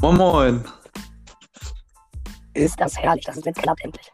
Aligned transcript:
Moin 0.00 0.16
Moin. 0.16 0.64
Ist 2.54 2.78
das 2.78 2.96
herrlich, 2.96 3.24
dass 3.24 3.36
es 3.36 3.44
jetzt 3.44 3.60
klappt 3.60 3.82
endlich. 3.82 4.12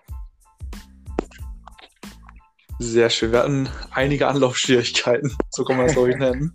Sehr 2.78 3.10
schön. 3.10 3.32
Wir 3.32 3.40
hatten 3.40 3.68
einige 3.90 4.26
Anlaufschwierigkeiten, 4.28 5.36
so 5.50 5.62
kann 5.62 5.76
man 5.76 5.86
es 5.86 5.92
glaube 5.92 6.10
ich 6.10 6.16
nennen. 6.16 6.54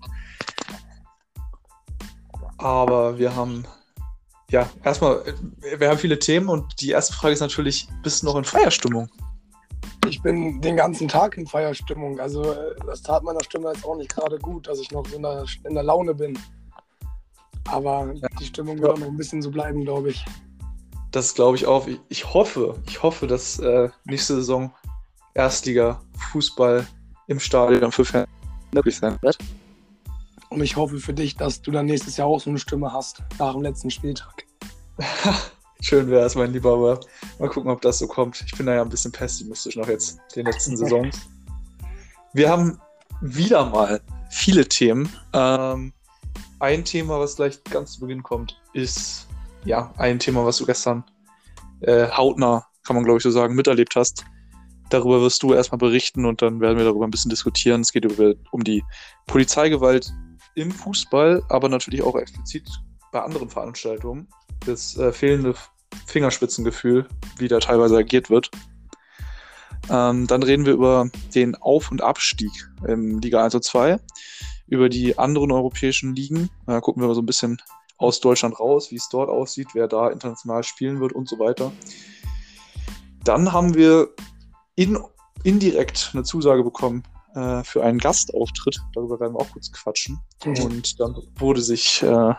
Aber 2.57 3.19
wir 3.19 3.35
haben, 3.35 3.65
ja, 4.49 4.67
erstmal, 4.83 5.23
wir 5.77 5.89
haben 5.89 5.99
viele 5.99 6.17
Themen 6.17 6.49
und 6.49 6.81
die 6.81 6.89
erste 6.89 7.13
Frage 7.13 7.33
ist 7.33 7.39
natürlich, 7.39 7.87
bist 8.01 8.23
du 8.23 8.27
noch 8.27 8.35
in 8.35 8.43
Feierstimmung? 8.43 9.09
Ich 10.07 10.23
bin 10.23 10.59
den 10.59 10.75
ganzen 10.75 11.07
Tag 11.07 11.37
in 11.37 11.45
Feierstimmung. 11.45 12.19
Also 12.19 12.51
äh, 12.51 12.75
das 12.87 13.03
tat 13.03 13.23
meiner 13.23 13.43
Stimme 13.43 13.71
jetzt 13.71 13.85
auch 13.85 13.95
nicht 13.95 14.13
gerade 14.13 14.39
gut, 14.39 14.67
dass 14.67 14.79
ich 14.79 14.89
noch 14.91 15.09
in 15.11 15.21
der, 15.21 15.45
in 15.65 15.75
der 15.75 15.83
Laune 15.83 16.15
bin. 16.15 16.37
Aber 17.71 18.11
ja. 18.13 18.27
die 18.39 18.45
Stimmung 18.45 18.79
wird 18.79 18.91
auch 18.91 18.97
noch 18.97 19.07
ein 19.07 19.17
bisschen 19.17 19.41
so 19.41 19.51
bleiben, 19.51 19.83
glaube 19.83 20.09
ich. 20.09 20.25
Das 21.11 21.33
glaube 21.33 21.57
ich 21.57 21.65
auch. 21.65 21.87
Ich, 21.87 21.99
ich, 22.09 22.33
hoffe, 22.33 22.75
ich 22.87 23.01
hoffe, 23.01 23.27
dass 23.27 23.59
äh, 23.59 23.89
nächste 24.05 24.35
Saison 24.35 24.71
Erstliga-Fußball 25.33 26.85
im 27.27 27.39
Stadion 27.39 27.91
für 27.91 28.05
Fans 28.05 28.27
möglich 28.73 28.97
sein 28.97 29.17
wird. 29.21 29.37
Und 30.49 30.61
ich 30.61 30.75
hoffe 30.75 30.97
für 30.97 31.13
dich, 31.13 31.35
dass 31.35 31.61
du 31.61 31.71
dann 31.71 31.85
nächstes 31.85 32.17
Jahr 32.17 32.27
auch 32.27 32.39
so 32.39 32.49
eine 32.49 32.59
Stimme 32.59 32.91
hast, 32.91 33.21
nach 33.37 33.53
dem 33.53 33.61
letzten 33.61 33.91
Spieltag. 33.91 34.45
Schön 35.81 36.09
wäre 36.09 36.25
es, 36.25 36.35
mein 36.35 36.51
Lieber, 36.51 36.73
aber 36.73 36.99
mal 37.37 37.49
gucken, 37.49 37.71
ob 37.71 37.81
das 37.81 37.99
so 37.99 38.07
kommt. 38.07 38.43
Ich 38.45 38.57
bin 38.57 38.65
da 38.65 38.73
ja 38.75 38.81
ein 38.81 38.89
bisschen 38.89 39.11
pessimistisch 39.11 39.77
noch 39.77 39.87
jetzt, 39.87 40.19
den 40.35 40.45
letzten 40.45 40.75
Saisons. 40.77 41.29
Wir 42.33 42.49
haben 42.49 42.79
wieder 43.21 43.65
mal 43.65 44.01
viele 44.29 44.67
Themen. 44.67 45.09
Ähm, 45.33 45.93
ein 46.59 46.83
Thema, 46.85 47.19
was 47.19 47.35
gleich 47.35 47.63
ganz 47.65 47.93
zu 47.93 48.01
Beginn 48.01 48.23
kommt, 48.23 48.61
ist 48.73 49.27
ja 49.65 49.93
ein 49.97 50.19
Thema, 50.19 50.45
was 50.45 50.57
du 50.57 50.65
gestern 50.65 51.03
äh, 51.81 52.09
hautnah, 52.09 52.65
kann 52.85 52.95
man 52.95 53.05
glaube 53.05 53.17
ich 53.17 53.23
so 53.23 53.31
sagen, 53.31 53.55
miterlebt 53.55 53.95
hast. 53.95 54.25
Darüber 54.89 55.21
wirst 55.21 55.43
du 55.43 55.53
erstmal 55.53 55.77
berichten 55.77 56.25
und 56.25 56.41
dann 56.41 56.59
werden 56.59 56.77
wir 56.77 56.85
darüber 56.85 57.05
ein 57.05 57.11
bisschen 57.11 57.29
diskutieren. 57.29 57.81
Es 57.81 57.91
geht 57.91 58.05
über, 58.05 58.33
um 58.51 58.63
die 58.63 58.83
Polizeigewalt 59.27 60.11
im 60.55 60.71
Fußball, 60.71 61.43
aber 61.49 61.69
natürlich 61.69 62.01
auch 62.01 62.15
explizit 62.15 62.67
bei 63.11 63.21
anderen 63.21 63.49
Veranstaltungen. 63.49 64.27
Das 64.65 64.97
äh, 64.97 65.11
fehlende 65.11 65.53
Fingerspitzengefühl, 66.07 67.07
wie 67.37 67.47
da 67.47 67.59
teilweise 67.59 67.97
agiert 67.97 68.29
wird. 68.29 68.49
Ähm, 69.89 70.27
dann 70.27 70.43
reden 70.43 70.65
wir 70.65 70.73
über 70.73 71.09
den 71.33 71.55
Auf- 71.55 71.91
und 71.91 72.01
Abstieg 72.01 72.51
im 72.87 73.19
Liga 73.19 73.43
1 73.43 73.55
und 73.55 73.63
2, 73.63 73.99
über 74.69 74.89
die 74.89 75.17
anderen 75.17 75.51
europäischen 75.51 76.15
Ligen. 76.15 76.49
Da 76.65 76.79
gucken 76.79 77.01
wir 77.01 77.07
mal 77.07 77.15
so 77.15 77.21
ein 77.21 77.25
bisschen 77.25 77.61
aus 77.97 78.19
Deutschland 78.21 78.59
raus, 78.59 78.91
wie 78.91 78.95
es 78.95 79.09
dort 79.09 79.29
aussieht, 79.29 79.69
wer 79.73 79.87
da 79.87 80.09
international 80.09 80.63
spielen 80.63 80.99
wird 81.01 81.13
und 81.13 81.27
so 81.27 81.37
weiter. 81.39 81.71
Dann 83.23 83.51
haben 83.51 83.75
wir 83.75 84.09
in, 84.75 84.97
indirekt 85.43 86.11
eine 86.13 86.23
Zusage 86.23 86.63
bekommen 86.63 87.03
äh, 87.35 87.63
für 87.63 87.83
einen 87.83 87.99
Gastauftritt. 87.99 88.79
Darüber 88.93 89.19
werden 89.19 89.33
wir 89.33 89.41
auch 89.41 89.51
kurz 89.51 89.71
quatschen. 89.71 90.19
Mhm. 90.45 90.63
Und 90.63 90.99
dann 90.99 91.15
wurde 91.35 91.61
sich 91.61 92.01
äh, 92.01 92.33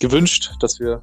gewünscht, 0.00 0.52
dass 0.60 0.78
wir 0.78 1.02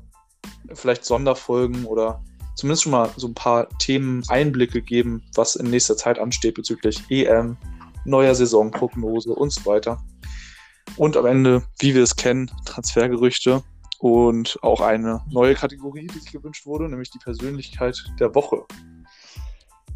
vielleicht 0.73 1.05
Sonderfolgen 1.05 1.85
oder 1.85 2.23
zumindest 2.55 2.83
schon 2.83 2.91
mal 2.91 3.09
so 3.17 3.27
ein 3.27 3.33
paar 3.33 3.67
Themen 3.79 4.23
Einblicke 4.29 4.81
geben, 4.81 5.23
was 5.33 5.55
in 5.55 5.69
nächster 5.69 5.97
Zeit 5.97 6.19
ansteht 6.19 6.55
bezüglich 6.55 7.03
EM, 7.09 7.57
neuer 8.05 8.35
Saisonprognose 8.35 9.33
und 9.33 9.51
so 9.51 9.65
weiter. 9.65 10.03
Und 10.97 11.17
am 11.17 11.25
Ende, 11.25 11.63
wie 11.79 11.95
wir 11.95 12.03
es 12.03 12.15
kennen, 12.15 12.51
Transfergerüchte 12.65 13.63
und 13.99 14.57
auch 14.61 14.81
eine 14.81 15.21
neue 15.29 15.55
Kategorie, 15.55 16.07
die 16.07 16.19
sich 16.19 16.31
gewünscht 16.31 16.65
wurde, 16.65 16.89
nämlich 16.89 17.11
die 17.11 17.19
Persönlichkeit 17.19 18.03
der 18.19 18.33
Woche. 18.35 18.63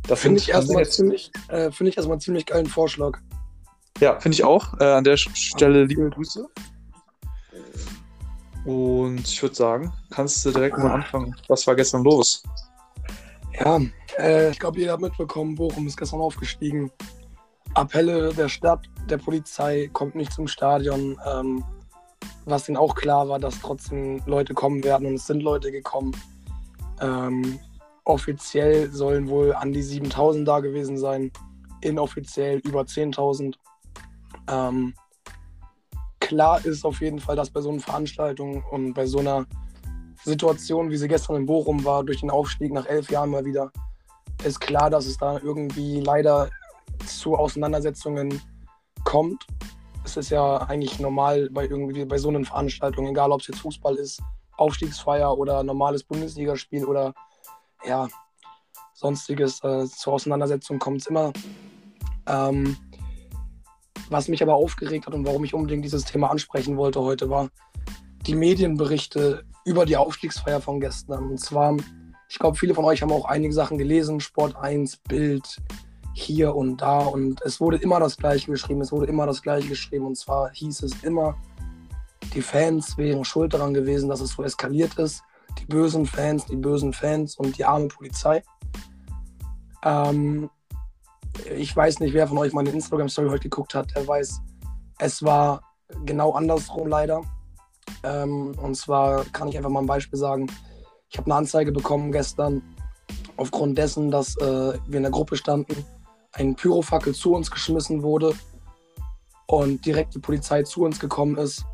Das 0.08 0.22
finde 0.22 0.40
ich, 0.40 0.50
erstmal 0.50 0.88
ziemlich, 0.88 1.32
äh, 1.48 1.72
find 1.72 1.90
ich 1.90 1.98
erstmal 1.98 2.20
ziemlich 2.20 2.46
geilen 2.46 2.68
Vorschlag. 2.68 3.20
Ja, 4.00 4.20
finde 4.20 4.36
ich 4.36 4.44
auch. 4.44 4.80
Äh, 4.80 4.86
an 4.86 5.04
der 5.04 5.18
Stelle 5.18 5.86
liebe 5.86 6.10
Grüße. 6.10 6.48
Und 8.66 9.22
ich 9.22 9.42
würde 9.42 9.56
sagen, 9.56 9.94
kannst 10.10 10.46
du 10.46 10.52
direkt 10.52 10.78
mal 10.78 10.92
anfangen. 10.92 11.36
Was 11.48 11.66
war 11.68 11.76
gestern 11.76 12.04
los? 12.04 12.44
Ja, 13.60 13.80
äh, 14.18 14.52
ich 14.52 14.60
glaube, 14.60 14.80
ihr 14.80 14.92
habt 14.92 15.02
mitbekommen, 15.02 15.56
Bochum 15.56 15.88
ist 15.88 15.98
gestern 15.98 16.20
aufgestiegen. 16.20 16.92
Appelle 17.74 18.34
der 18.34 18.50
Stadt, 18.50 18.82
der 19.10 19.18
Polizei, 19.18 19.90
kommt 19.94 20.16
nicht 20.16 20.34
zum 20.34 20.48
Stadion. 20.48 21.18
Ähm, 21.26 21.64
was 22.46 22.70
ihnen 22.70 22.78
auch 22.78 22.96
klar 22.96 23.28
war, 23.28 23.40
dass 23.40 23.60
trotzdem 23.60 24.22
Leute 24.26 24.54
kommen 24.54 24.84
werden 24.84 25.08
und 25.08 25.16
es 25.16 25.28
sind 25.28 25.42
Leute 25.42 25.72
gekommen. 25.72 26.16
Ähm, 27.02 27.60
offiziell 28.04 28.92
sollen 28.92 29.28
wohl 29.28 29.54
an 29.54 29.74
die 29.74 29.82
7000 29.82 30.48
da 30.48 30.60
gewesen 30.60 30.98
sein, 30.98 31.32
inoffiziell 31.82 32.60
über 32.60 32.82
10.000. 32.82 33.56
Ähm, 34.48 34.94
klar 36.20 36.64
ist 36.64 36.86
auf 36.86 37.02
jeden 37.02 37.20
Fall, 37.20 37.36
dass 37.36 37.50
bei 37.50 37.62
so 37.62 37.70
einer 37.70 37.80
Veranstaltung 37.80 38.64
und 38.72 38.94
bei 38.94 39.08
so 39.08 39.20
einer 39.20 39.46
Situation, 40.24 40.90
wie 40.90 40.98
sie 40.98 41.08
gestern 41.08 41.38
in 41.38 41.46
Bochum 41.46 41.84
war, 41.84 42.04
durch 42.04 42.22
den 42.22 42.30
Aufstieg 42.30 42.72
nach 42.72 42.86
elf 42.86 43.10
Jahren 43.10 43.32
mal 43.32 43.46
wieder, 43.46 43.72
ist 44.44 44.60
klar, 44.60 44.90
dass 44.90 45.06
es 45.08 45.18
da 45.18 45.40
irgendwie 45.40 46.00
leider 46.00 46.50
zu 47.06 47.36
Auseinandersetzungen 47.36 48.42
kommt. 49.06 49.48
Es 50.04 50.18
ist 50.18 50.30
ja 50.30 50.58
eigentlich 50.58 51.00
normal 51.00 51.50
bei 51.52 51.64
irgendwie 51.64 52.04
bei 52.04 52.18
so 52.18 52.28
einer 52.28 52.44
Veranstaltung, 52.44 53.08
egal 53.08 53.32
ob 53.32 53.40
es 53.40 53.48
jetzt 53.48 53.60
Fußball 53.60 53.96
ist, 53.96 54.22
Aufstiegsfeier 54.58 55.38
oder 55.38 55.64
normales 55.64 56.04
Bundesligaspiel 56.04 56.84
oder 56.86 57.14
ja, 57.86 58.08
sonstiges 58.94 59.64
äh, 59.64 59.86
zur 59.86 60.14
Auseinandersetzung 60.14 60.80
kommt 60.80 61.02
es 61.02 61.08
immer. 61.08 61.32
Ähm, 62.28 62.76
was 64.10 64.28
mich 64.28 64.42
aber 64.44 64.56
aufgeregt 64.56 65.08
hat 65.08 65.14
und 65.14 65.26
warum 65.26 65.44
ich 65.44 65.54
unbedingt 65.54 65.84
dieses 65.84 66.06
Thema 66.06 66.30
ansprechen 66.30 66.78
wollte 66.78 67.02
heute, 67.02 67.30
war 67.30 67.50
die 68.28 68.36
Medienberichte 68.36 69.44
über 69.66 69.86
die 69.86 69.98
Aufstiegsfeier 69.98 70.62
von 70.62 70.80
gestern. 70.80 71.32
Und 71.32 71.40
zwar, 71.40 71.76
ich 72.30 72.40
glaube, 72.40 72.58
viele 72.58 72.76
von 72.76 72.86
euch 72.86 73.02
haben 73.02 73.12
auch 73.12 73.26
einige 73.26 73.54
Sachen 73.54 73.78
gelesen, 73.78 74.20
Sport 74.20 74.56
1, 74.56 74.98
Bild, 74.98 75.62
hier 76.18 76.56
und 76.56 76.78
da. 76.78 77.00
Und 77.00 77.42
es 77.44 77.60
wurde 77.60 77.78
immer 77.78 78.00
das 78.00 78.18
Gleiche 78.18 78.50
geschrieben, 78.50 78.82
es 78.82 78.92
wurde 78.92 79.08
immer 79.08 79.26
das 79.26 79.42
Gleiche 79.42 79.68
geschrieben. 79.68 80.06
Und 80.06 80.16
zwar 80.16 80.50
hieß 80.52 80.82
es 80.84 81.04
immer, 81.04 81.38
die 82.34 82.42
Fans 82.42 82.98
wären 82.98 83.26
schuld 83.26 83.54
daran 83.54 83.74
gewesen, 83.74 84.10
dass 84.10 84.22
es 84.22 84.32
so 84.32 84.44
eskaliert 84.44 84.98
ist. 84.98 85.22
Die 85.60 85.66
bösen 85.66 86.06
Fans, 86.06 86.46
die 86.46 86.56
bösen 86.56 86.94
Fans 86.94 87.38
und 87.38 87.58
die 87.58 87.66
arme 87.66 87.90
Polizei. 87.90 88.44
Ähm, 89.84 90.50
ich 91.54 91.76
weiß 91.76 92.00
nicht, 92.00 92.14
wer 92.14 92.28
von 92.28 92.38
euch 92.38 92.54
meine 92.54 92.70
Instagram-Story 92.70 93.30
heute 93.30 93.44
geguckt 93.44 93.76
hat, 93.76 93.94
der 93.94 94.08
weiß, 94.08 94.42
es 95.00 95.22
war 95.22 95.62
genau 96.06 96.32
andersrum 96.32 96.88
leider. 96.88 97.22
Ähm, 98.04 98.56
und 98.62 98.76
zwar 98.76 99.26
kann 99.26 99.50
ich 99.50 99.58
einfach 99.58 99.70
mal 99.70 99.82
ein 99.82 99.86
Beispiel 99.86 100.18
sagen. 100.18 100.48
Ich 101.10 101.18
habe 101.18 101.26
eine 101.26 101.36
Anzeige 101.36 101.74
bekommen 101.74 102.14
gestern 102.14 102.62
aufgrund 103.36 103.78
dessen, 103.78 104.12
dass 104.12 104.38
äh, 104.38 104.78
wir 104.88 104.98
in 104.98 105.04
der 105.04 105.12
Gruppe 105.12 105.36
standen, 105.36 105.86
ein 106.36 106.56
Pyrofackel 106.56 107.14
zu 107.14 107.34
uns 107.34 107.50
geschmissen 107.50 108.04
wurde 108.04 108.34
und 109.48 109.86
direkt 109.86 110.14
die 110.16 110.20
Polizei 110.20 110.64
zu 110.64 110.84
uns 110.84 111.00
gekommen 111.00 111.38
ist 111.38 111.66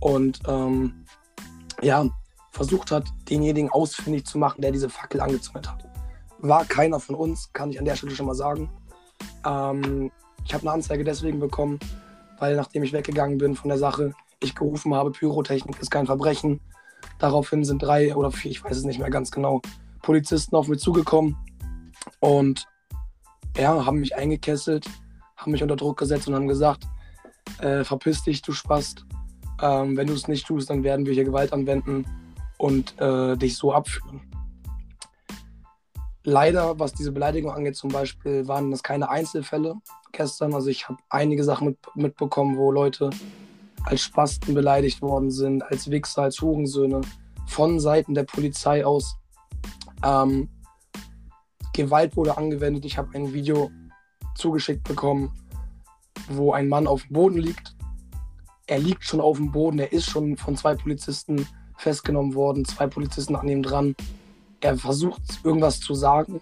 und 0.00 0.40
ähm, 0.46 1.04
ja, 1.82 2.06
versucht 2.50 2.90
hat, 2.90 3.04
denjenigen 3.28 3.70
ausfindig 3.70 4.26
zu 4.26 4.38
machen, 4.38 4.60
der 4.60 4.72
diese 4.72 4.90
Fackel 4.90 5.20
angezündet 5.20 5.70
hat. 5.70 5.88
War 6.38 6.64
keiner 6.64 7.00
von 7.00 7.14
uns, 7.14 7.52
kann 7.52 7.70
ich 7.70 7.78
an 7.78 7.84
der 7.84 7.96
Stelle 7.96 8.14
schon 8.14 8.26
mal 8.26 8.34
sagen. 8.34 8.70
Ähm, 9.46 10.10
ich 10.44 10.54
habe 10.54 10.62
eine 10.62 10.72
Anzeige 10.72 11.04
deswegen 11.04 11.38
bekommen, 11.38 11.78
weil 12.38 12.56
nachdem 12.56 12.82
ich 12.82 12.92
weggegangen 12.92 13.38
bin 13.38 13.54
von 13.54 13.68
der 13.68 13.78
Sache, 13.78 14.12
ich 14.42 14.54
gerufen 14.54 14.94
habe, 14.94 15.10
Pyrotechnik 15.10 15.78
ist 15.80 15.90
kein 15.90 16.06
Verbrechen. 16.06 16.60
Daraufhin 17.18 17.64
sind 17.64 17.82
drei 17.82 18.14
oder 18.16 18.30
vier, 18.30 18.50
ich 18.50 18.64
weiß 18.64 18.76
es 18.76 18.84
nicht 18.84 18.98
mehr 18.98 19.10
ganz 19.10 19.30
genau, 19.30 19.60
Polizisten 20.02 20.56
auf 20.56 20.68
mich 20.68 20.80
zugekommen 20.80 21.36
und 22.20 22.66
ja, 23.60 23.84
haben 23.84 24.00
mich 24.00 24.16
eingekesselt, 24.16 24.86
haben 25.36 25.52
mich 25.52 25.62
unter 25.62 25.76
Druck 25.76 25.98
gesetzt 25.98 26.28
und 26.28 26.34
haben 26.34 26.48
gesagt, 26.48 26.84
äh, 27.60 27.84
verpiss 27.84 28.22
dich, 28.22 28.42
du 28.42 28.52
Spast. 28.52 29.04
Ähm, 29.62 29.96
wenn 29.96 30.06
du 30.06 30.14
es 30.14 30.28
nicht 30.28 30.46
tust, 30.46 30.70
dann 30.70 30.82
werden 30.84 31.06
wir 31.06 31.12
hier 31.12 31.24
Gewalt 31.24 31.52
anwenden 31.52 32.06
und 32.58 32.98
äh, 33.00 33.36
dich 33.36 33.56
so 33.56 33.72
abführen 33.72 34.22
leider, 36.24 36.78
was 36.78 36.92
diese 36.92 37.12
Beleidigung 37.12 37.52
angeht, 37.52 37.76
zum 37.76 37.90
Beispiel, 37.90 38.46
waren 38.48 38.70
das 38.70 38.82
keine 38.82 39.08
Einzelfälle 39.10 39.76
gestern. 40.12 40.54
Also 40.54 40.68
ich 40.68 40.88
habe 40.88 40.98
einige 41.08 41.44
Sachen 41.44 41.68
mit, 41.68 41.78
mitbekommen, 41.94 42.56
wo 42.56 42.70
Leute 42.70 43.10
als 43.84 44.02
Spasten 44.02 44.54
beleidigt 44.54 45.00
worden 45.00 45.30
sind, 45.30 45.62
als 45.62 45.90
Wichser, 45.90 46.22
als 46.22 46.40
Hurensöhne 46.40 47.00
von 47.46 47.80
Seiten 47.80 48.14
der 48.14 48.24
Polizei 48.24 48.84
aus. 48.84 49.16
Ähm, 50.04 50.48
Gewalt 51.72 52.16
wurde 52.16 52.36
angewendet. 52.36 52.84
Ich 52.84 52.98
habe 52.98 53.14
ein 53.14 53.32
Video 53.32 53.70
zugeschickt 54.34 54.84
bekommen, 54.84 55.32
wo 56.28 56.52
ein 56.52 56.68
Mann 56.68 56.86
auf 56.86 57.02
dem 57.02 57.12
Boden 57.14 57.38
liegt. 57.38 57.76
Er 58.66 58.78
liegt 58.78 59.04
schon 59.04 59.20
auf 59.20 59.36
dem 59.36 59.50
Boden, 59.50 59.78
er 59.78 59.92
ist 59.92 60.08
schon 60.08 60.36
von 60.36 60.56
zwei 60.56 60.74
Polizisten 60.74 61.46
festgenommen 61.76 62.34
worden, 62.34 62.64
zwei 62.64 62.86
Polizisten 62.86 63.34
an 63.34 63.48
ihm 63.48 63.62
dran. 63.62 63.96
Er 64.60 64.76
versucht 64.76 65.22
irgendwas 65.42 65.80
zu 65.80 65.94
sagen 65.94 66.40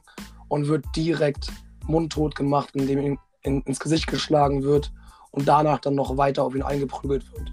und 0.48 0.68
wird 0.68 0.84
direkt 0.94 1.50
mundtot 1.86 2.34
gemacht, 2.34 2.70
indem 2.74 2.98
ihm 2.98 3.18
in, 3.42 3.62
ins 3.62 3.80
Gesicht 3.80 4.06
geschlagen 4.08 4.62
wird 4.62 4.92
und 5.30 5.46
danach 5.48 5.78
dann 5.78 5.94
noch 5.94 6.16
weiter 6.16 6.44
auf 6.44 6.54
ihn 6.54 6.62
eingeprügelt 6.62 7.32
wird. 7.32 7.52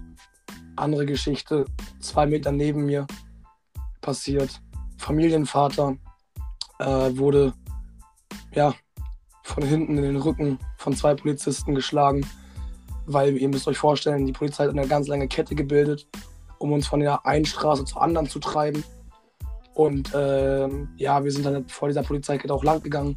Andere 0.76 1.06
Geschichte, 1.06 1.64
zwei 2.00 2.26
Meter 2.26 2.52
neben 2.52 2.84
mir 2.84 3.06
passiert. 4.00 4.60
Familienvater 4.98 5.96
äh, 6.78 7.16
wurde 7.16 7.54
ja 8.56 8.74
von 9.42 9.62
hinten 9.62 9.96
in 9.96 10.02
den 10.02 10.16
Rücken 10.16 10.58
von 10.76 10.96
zwei 10.96 11.14
Polizisten 11.14 11.74
geschlagen, 11.74 12.26
weil 13.06 13.36
ihr 13.36 13.48
müsst 13.48 13.68
euch 13.68 13.78
vorstellen, 13.78 14.26
die 14.26 14.32
Polizei 14.32 14.64
hat 14.64 14.72
eine 14.72 14.88
ganz 14.88 15.06
lange 15.06 15.28
Kette 15.28 15.54
gebildet, 15.54 16.08
um 16.58 16.72
uns 16.72 16.88
von 16.88 16.98
der 16.98 17.24
einen 17.24 17.44
Straße 17.44 17.84
zur 17.84 18.02
anderen 18.02 18.28
zu 18.28 18.40
treiben. 18.40 18.82
Und 19.74 20.12
äh, 20.14 20.68
ja, 20.96 21.22
wir 21.22 21.30
sind 21.30 21.46
dann 21.46 21.68
vor 21.68 21.86
dieser 21.86 22.02
Polizeikette 22.02 22.52
auch 22.52 22.64
lang 22.64 22.82
gegangen. 22.82 23.16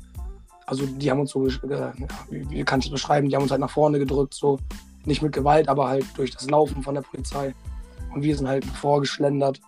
Also 0.68 0.86
die 0.86 1.10
haben 1.10 1.22
uns 1.22 1.32
so, 1.32 1.48
äh, 1.48 1.92
wie 2.30 2.64
kann 2.64 2.80
ich 2.80 2.86
das 2.86 2.92
beschreiben, 2.92 3.28
die 3.28 3.36
haben 3.36 3.44
uns 3.44 3.52
halt 3.52 3.62
nach 3.62 3.72
vorne 3.72 3.98
gedrückt, 3.98 4.36
so 4.36 4.60
nicht 5.06 5.24
mit 5.24 5.32
Gewalt, 5.32 5.68
aber 5.68 5.88
halt 5.88 6.06
durch 6.16 6.32
das 6.32 6.48
Laufen 6.48 6.84
von 6.84 6.94
der 6.94 7.02
Polizei. 7.02 7.56
Und 8.14 8.22
wir 8.22 8.36
sind 8.36 8.48
halt 8.48 8.66
vorgeschlendert. 8.66 9.62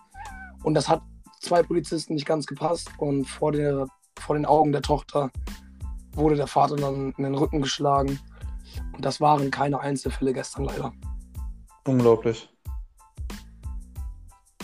Und 0.62 0.74
das 0.74 0.88
hat 0.88 1.02
zwei 1.40 1.62
Polizisten 1.64 2.14
nicht 2.14 2.26
ganz 2.26 2.46
gepasst. 2.46 2.90
Und 2.98 3.24
vor, 3.24 3.50
der, 3.50 3.88
vor 4.20 4.36
den 4.36 4.46
Augen 4.46 4.70
der 4.70 4.82
Tochter 4.82 5.30
wurde 6.14 6.36
der 6.36 6.46
Vater 6.46 6.76
dann 6.76 7.12
in 7.16 7.24
den 7.24 7.34
Rücken 7.34 7.62
geschlagen. 7.62 8.18
Und 8.92 9.04
das 9.04 9.20
waren 9.20 9.50
keine 9.50 9.80
Einzelfälle 9.80 10.32
gestern 10.32 10.64
leider. 10.64 10.92
Unglaublich. 11.86 12.48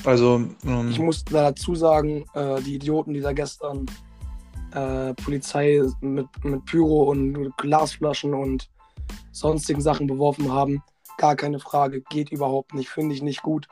Also. 0.05 0.43
Ähm, 0.65 0.89
ich 0.91 0.99
muss 0.99 1.25
dazu 1.25 1.75
sagen, 1.75 2.25
äh, 2.35 2.61
die 2.63 2.77
Idioten, 2.77 3.13
die 3.13 3.21
da 3.21 3.33
gestern 3.33 3.87
äh, 4.73 5.15
Polizei 5.15 5.83
mit, 6.01 6.27
mit 6.45 6.65
Pyro 6.65 7.11
und 7.11 7.57
Glasflaschen 7.57 8.35
und 8.35 8.69
sonstigen 9.33 9.81
Sachen 9.81 10.07
beworfen 10.07 10.53
haben, 10.53 10.83
gar 11.17 11.37
keine 11.37 11.59
Frage, 11.59 12.03
geht 12.03 12.31
überhaupt 12.31 12.75
nicht, 12.75 12.89
finde 12.89 13.15
ich 13.15 13.23
nicht 13.23 13.43
gut. 13.43 13.67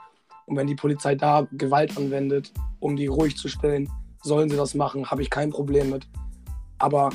Und 0.46 0.56
wenn 0.56 0.66
die 0.66 0.74
Polizei 0.74 1.14
da 1.14 1.46
Gewalt 1.52 1.96
anwendet, 1.96 2.52
um 2.80 2.96
die 2.96 3.06
ruhig 3.06 3.36
zu 3.36 3.48
stellen, 3.48 3.90
sollen 4.22 4.48
sie 4.48 4.56
das 4.56 4.74
machen, 4.74 5.10
habe 5.10 5.22
ich 5.22 5.30
kein 5.30 5.50
Problem 5.50 5.90
mit. 5.90 6.08
Aber 6.78 7.10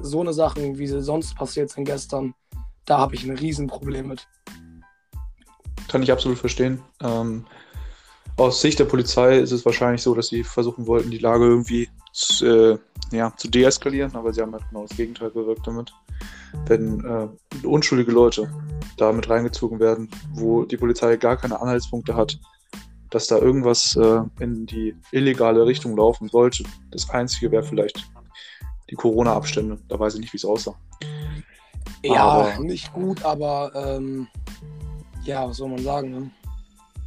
so 0.00 0.20
eine 0.20 0.32
Sachen, 0.32 0.78
wie 0.78 0.86
sie 0.86 1.02
sonst 1.02 1.34
passiert 1.34 1.70
sind 1.70 1.84
gestern, 1.84 2.34
da 2.86 2.98
habe 2.98 3.14
ich 3.14 3.24
ein 3.24 3.36
Riesenproblem 3.36 4.08
mit. 4.08 4.26
Kann 5.88 6.02
ich 6.02 6.12
absolut 6.12 6.38
verstehen. 6.38 6.82
Ähm, 7.02 7.46
aus 8.36 8.60
Sicht 8.60 8.78
der 8.78 8.84
Polizei 8.84 9.38
ist 9.38 9.52
es 9.52 9.64
wahrscheinlich 9.64 10.02
so, 10.02 10.14
dass 10.14 10.28
sie 10.28 10.44
versuchen 10.44 10.86
wollten, 10.86 11.10
die 11.10 11.18
Lage 11.18 11.44
irgendwie 11.44 11.88
zu, 12.12 12.46
äh, 12.46 12.78
ja, 13.12 13.34
zu 13.36 13.48
deeskalieren, 13.48 14.14
aber 14.14 14.32
sie 14.32 14.40
haben 14.40 14.52
halt 14.52 14.64
genau 14.68 14.86
das 14.86 14.96
Gegenteil 14.96 15.30
bewirkt 15.30 15.66
damit. 15.66 15.92
Wenn 16.66 17.04
äh, 17.04 17.66
unschuldige 17.66 18.12
Leute 18.12 18.50
da 18.96 19.12
mit 19.12 19.28
reingezogen 19.28 19.78
werden, 19.78 20.08
wo 20.32 20.64
die 20.64 20.76
Polizei 20.76 21.16
gar 21.16 21.36
keine 21.36 21.60
Anhaltspunkte 21.60 22.14
hat, 22.14 22.38
dass 23.10 23.26
da 23.26 23.38
irgendwas 23.38 23.96
äh, 23.96 24.20
in 24.38 24.66
die 24.66 24.96
illegale 25.12 25.66
Richtung 25.66 25.96
laufen 25.96 26.28
sollte. 26.28 26.64
Das 26.90 27.10
Einzige 27.10 27.50
wäre 27.50 27.62
vielleicht 27.62 28.10
die 28.90 28.96
Corona-Abstände. 28.96 29.78
Da 29.88 29.98
weiß 29.98 30.14
ich 30.14 30.20
nicht, 30.20 30.32
wie 30.32 30.36
es 30.36 30.44
aussah. 30.44 30.74
Ja, 32.02 32.24
aber, 32.24 32.58
nicht 32.60 32.92
gut, 32.92 33.24
aber 33.24 33.72
ähm, 33.74 34.26
ja, 35.24 35.48
was 35.48 35.58
soll 35.58 35.68
man 35.68 35.82
sagen? 35.82 36.10
Ne? 36.10 36.30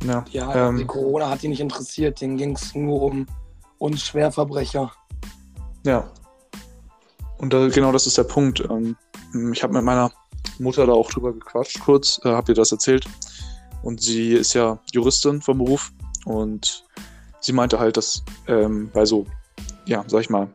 Ja, 0.03 0.25
ja 0.31 0.69
ähm, 0.69 0.77
die 0.77 0.85
Corona 0.85 1.29
hat 1.29 1.41
die 1.41 1.47
nicht 1.47 1.59
interessiert. 1.59 2.21
Denen 2.21 2.37
ging 2.37 2.55
es 2.55 2.75
nur 2.75 3.01
um 3.01 3.25
uns 3.79 4.01
Schwerverbrecher. 4.01 4.91
Ja. 5.85 6.09
Und 7.37 7.53
da, 7.53 7.67
genau 7.67 7.91
das 7.91 8.07
ist 8.07 8.17
der 8.17 8.23
Punkt. 8.23 8.63
Ähm, 8.69 8.95
ich 9.51 9.63
habe 9.63 9.73
mit 9.73 9.83
meiner 9.83 10.11
Mutter 10.59 10.85
da 10.85 10.93
auch 10.93 11.09
drüber 11.09 11.33
gequatscht, 11.33 11.79
kurz, 11.81 12.21
äh, 12.23 12.29
habe 12.29 12.51
ihr 12.51 12.55
das 12.55 12.71
erzählt. 12.71 13.05
Und 13.81 14.01
sie 14.01 14.33
ist 14.33 14.53
ja 14.53 14.79
Juristin 14.93 15.41
vom 15.41 15.57
Beruf 15.57 15.91
und 16.25 16.85
sie 17.41 17.51
meinte 17.51 17.79
halt, 17.79 17.97
dass 17.97 18.23
ähm, 18.47 18.89
bei 18.93 19.03
so, 19.05 19.25
ja, 19.85 20.05
sag 20.07 20.21
ich 20.21 20.29
mal, 20.29 20.47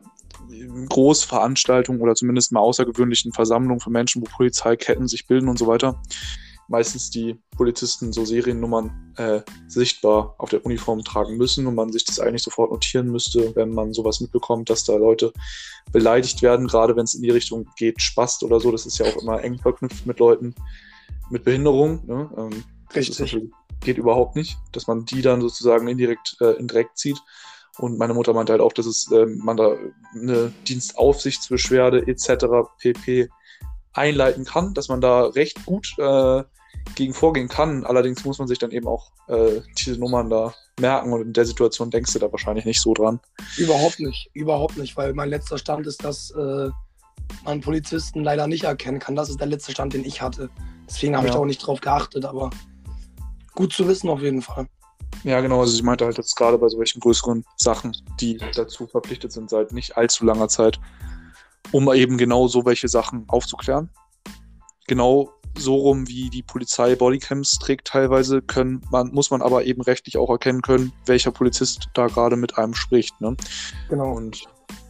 Großveranstaltungen 0.89 2.01
oder 2.01 2.15
zumindest 2.15 2.51
mal 2.51 2.59
außergewöhnlichen 2.59 3.33
Versammlungen 3.33 3.79
von 3.79 3.93
Menschen, 3.93 4.21
wo 4.21 4.25
Polizeiketten 4.25 5.07
sich 5.07 5.27
bilden 5.27 5.49
und 5.49 5.59
so 5.59 5.67
weiter, 5.67 6.01
meistens 6.67 7.09
die 7.09 7.37
Polizisten 7.57 8.13
so 8.13 8.25
Seriennummern 8.25 9.13
äh, 9.17 9.41
sichtbar 9.67 10.35
auf 10.37 10.49
der 10.49 10.65
Uniform 10.65 11.03
tragen 11.03 11.35
müssen 11.37 11.67
und 11.67 11.75
man 11.75 11.91
sich 11.91 12.05
das 12.05 12.19
eigentlich 12.19 12.43
sofort 12.43 12.71
notieren 12.71 13.11
müsste, 13.11 13.55
wenn 13.55 13.71
man 13.71 13.93
sowas 13.93 14.21
mitbekommt, 14.21 14.69
dass 14.69 14.83
da 14.83 14.95
Leute 14.95 15.33
beleidigt 15.91 16.41
werden, 16.41 16.67
gerade 16.67 16.95
wenn 16.95 17.05
es 17.05 17.15
in 17.15 17.23
die 17.23 17.31
Richtung 17.31 17.67
geht, 17.75 18.01
Spast 18.01 18.43
oder 18.43 18.59
so. 18.59 18.71
Das 18.71 18.85
ist 18.85 18.99
ja 18.99 19.07
auch 19.07 19.21
immer 19.21 19.43
eng 19.43 19.57
verknüpft 19.57 20.05
mit 20.05 20.19
Leuten 20.19 20.53
mit 21.29 21.43
Behinderung. 21.43 22.05
Ne? 22.05 22.29
Ähm, 22.37 22.63
Richtig. 22.95 23.37
geht 23.81 23.97
überhaupt 23.97 24.35
nicht, 24.35 24.57
dass 24.71 24.87
man 24.87 25.05
die 25.05 25.21
dann 25.21 25.41
sozusagen 25.41 25.87
indirekt 25.87 26.37
äh, 26.41 26.51
in 26.59 26.67
Dreck 26.67 26.89
zieht. 26.95 27.19
Und 27.79 27.97
meine 27.97 28.13
Mutter 28.13 28.33
meinte 28.33 28.51
halt 28.51 28.61
auch, 28.61 28.73
dass 28.73 28.85
es, 28.85 29.09
äh, 29.11 29.25
man 29.25 29.57
da 29.57 29.75
eine 30.13 30.51
Dienstaufsichtsbeschwerde 30.67 32.07
etc. 32.07 32.45
pp. 32.79 33.29
einleiten 33.93 34.45
kann, 34.45 34.73
dass 34.73 34.89
man 34.89 35.01
da 35.01 35.25
recht 35.25 35.65
gut 35.65 35.95
äh, 35.97 36.43
gegen 36.95 37.13
vorgehen 37.13 37.47
kann. 37.47 37.85
Allerdings 37.85 38.25
muss 38.25 38.37
man 38.37 38.47
sich 38.47 38.59
dann 38.59 38.71
eben 38.71 38.87
auch 38.87 39.11
äh, 39.27 39.61
diese 39.77 39.97
Nummern 39.97 40.29
da 40.29 40.53
merken 40.79 41.13
und 41.13 41.21
in 41.21 41.33
der 41.33 41.45
Situation 41.45 41.89
denkst 41.89 42.13
du 42.13 42.19
da 42.19 42.31
wahrscheinlich 42.31 42.65
nicht 42.65 42.81
so 42.81 42.93
dran. 42.93 43.19
Überhaupt 43.57 43.99
nicht, 43.99 44.29
überhaupt 44.33 44.77
nicht, 44.77 44.97
weil 44.97 45.13
mein 45.13 45.29
letzter 45.29 45.57
Stand 45.57 45.87
ist, 45.87 46.03
dass 46.03 46.31
äh, 46.31 46.69
man 47.45 47.61
Polizisten 47.61 48.23
leider 48.23 48.47
nicht 48.47 48.63
erkennen 48.63 48.99
kann. 48.99 49.15
Das 49.15 49.29
ist 49.29 49.39
der 49.39 49.47
letzte 49.47 49.71
Stand, 49.71 49.93
den 49.93 50.03
ich 50.03 50.21
hatte. 50.21 50.49
Deswegen 50.87 51.15
habe 51.15 51.27
ja. 51.27 51.31
ich 51.31 51.35
da 51.35 51.41
auch 51.41 51.45
nicht 51.45 51.65
drauf 51.65 51.79
geachtet, 51.79 52.25
aber 52.25 52.49
gut 53.53 53.73
zu 53.73 53.87
wissen 53.87 54.09
auf 54.09 54.21
jeden 54.21 54.41
Fall. 54.41 54.67
Ja, 55.23 55.41
genau. 55.41 55.59
Also 55.59 55.75
sie 55.75 55.83
meinte 55.83 56.05
halt 56.05 56.17
jetzt 56.17 56.35
gerade 56.35 56.57
bei 56.57 56.69
solchen 56.69 56.99
größeren 56.99 57.43
Sachen, 57.57 57.95
die 58.19 58.37
dazu 58.55 58.87
verpflichtet 58.87 59.31
sind 59.31 59.49
seit 59.49 59.73
nicht 59.73 59.97
allzu 59.97 60.25
langer 60.25 60.47
Zeit, 60.47 60.79
um 61.71 61.91
eben 61.93 62.17
genau 62.17 62.47
so 62.47 62.65
welche 62.65 62.87
Sachen 62.87 63.25
aufzuklären. 63.27 63.89
Genau 64.87 65.33
so 65.57 65.75
rum, 65.75 66.07
wie 66.07 66.29
die 66.29 66.43
Polizei 66.43 66.95
Bodycams 66.95 67.57
trägt 67.59 67.87
teilweise, 67.87 68.41
können 68.41 68.81
man, 68.91 69.11
muss 69.11 69.31
man 69.31 69.41
aber 69.41 69.65
eben 69.65 69.81
rechtlich 69.81 70.17
auch 70.17 70.29
erkennen 70.29 70.61
können, 70.61 70.93
welcher 71.05 71.31
Polizist 71.31 71.89
da 71.93 72.07
gerade 72.07 72.35
mit 72.35 72.57
einem 72.57 72.73
spricht. 72.73 73.19
Ne? 73.19 73.35
Genau. 73.89 74.13
Und 74.13 74.43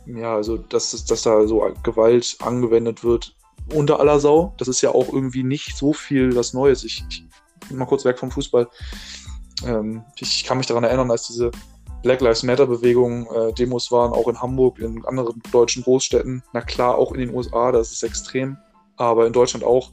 ja, 0.05 0.36
also 0.36 0.57
dass, 0.57 1.05
dass 1.05 1.21
da 1.21 1.48
so 1.48 1.74
Gewalt 1.83 2.38
angewendet 2.41 3.03
wird 3.03 3.36
unter 3.74 4.00
aller 4.00 4.19
Sau, 4.19 4.53
das 4.57 4.67
ist 4.67 4.81
ja 4.81 4.89
auch 4.91 5.13
irgendwie 5.13 5.43
nicht 5.43 5.77
so 5.77 5.93
viel 5.93 6.36
was 6.36 6.53
Neues. 6.53 6.83
Ich, 6.83 7.03
ich 7.09 7.25
mal 7.71 7.86
kurz 7.86 8.05
weg 8.05 8.17
vom 8.17 8.31
Fußball. 8.31 8.67
Ähm, 9.65 10.03
ich 10.19 10.43
kann 10.43 10.57
mich 10.57 10.67
daran 10.67 10.83
erinnern, 10.83 11.11
als 11.11 11.27
diese 11.27 11.51
Black 12.01 12.21
Lives 12.21 12.43
Matter-Bewegung, 12.43 13.27
äh, 13.27 13.53
Demos 13.53 13.91
waren, 13.91 14.13
auch 14.13 14.27
in 14.27 14.41
Hamburg, 14.41 14.79
in 14.79 15.03
anderen 15.05 15.41
deutschen 15.51 15.83
Großstädten. 15.83 16.43
Na 16.53 16.61
klar, 16.61 16.97
auch 16.97 17.11
in 17.11 17.19
den 17.19 17.33
USA, 17.33 17.71
das 17.71 17.91
ist 17.91 18.03
extrem. 18.03 18.57
Aber 18.95 19.27
in 19.27 19.33
Deutschland 19.33 19.65
auch 19.65 19.91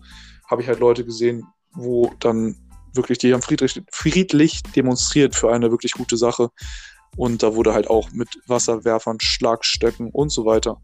habe 0.48 0.62
ich 0.62 0.68
halt 0.68 0.78
Leute 0.78 1.04
gesehen, 1.04 1.46
wo 1.72 2.12
dann 2.20 2.56
wirklich, 2.94 3.18
die 3.18 3.32
haben 3.32 3.42
friedlich, 3.42 3.82
friedlich 3.90 4.62
demonstriert 4.74 5.34
für 5.34 5.52
eine 5.52 5.70
wirklich 5.70 5.92
gute 5.92 6.16
Sache. 6.16 6.50
Und 7.16 7.42
da 7.42 7.54
wurde 7.54 7.72
halt 7.72 7.88
auch 7.88 8.10
mit 8.12 8.28
Wasserwerfern, 8.46 9.18
Schlagstöcken 9.20 10.10
und 10.10 10.30
so 10.30 10.44
weiter 10.44 10.80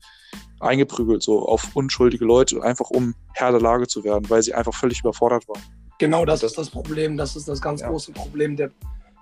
eingeprügelt, 0.60 1.22
so 1.22 1.46
auf 1.46 1.74
unschuldige 1.74 2.24
Leute, 2.24 2.62
einfach 2.62 2.90
um 2.90 3.14
Herr 3.34 3.50
der 3.50 3.60
Lage 3.60 3.86
zu 3.86 4.04
werden, 4.04 4.30
weil 4.30 4.42
sie 4.42 4.54
einfach 4.54 4.74
völlig 4.74 5.00
überfordert 5.00 5.46
waren. 5.48 5.62
Genau 6.02 6.24
das, 6.24 6.40
das 6.40 6.50
ist 6.50 6.58
das 6.58 6.68
Problem. 6.70 7.16
Das 7.16 7.36
ist 7.36 7.46
das 7.46 7.60
ganz 7.60 7.80
ja. 7.80 7.88
große 7.88 8.10
Problem. 8.10 8.56
Der, 8.56 8.72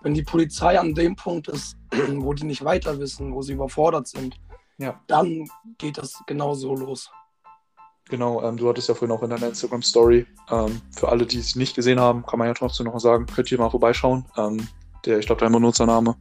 wenn 0.01 0.15
die 0.15 0.23
Polizei 0.23 0.81
an 0.81 0.95
dem 0.95 1.15
Punkt 1.15 1.49
ist, 1.49 1.77
wo 2.17 2.33
die 2.33 2.47
nicht 2.47 2.65
weiter 2.65 2.99
wissen, 2.99 3.35
wo 3.35 3.43
sie 3.43 3.53
überfordert 3.53 4.09
sind, 4.09 4.41
ja. 4.79 4.99
dann 5.07 5.47
geht 5.77 5.99
das 5.99 6.15
genau 6.27 6.55
so 6.55 6.75
los. 6.75 7.11
Genau, 8.09 8.43
ähm, 8.43 8.57
du 8.57 8.67
hattest 8.67 8.89
ja 8.89 8.95
vorhin 8.95 9.15
auch 9.15 9.23
in 9.23 9.29
deiner 9.29 9.49
Instagram-Story, 9.49 10.27
ähm, 10.49 10.81
für 10.97 11.11
alle, 11.11 11.27
die 11.27 11.39
es 11.39 11.55
nicht 11.55 11.77
gesehen 11.77 12.01
haben, 12.01 12.25
kann 12.25 12.39
man 12.39 12.49
ja 12.49 12.55
trotzdem 12.55 12.87
noch 12.87 12.99
sagen, 12.99 13.27
könnt 13.27 13.53
ihr 13.53 13.59
mal 13.59 13.69
vorbeischauen. 13.69 14.25
Ähm, 14.39 14.67
der, 15.05 15.19
ich 15.19 15.27
glaube, 15.27 15.43
dein 15.43 15.53
Benutzername 15.53 16.17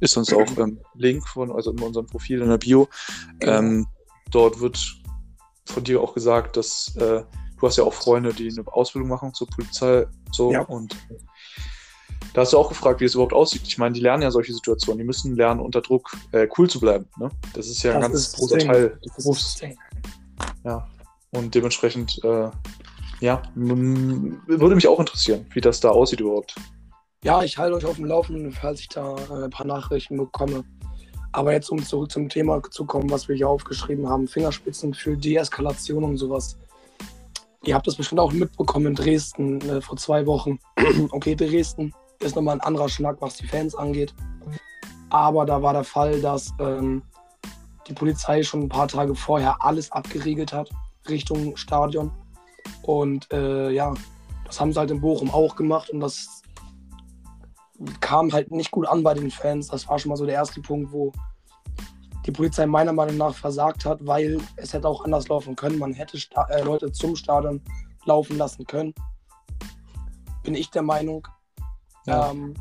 ist 0.00 0.16
uns 0.16 0.32
auch 0.32 0.56
ähm, 0.56 0.80
Link 0.94 1.28
von, 1.28 1.52
also 1.52 1.70
in 1.70 1.82
unserem 1.82 2.06
Profil 2.06 2.40
in 2.40 2.48
der 2.48 2.56
Bio. 2.56 2.88
Genau. 3.40 3.58
Ähm, 3.58 3.86
dort 4.30 4.58
wird 4.58 4.78
von 5.66 5.84
dir 5.84 6.00
auch 6.00 6.14
gesagt, 6.14 6.56
dass 6.56 6.96
äh, 6.96 7.22
du 7.58 7.66
hast 7.66 7.76
ja 7.76 7.84
auch 7.84 7.92
Freunde, 7.92 8.32
die 8.32 8.48
eine 8.50 8.66
Ausbildung 8.66 9.08
machen 9.08 9.34
zur 9.34 9.48
Polizei 9.48 10.06
so 10.32 10.52
ja. 10.52 10.62
und 10.62 10.96
da 12.34 12.42
hast 12.42 12.52
du 12.52 12.58
auch 12.58 12.68
gefragt, 12.68 13.00
wie 13.00 13.04
es 13.04 13.14
überhaupt 13.14 13.32
aussieht. 13.32 13.62
Ich 13.64 13.78
meine, 13.78 13.94
die 13.94 14.00
lernen 14.00 14.22
ja 14.22 14.30
solche 14.30 14.52
Situationen, 14.52 14.98
die 14.98 15.04
müssen 15.04 15.34
lernen, 15.34 15.60
unter 15.60 15.80
Druck 15.80 16.16
äh, 16.32 16.46
cool 16.56 16.68
zu 16.68 16.78
bleiben. 16.78 17.06
Ne? 17.18 17.30
Das 17.54 17.66
ist 17.66 17.82
ja 17.82 17.94
das 17.94 18.04
ein 18.04 18.12
ganz 18.12 18.32
großer 18.32 18.58
Teil 18.58 18.98
des 19.04 19.14
Berufs. 19.16 19.60
Ja. 20.64 20.86
Und 21.30 21.54
dementsprechend, 21.54 22.20
äh, 22.24 22.50
ja, 23.20 23.42
würde 23.54 24.74
mich 24.74 24.86
auch 24.86 25.00
interessieren, 25.00 25.46
wie 25.52 25.60
das 25.60 25.80
da 25.80 25.90
aussieht 25.90 26.20
überhaupt. 26.20 26.54
Ja, 27.24 27.42
ich 27.42 27.58
halte 27.58 27.74
euch 27.74 27.84
auf 27.84 27.96
dem 27.96 28.04
Laufenden, 28.04 28.52
falls 28.52 28.80
ich 28.80 28.88
da 28.88 29.16
äh, 29.16 29.44
ein 29.44 29.50
paar 29.50 29.66
Nachrichten 29.66 30.16
bekomme. 30.16 30.64
Aber 31.32 31.52
jetzt, 31.52 31.70
um 31.70 31.82
zurück 31.82 32.10
zum 32.10 32.28
Thema 32.28 32.62
zu 32.70 32.84
kommen, 32.84 33.10
was 33.10 33.28
wir 33.28 33.36
hier 33.36 33.48
aufgeschrieben 33.48 34.08
haben, 34.08 34.28
Fingerspitzen 34.28 34.94
für 34.94 35.16
Deeskalation 35.16 36.04
und 36.04 36.16
sowas. 36.16 36.56
Ihr 37.64 37.74
habt 37.74 37.86
das 37.86 37.96
bestimmt 37.96 38.20
auch 38.20 38.32
mitbekommen 38.32 38.86
in 38.86 38.94
Dresden 38.94 39.60
äh, 39.68 39.80
vor 39.80 39.96
zwei 39.96 40.26
Wochen. 40.26 40.58
okay, 41.10 41.34
Dresden 41.34 41.92
ist 42.20 42.36
nochmal 42.36 42.56
ein 42.56 42.60
anderer 42.60 42.88
Schnack, 42.88 43.16
was 43.20 43.36
die 43.36 43.46
Fans 43.46 43.74
angeht. 43.74 44.14
Aber 45.10 45.44
da 45.44 45.62
war 45.62 45.72
der 45.72 45.84
Fall, 45.84 46.20
dass 46.20 46.52
ähm, 46.60 47.02
die 47.86 47.94
Polizei 47.94 48.42
schon 48.42 48.62
ein 48.62 48.68
paar 48.68 48.88
Tage 48.88 49.14
vorher 49.14 49.62
alles 49.64 49.90
abgeriegelt 49.90 50.52
hat 50.52 50.70
Richtung 51.08 51.56
Stadion. 51.56 52.12
Und 52.82 53.32
äh, 53.32 53.70
ja, 53.70 53.94
das 54.44 54.60
haben 54.60 54.72
sie 54.72 54.78
halt 54.78 54.90
in 54.90 55.00
Bochum 55.00 55.30
auch 55.30 55.56
gemacht 55.56 55.90
und 55.90 56.00
das 56.00 56.42
kam 58.00 58.32
halt 58.32 58.50
nicht 58.50 58.70
gut 58.70 58.86
an 58.86 59.02
bei 59.02 59.14
den 59.14 59.30
Fans. 59.30 59.68
Das 59.68 59.88
war 59.88 59.98
schon 59.98 60.10
mal 60.10 60.16
so 60.16 60.26
der 60.26 60.34
erste 60.34 60.60
Punkt, 60.60 60.92
wo 60.92 61.12
die 62.28 62.32
Polizei 62.32 62.66
meiner 62.66 62.92
Meinung 62.92 63.16
nach 63.16 63.34
versagt 63.34 63.86
hat, 63.86 64.06
weil 64.06 64.38
es 64.56 64.74
hätte 64.74 64.86
auch 64.86 65.02
anders 65.02 65.28
laufen 65.28 65.56
können. 65.56 65.78
Man 65.78 65.94
hätte 65.94 66.18
Sta 66.18 66.46
äh, 66.50 66.62
Leute 66.62 66.92
zum 66.92 67.16
Stadion 67.16 67.62
laufen 68.04 68.36
lassen 68.36 68.66
können. 68.66 68.92
Bin 70.42 70.54
ich 70.54 70.70
der 70.70 70.82
Meinung. 70.82 71.26
Ja. 72.04 72.30
Ähm, 72.30 72.52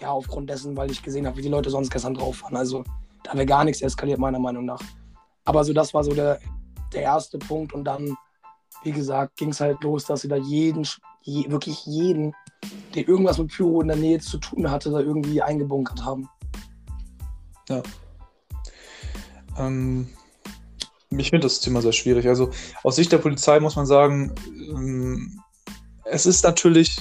ja, 0.00 0.10
aufgrund 0.10 0.50
dessen, 0.50 0.76
weil 0.76 0.90
ich 0.90 1.00
gesehen 1.00 1.28
habe, 1.28 1.36
wie 1.36 1.42
die 1.42 1.48
Leute 1.48 1.70
sonst 1.70 1.90
gestern 1.90 2.14
drauf 2.14 2.42
waren. 2.42 2.56
Also 2.56 2.82
da 3.22 3.34
wäre 3.34 3.46
gar 3.46 3.62
nichts 3.62 3.82
eskaliert, 3.82 4.18
meiner 4.18 4.40
Meinung 4.40 4.64
nach. 4.64 4.80
Aber 5.44 5.62
so, 5.62 5.72
das 5.72 5.94
war 5.94 6.02
so 6.02 6.12
der, 6.12 6.40
der 6.92 7.02
erste 7.02 7.38
Punkt. 7.38 7.72
Und 7.72 7.84
dann, 7.84 8.16
wie 8.82 8.90
gesagt, 8.90 9.36
ging 9.36 9.50
es 9.50 9.60
halt 9.60 9.80
los, 9.84 10.06
dass 10.06 10.22
sie 10.22 10.28
da 10.28 10.36
jeden, 10.36 10.84
je, 11.22 11.48
wirklich 11.52 11.86
jeden, 11.86 12.34
der 12.96 13.06
irgendwas 13.06 13.38
mit 13.38 13.52
Pyro 13.52 13.80
in 13.80 13.88
der 13.88 13.96
Nähe 13.96 14.18
zu 14.18 14.38
tun 14.38 14.72
hatte, 14.72 14.90
da 14.90 14.98
irgendwie 14.98 15.40
eingebunkert 15.40 16.04
haben. 16.04 16.28
Ja. 17.68 17.80
Ähm, 19.58 20.08
ich 21.10 21.30
finde 21.30 21.46
das 21.46 21.60
Thema 21.60 21.82
sehr 21.82 21.92
schwierig. 21.92 22.26
Also 22.26 22.50
aus 22.82 22.96
Sicht 22.96 23.12
der 23.12 23.18
Polizei 23.18 23.60
muss 23.60 23.76
man 23.76 23.86
sagen, 23.86 24.34
ähm, 24.68 25.40
es 26.04 26.26
ist 26.26 26.42
natürlich 26.42 26.98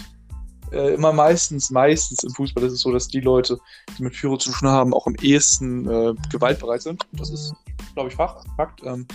äh, 0.72 0.94
immer 0.94 1.14
meistens, 1.14 1.70
meistens 1.72 2.24
im 2.24 2.32
Fußball 2.32 2.64
ist 2.64 2.74
es 2.74 2.82
so, 2.82 2.92
dass 2.92 3.08
die 3.08 3.20
Leute, 3.20 3.60
die 3.98 4.04
mit 4.04 4.14
Pyro 4.14 4.38
zu 4.38 4.52
tun 4.52 4.68
haben, 4.68 4.94
auch 4.94 5.08
am 5.08 5.16
ehesten 5.16 5.88
äh, 5.88 6.14
gewaltbereit 6.32 6.82
sind. 6.82 7.04
Das 7.14 7.30
ist, 7.30 7.54
glaube 7.94 8.10
ich, 8.10 8.16
Fakt. 8.16 8.82
Ähm, 8.84 9.08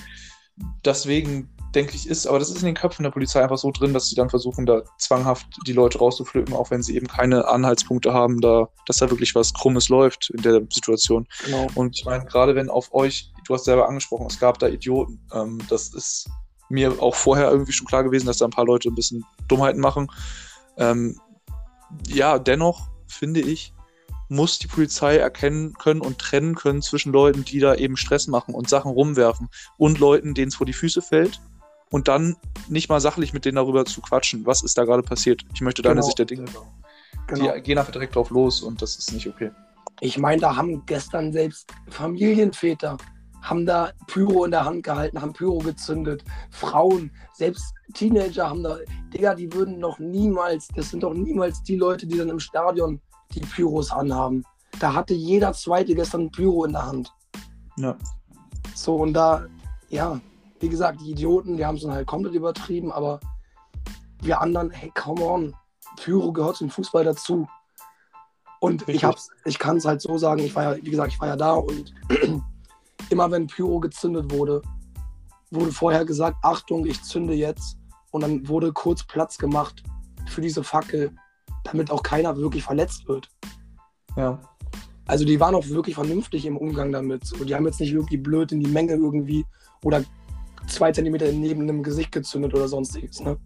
deswegen 0.84 1.48
denke 1.74 1.94
ich, 1.94 2.08
ist, 2.08 2.26
aber 2.26 2.38
das 2.38 2.48
ist 2.50 2.60
in 2.60 2.66
den 2.66 2.74
Köpfen 2.74 3.02
der 3.02 3.10
Polizei 3.10 3.42
einfach 3.42 3.58
so 3.58 3.70
drin, 3.70 3.92
dass 3.92 4.08
sie 4.08 4.14
dann 4.14 4.30
versuchen, 4.30 4.64
da 4.64 4.82
zwanghaft 4.98 5.46
die 5.66 5.72
Leute 5.72 5.98
rauszupflücken, 5.98 6.54
auch 6.54 6.70
wenn 6.70 6.82
sie 6.82 6.96
eben 6.96 7.06
keine 7.06 7.46
Anhaltspunkte 7.46 8.12
haben, 8.12 8.40
da, 8.40 8.68
dass 8.86 8.98
da 8.98 9.10
wirklich 9.10 9.34
was 9.34 9.52
Krummes 9.52 9.88
läuft 9.88 10.30
in 10.30 10.42
der 10.42 10.62
Situation. 10.72 11.26
Genau. 11.44 11.66
Und 11.74 11.96
ich 11.96 12.04
meine, 12.04 12.24
gerade 12.24 12.54
wenn 12.54 12.70
auf 12.70 12.94
euch, 12.94 13.32
du 13.46 13.54
hast 13.54 13.64
selber 13.64 13.88
angesprochen, 13.88 14.26
es 14.26 14.40
gab 14.40 14.58
da 14.58 14.68
Idioten, 14.68 15.20
ähm, 15.32 15.58
das 15.68 15.92
ist 15.94 16.30
mir 16.70 17.02
auch 17.02 17.14
vorher 17.14 17.50
irgendwie 17.50 17.72
schon 17.72 17.86
klar 17.86 18.04
gewesen, 18.04 18.26
dass 18.26 18.38
da 18.38 18.46
ein 18.46 18.50
paar 18.50 18.66
Leute 18.66 18.88
ein 18.88 18.94
bisschen 18.94 19.24
Dummheiten 19.46 19.80
machen. 19.80 20.08
Ähm, 20.76 21.18
ja, 22.06 22.38
dennoch 22.38 22.88
finde 23.06 23.40
ich, 23.40 23.72
muss 24.30 24.58
die 24.58 24.66
Polizei 24.66 25.16
erkennen 25.16 25.72
können 25.74 26.02
und 26.02 26.18
trennen 26.18 26.54
können 26.54 26.82
zwischen 26.82 27.12
Leuten, 27.12 27.44
die 27.44 27.60
da 27.60 27.74
eben 27.74 27.96
Stress 27.96 28.26
machen 28.26 28.54
und 28.54 28.68
Sachen 28.68 28.90
rumwerfen 28.90 29.48
und 29.78 29.98
Leuten, 29.98 30.34
denen 30.34 30.48
es 30.48 30.56
vor 30.56 30.66
die 30.66 30.74
Füße 30.74 31.00
fällt 31.00 31.40
und 31.90 32.08
dann 32.08 32.36
nicht 32.68 32.88
mal 32.88 33.00
sachlich 33.00 33.32
mit 33.32 33.44
denen 33.44 33.56
darüber 33.56 33.84
zu 33.84 34.00
quatschen, 34.00 34.44
was 34.46 34.62
ist 34.62 34.76
da 34.76 34.84
gerade 34.84 35.02
passiert. 35.02 35.44
Ich 35.54 35.60
möchte 35.60 35.82
deine 35.82 35.96
genau. 35.96 36.06
Sicht 36.06 36.18
der 36.18 36.26
Dinge. 36.26 36.44
Genau. 37.26 37.54
Die 37.54 37.62
gehen 37.62 37.78
einfach 37.78 37.92
direkt 37.92 38.14
drauf 38.14 38.30
los 38.30 38.62
und 38.62 38.80
das 38.82 38.96
ist 38.96 39.12
nicht 39.12 39.26
okay. 39.26 39.50
Ich 40.00 40.18
meine, 40.18 40.40
da 40.40 40.56
haben 40.56 40.84
gestern 40.86 41.32
selbst 41.32 41.72
Familienväter 41.88 42.96
haben 43.42 43.66
da 43.66 43.92
Pyro 44.06 44.44
in 44.44 44.50
der 44.50 44.64
Hand 44.64 44.82
gehalten, 44.82 45.20
haben 45.20 45.32
Pyro 45.32 45.58
gezündet. 45.58 46.24
Frauen, 46.50 47.10
selbst 47.34 47.72
Teenager 47.94 48.48
haben 48.48 48.62
da, 48.62 48.78
Digga, 49.12 49.34
die 49.34 49.52
würden 49.52 49.80
doch 49.80 49.98
niemals, 49.98 50.68
das 50.74 50.90
sind 50.90 51.02
doch 51.02 51.14
niemals 51.14 51.62
die 51.62 51.76
Leute, 51.76 52.06
die 52.06 52.18
dann 52.18 52.28
im 52.28 52.40
Stadion 52.40 53.00
die 53.34 53.40
Pyros 53.40 53.90
anhaben. 53.90 54.44
Da 54.80 54.92
hatte 54.92 55.14
jeder 55.14 55.52
Zweite 55.52 55.94
gestern 55.94 56.30
Pyro 56.30 56.64
in 56.64 56.72
der 56.72 56.86
Hand. 56.86 57.12
Ja. 57.76 57.96
So, 58.74 58.96
und 58.96 59.12
da, 59.14 59.46
ja, 59.88 60.20
wie 60.60 60.68
gesagt, 60.68 61.00
die 61.00 61.10
Idioten, 61.10 61.56
die 61.56 61.64
haben 61.64 61.76
es 61.76 61.82
dann 61.82 61.92
halt 61.92 62.06
komplett 62.06 62.34
übertrieben, 62.34 62.92
aber 62.92 63.20
wir 64.22 64.40
anderen, 64.40 64.70
hey, 64.70 64.90
come 64.94 65.24
on, 65.24 65.54
Pyro 65.96 66.32
gehört 66.32 66.56
zum 66.56 66.70
Fußball 66.70 67.04
dazu. 67.04 67.48
Und 68.60 68.82
Richtig. 68.82 68.96
ich 68.96 69.04
hab's, 69.04 69.30
ich 69.44 69.58
kann 69.58 69.76
es 69.76 69.84
halt 69.84 70.00
so 70.00 70.18
sagen, 70.18 70.40
ich 70.40 70.54
war 70.54 70.64
ja, 70.64 70.84
wie 70.84 70.90
gesagt, 70.90 71.12
ich 71.12 71.20
war 71.20 71.28
ja 71.28 71.36
da 71.36 71.52
und 71.52 71.94
immer 73.10 73.30
wenn 73.30 73.46
Pyro 73.46 73.78
gezündet 73.78 74.32
wurde, 74.32 74.62
wurde 75.50 75.72
vorher 75.72 76.04
gesagt, 76.04 76.38
Achtung, 76.42 76.84
ich 76.86 77.02
zünde 77.02 77.34
jetzt. 77.34 77.78
Und 78.10 78.22
dann 78.22 78.48
wurde 78.48 78.72
kurz 78.72 79.04
Platz 79.04 79.38
gemacht 79.38 79.82
für 80.26 80.40
diese 80.40 80.64
Fackel, 80.64 81.14
damit 81.64 81.90
auch 81.90 82.02
keiner 82.02 82.36
wirklich 82.36 82.64
verletzt 82.64 83.06
wird. 83.06 83.28
Ja. 84.16 84.38
Also 85.06 85.24
die 85.24 85.40
waren 85.40 85.54
auch 85.54 85.68
wirklich 85.68 85.94
vernünftig 85.94 86.46
im 86.46 86.56
Umgang 86.56 86.92
damit. 86.92 87.32
Und 87.32 87.48
die 87.48 87.54
haben 87.54 87.66
jetzt 87.66 87.80
nicht 87.80 87.92
irgendwie 87.92 88.16
blöd 88.16 88.52
in 88.52 88.60
die 88.60 88.70
Menge 88.70 88.94
irgendwie 88.94 89.44
oder 89.84 90.04
zwei 90.68 90.92
Zentimeter 90.92 91.30
neben 91.32 91.66
dem 91.66 91.82
Gesicht 91.82 92.12
gezündet 92.12 92.54
oder 92.54 92.68
sonstiges. 92.68 93.20
Ne? 93.20 93.36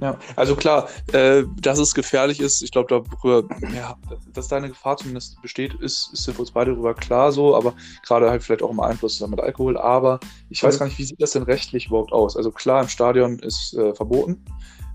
Ja, 0.00 0.18
also 0.36 0.56
klar, 0.56 0.88
äh, 1.12 1.44
dass 1.60 1.78
es 1.78 1.94
gefährlich 1.94 2.40
ist, 2.40 2.62
ich 2.62 2.70
glaube, 2.70 2.88
darüber, 2.88 3.48
ja, 3.74 3.96
dass 4.32 4.48
da 4.48 4.56
eine 4.56 4.68
Gefahr 4.68 4.96
zumindest 4.96 5.40
besteht, 5.42 5.74
ist, 5.74 6.10
ist 6.12 6.24
für 6.24 6.40
uns 6.40 6.50
beide 6.50 6.72
darüber 6.72 6.94
klar 6.94 7.32
so, 7.32 7.54
aber 7.56 7.74
gerade 8.06 8.30
halt 8.30 8.42
vielleicht 8.42 8.62
auch 8.62 8.70
im 8.70 8.80
Einfluss 8.80 9.20
mit 9.20 9.40
Alkohol. 9.40 9.76
Aber 9.76 10.20
ich 10.48 10.62
weiß 10.62 10.78
gar 10.78 10.86
nicht, 10.86 10.98
wie 10.98 11.04
sieht 11.04 11.20
das 11.20 11.32
denn 11.32 11.42
rechtlich 11.42 11.86
überhaupt 11.86 12.12
aus? 12.12 12.36
Also 12.36 12.50
klar, 12.50 12.82
im 12.82 12.88
Stadion 12.88 13.38
ist 13.38 13.74
äh, 13.74 13.94
verboten. 13.94 14.44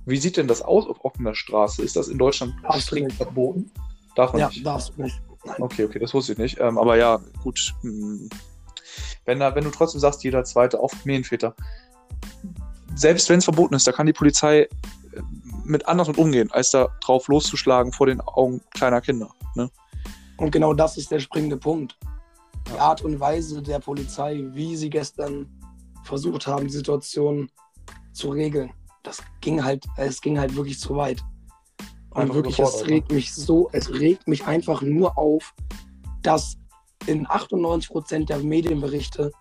Wie 0.06 0.18
sieht 0.18 0.38
denn 0.38 0.48
das 0.48 0.62
aus 0.62 0.88
auf 0.88 1.04
offener 1.04 1.34
Straße? 1.34 1.82
Ist 1.82 1.96
das 1.96 2.08
in 2.08 2.18
Deutschland 2.18 2.54
strikt 2.78 3.14
verboten? 3.14 3.72
Darf 4.16 4.34
man 4.34 4.42
ja, 4.42 4.48
nicht? 4.48 4.66
darfst 4.66 4.94
du 4.96 5.04
nicht. 5.04 5.20
Nein. 5.46 5.58
Okay, 5.60 5.86
okay, 5.86 6.00
das 6.00 6.14
wusste 6.14 6.34
ich 6.34 6.38
nicht. 6.38 6.60
Ähm, 6.60 6.78
aber 6.78 6.98
ja, 6.98 7.20
gut. 7.44 7.74
Hm. 7.82 8.30
Wenn, 9.26 9.40
wenn 9.40 9.64
du 9.64 9.72
trotzdem 9.72 10.00
sagst, 10.02 10.24
jeder 10.24 10.44
zweite 10.44 10.80
auf 10.80 11.06
Medienväter, 11.06 11.56
selbst 12.96 13.30
wenn 13.30 13.40
es 13.40 13.46
verboten 13.46 13.76
ist, 13.76 13.86
da 13.88 13.92
kann 13.92 14.06
die 14.06 14.14
Polizei 14.14 14.62
äh, 14.62 14.68
mit 15.64 15.88
anders 15.88 16.08
mit 16.08 16.18
umgehen, 16.18 16.50
als 16.52 16.72
da 16.72 16.90
drauf 17.04 17.28
loszuschlagen 17.28 17.92
vor 17.92 18.08
den 18.08 18.22
Augen 18.22 18.62
kleiner 18.72 19.02
Kinder. 19.02 19.30
Ne? 19.56 19.70
Und 20.38 20.52
genau 20.52 20.74
das 20.74 20.98
ist 20.98 21.12
der 21.12 21.20
springende 21.20 21.58
Punkt. 21.58 21.98
Die 22.72 22.80
Art 22.80 23.02
und 23.02 23.20
Weise 23.20 23.62
der 23.62 23.80
Polizei, 23.80 24.44
wie 24.52 24.76
sie 24.76 24.90
gestern 24.90 25.48
versucht 26.04 26.48
haben, 26.48 26.68
die 26.68 26.74
Situation 26.74 27.50
zu 28.14 28.30
regeln, 28.30 28.72
das 29.04 29.22
ging 29.42 29.64
halt, 29.64 29.86
es 29.98 30.22
ging 30.22 30.40
halt 30.40 30.56
wirklich 30.56 30.80
zu 30.80 30.96
weit. 30.96 31.22
Und 32.12 32.22
einfach 32.22 32.36
wirklich, 32.36 32.60
es 32.60 32.86
regt 32.88 33.12
mich 33.12 33.34
so, 33.34 33.70
es 33.72 33.92
regt 33.92 34.28
mich 34.28 34.46
einfach 34.48 34.82
nur 34.82 35.18
auf, 35.18 35.54
dass 36.22 36.58
in 37.08 37.28
98 37.28 37.90
Prozent 37.90 38.30
der 38.30 38.40
Medienberichte 38.40 39.32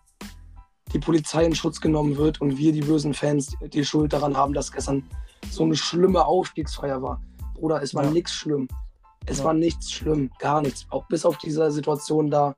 die 0.93 0.99
Polizei 0.99 1.45
in 1.45 1.55
Schutz 1.55 1.81
genommen 1.81 2.17
wird 2.17 2.41
und 2.41 2.57
wir, 2.57 2.73
die 2.73 2.83
bösen 2.83 3.15
Fans, 3.15 3.57
die 3.61 3.85
Schuld 3.85 4.13
daran 4.13 4.37
haben, 4.37 4.53
dass 4.53 4.71
gestern 4.71 5.03
so 5.51 5.65
eine 5.65 5.77
schlimme 5.77 6.25
Aufstiegsfeier 6.25 7.03
war. 7.03 7.21
Bruder, 7.55 7.83
es 7.83 7.95
war 7.95 8.05
ja. 8.05 8.11
nichts 8.11 8.33
schlimm. 8.33 8.69
Es 9.27 9.39
ja. 9.39 9.45
war 9.45 9.55
nichts 9.55 9.91
schlimm, 9.91 10.31
gar 10.39 10.63
nichts. 10.63 10.87
Auch 10.91 11.07
bis 11.09 11.25
auf 11.25 11.39
diese 11.39 11.71
Situation 11.71 12.31
da 12.31 12.55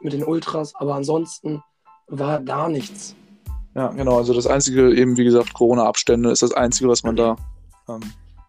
mit 0.00 0.12
den 0.12 0.24
Ultras, 0.24 0.74
aber 0.74 0.94
ansonsten 0.94 1.62
war 2.08 2.40
gar 2.40 2.68
nichts. 2.68 3.14
Ja, 3.74 3.88
genau. 3.88 4.18
Also 4.18 4.34
das 4.34 4.46
Einzige, 4.46 4.94
eben 4.94 5.16
wie 5.16 5.24
gesagt, 5.24 5.54
Corona-Abstände 5.54 6.30
ist 6.30 6.42
das 6.42 6.52
Einzige, 6.52 6.88
was 6.88 7.04
man 7.04 7.16
da 7.16 7.36
ähm, 7.88 8.00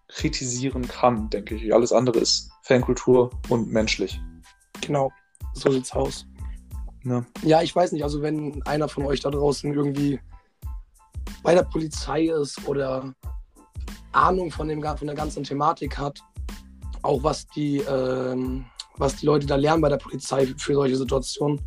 kritisieren 0.08 0.88
kann, 0.88 1.30
denke 1.30 1.56
ich. 1.56 1.74
Alles 1.74 1.94
andere 1.94 2.20
ist 2.20 2.52
Fankultur 2.64 3.30
und 3.48 3.72
menschlich. 3.72 4.20
Genau, 4.82 5.12
so 5.62 5.72
sieht's 5.72 5.92
aus. 5.94 6.26
Ja. 7.06 7.26
ja, 7.44 7.62
ich 7.62 7.76
weiß 7.76 7.94
nicht, 7.94 8.04
also 8.04 8.22
wenn 8.22 8.62
einer 8.64 8.90
von 8.90 9.06
euch 9.06 9.22
da 9.22 9.30
draußen 9.30 9.74
irgendwie 9.74 10.20
bei 11.44 11.56
der 11.56 11.64
Polizei 11.64 12.26
ist 12.26 12.68
oder 12.68 13.14
Ahnung 14.12 14.52
von, 14.52 14.68
dem, 14.68 14.84
von 14.84 15.08
der 15.08 15.16
ganzen 15.16 15.44
Thematik 15.44 15.98
hat, 15.98 16.20
auch 17.02 17.24
was 17.24 17.48
die, 17.48 17.78
ähm, 17.78 18.66
was 18.98 19.16
die 19.16 19.26
Leute 19.26 19.48
da 19.48 19.56
lernen 19.56 19.82
bei 19.82 19.90
der 19.90 19.98
Polizei 19.98 20.48
für 20.58 20.74
solche 20.74 20.98
Situationen 20.98 21.62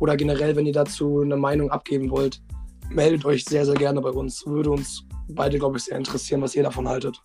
oder 0.00 0.16
generell, 0.16 0.54
wenn 0.56 0.66
ihr 0.66 0.72
dazu 0.72 1.20
eine 1.20 1.36
Meinung 1.36 1.70
abgeben 1.70 2.10
wollt, 2.10 2.42
meldet 2.90 3.24
euch 3.24 3.44
sehr, 3.44 3.64
sehr 3.64 3.74
gerne 3.74 4.00
bei 4.00 4.10
uns. 4.10 4.44
Würde 4.46 4.70
uns 4.70 5.06
beide, 5.28 5.58
glaube 5.58 5.78
ich, 5.78 5.84
sehr 5.84 5.96
interessieren, 5.96 6.42
was 6.42 6.54
ihr 6.54 6.62
davon 6.62 6.86
haltet. 6.86 7.20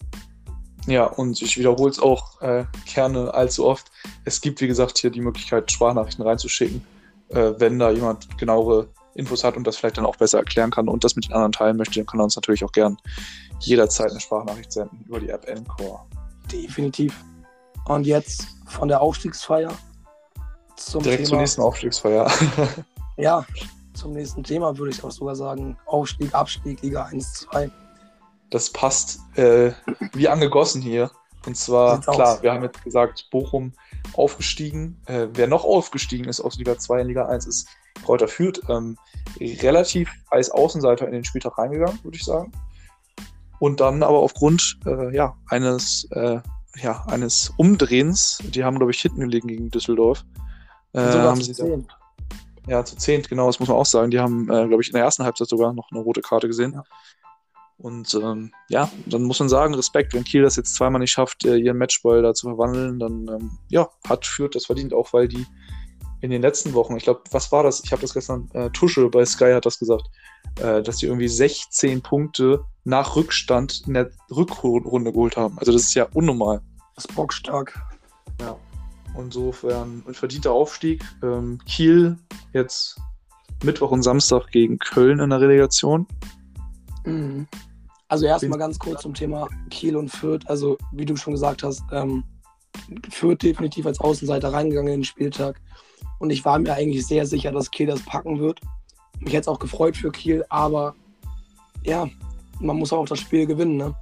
Ja, 0.90 1.06
und 1.06 1.42
ich 1.42 1.58
wiederhole 1.58 1.92
es 1.92 2.00
auch 2.00 2.42
äh, 2.42 2.66
gerne 2.94 3.34
allzu 3.34 3.66
oft. 3.66 3.92
Es 4.26 4.42
gibt, 4.42 4.60
wie 4.62 4.68
gesagt, 4.68 4.98
hier 4.98 5.10
die 5.10 5.22
Möglichkeit, 5.22 5.72
Sprachnachrichten 5.72 6.26
reinzuschicken 6.26 6.84
äh, 7.30 7.54
wenn 7.58 7.80
da 7.80 7.92
jemand 7.92 8.38
genauere 8.38 8.88
Infos 9.16 9.44
hat 9.44 9.58
und 9.58 9.66
das 9.66 9.78
vielleicht 9.78 9.98
dann 9.98 10.06
auch 10.06 10.16
besser 10.16 10.40
erklären 10.40 10.72
kann 10.72 10.88
und 10.88 11.04
das 11.04 11.16
mit 11.16 11.26
den 11.26 11.34
anderen 11.34 11.52
teilen 11.52 11.78
möchte, 11.78 12.00
dann 12.00 12.06
kann 12.06 12.20
er 12.20 12.24
uns 12.24 12.36
natürlich 12.36 12.64
auch 12.64 12.72
gern 12.72 12.98
jederzeit 13.60 14.12
eine 14.12 14.20
Sprachnachricht 14.20 14.72
senden 14.72 15.04
über 15.08 15.20
die 15.20 15.30
App 15.30 15.48
Encore. 15.48 16.02
Definitiv. 16.52 17.14
Und 17.86 18.06
jetzt 18.06 18.48
von 18.68 18.88
der 18.88 19.02
Aufstiegsfeier 19.02 19.72
zum 20.76 21.04
Direkt 21.04 21.26
zur 21.26 21.32
Thema. 21.32 21.42
nächsten 21.42 21.62
Aufstiegsfeier. 21.62 22.32
Ja, 23.18 23.46
zum 23.96 24.14
nächsten 24.14 24.46
Thema 24.46 24.78
würde 24.78 24.94
ich 24.94 25.04
auch 25.04 25.12
sogar 25.12 25.36
sagen. 25.36 25.76
Aufstieg, 25.88 26.34
Abstieg, 26.34 26.82
Liga 26.82 27.04
1, 27.04 27.34
2. 27.34 27.70
Das 28.50 28.72
passt 28.72 29.20
äh, 29.38 29.72
wie 30.14 30.28
angegossen 30.28 30.82
hier. 30.82 31.12
Und 31.46 31.56
zwar, 31.56 31.96
Sieht's 31.96 32.08
aus. 32.08 32.16
klar, 32.16 32.44
wir 32.44 32.54
haben 32.54 32.64
jetzt 32.64 32.84
gesagt, 32.84 33.28
Bochum 33.32 33.74
aufgestiegen. 34.14 35.00
Äh, 35.06 35.28
wer 35.34 35.48
noch 35.48 35.64
aufgestiegen 35.64 36.26
ist 36.26 36.42
aus 36.42 36.58
Liga 36.58 36.78
2 36.78 37.02
in 37.02 37.08
Liga 37.08 37.28
1 37.28 37.46
ist 37.46 37.68
Kräuter 38.04 38.28
Fürth. 38.28 38.62
Ähm, 38.70 38.98
relativ 39.40 40.12
als 40.30 40.52
Außenseiter 40.52 41.06
in 41.08 41.14
den 41.14 41.24
Spieltag 41.24 41.58
reingegangen, 41.58 42.04
würde 42.04 42.18
ich 42.18 42.24
sagen. 42.24 42.52
Und 43.60 43.80
dann 43.82 44.04
aber 44.04 44.20
aufgrund 44.20 44.80
äh, 44.86 45.14
ja, 45.16 45.36
eines, 45.48 46.08
äh, 46.12 46.40
ja, 46.78 47.06
eines 47.08 47.54
Umdrehens, 47.58 48.40
die 48.44 48.64
haben, 48.64 48.78
glaube 48.78 48.92
ich, 48.92 49.02
hinten 49.02 49.22
gelegen 49.22 49.48
gegen 49.48 49.70
Düsseldorf. 49.70 50.26
Äh, 50.94 51.00
haben 51.00 51.40
zu 51.42 51.46
sie 51.46 51.54
zehn. 51.54 51.88
ja, 52.68 52.84
zu 52.84 52.96
zehnt, 52.96 53.30
genau, 53.30 53.48
das 53.48 53.60
muss 53.60 53.70
man 53.70 53.78
auch 53.78 53.86
sagen. 53.86 54.12
Die 54.12 54.20
haben, 54.20 54.44
äh, 54.50 54.68
glaube 54.68 54.82
ich, 54.82 54.90
in 54.90 54.94
der 54.94 55.04
ersten 55.04 55.24
Halbzeit 55.24 55.50
sogar 55.50 55.74
noch 55.74 55.90
eine 55.92 56.00
rote 56.00 56.22
Karte 56.22 56.48
gesehen. 56.48 56.74
Ja. 56.74 56.84
Und 57.80 58.14
ähm, 58.14 58.52
ja, 58.68 58.92
dann 59.06 59.24
muss 59.24 59.40
man 59.40 59.48
sagen, 59.48 59.74
Respekt, 59.74 60.14
wenn 60.14 60.26
Kiel 60.26 60.42
das 60.42 60.58
jetzt 60.58 60.76
zweimal 60.76 61.00
nicht 61.00 61.12
schafft, 61.12 61.46
äh, 61.46 61.56
ihren 61.56 61.78
Matchball 61.78 62.22
da 62.22 62.34
zu 62.34 62.48
verwandeln, 62.48 63.00
dann 63.00 63.28
ähm, 63.30 63.52
ja, 63.70 63.90
hat 64.08 64.26
Fürth 64.26 64.54
das 64.54 64.66
verdient, 64.66 64.94
auch 64.94 65.14
weil 65.14 65.30
die 65.30 65.46
in 66.22 66.30
den 66.30 66.42
letzten 66.42 66.74
Wochen, 66.74 66.98
ich 66.98 67.04
glaube, 67.04 67.22
was 67.32 67.52
war 67.54 67.64
das? 67.64 67.82
Ich 67.86 67.94
habe 67.94 68.02
das 68.02 68.14
gestern, 68.14 68.50
äh, 68.54 68.70
Tusche 68.72 69.08
bei 69.10 69.24
Sky 69.24 69.54
hat 69.54 69.66
das 69.66 69.80
gesagt, 69.80 70.10
äh, 70.60 70.82
dass 70.82 70.98
die 70.98 71.06
irgendwie 71.06 71.30
16 71.30 72.02
Punkte 72.02 72.66
nach 72.84 73.16
Rückstand 73.16 73.84
in 73.88 73.94
der 73.94 74.12
Rückrunde 74.30 75.14
geholt 75.14 75.38
haben. 75.38 75.58
Also 75.60 75.72
das 75.72 75.84
ist 75.84 75.94
ja 75.94 76.08
unnormal. 76.14 76.62
Das 76.96 77.06
ist 77.06 77.16
bockstark. 77.16 77.80
Ja. 78.42 78.58
Insofern 79.18 80.04
ein 80.08 80.14
verdienter 80.14 80.52
Aufstieg. 80.52 81.04
Ähm, 81.24 81.60
Kiel 81.66 82.18
jetzt 82.54 83.00
Mittwoch 83.64 83.92
und 83.92 84.04
Samstag 84.04 84.48
gegen 84.52 84.78
Köln 84.80 85.20
in 85.20 85.30
der 85.30 85.40
Relegation. 85.40 86.06
Mhm. 87.06 87.48
Also 88.10 88.26
erstmal 88.26 88.60
ganz 88.60 88.80
kurz 88.80 89.04
zum 89.04 89.14
Thema 89.14 89.48
Kiel 89.70 89.96
und 89.96 90.10
Fürth. 90.10 90.42
Also 90.48 90.78
wie 90.92 91.06
du 91.06 91.16
schon 91.16 91.34
gesagt 91.34 91.64
hast, 91.64 91.84
ähm, 91.92 92.24
Fürth 93.10 93.42
definitiv 93.44 93.86
als 93.86 94.00
Außenseiter 94.00 94.52
reingegangen 94.52 94.94
in 94.94 95.00
den 95.02 95.06
Spieltag. 95.06 95.62
Und 96.18 96.32
ich 96.32 96.44
war 96.44 96.58
mir 96.60 96.74
eigentlich 96.74 97.06
sehr 97.06 97.26
sicher, 97.26 97.52
dass 97.52 97.72
Kiel 97.72 97.88
das 97.88 98.02
packen 98.02 98.40
wird. 98.40 98.60
Mich 99.20 99.34
hätte 99.34 99.42
es 99.42 99.48
auch 99.48 99.60
gefreut 99.60 99.96
für 99.96 100.12
Kiel, 100.12 100.44
aber 100.50 100.96
ja, 101.84 102.10
man 102.60 102.78
muss 102.78 102.92
auch 102.92 103.06
das 103.06 103.20
Spiel 103.20 103.46
gewinnen. 103.46 103.78
Ne? 103.78 103.96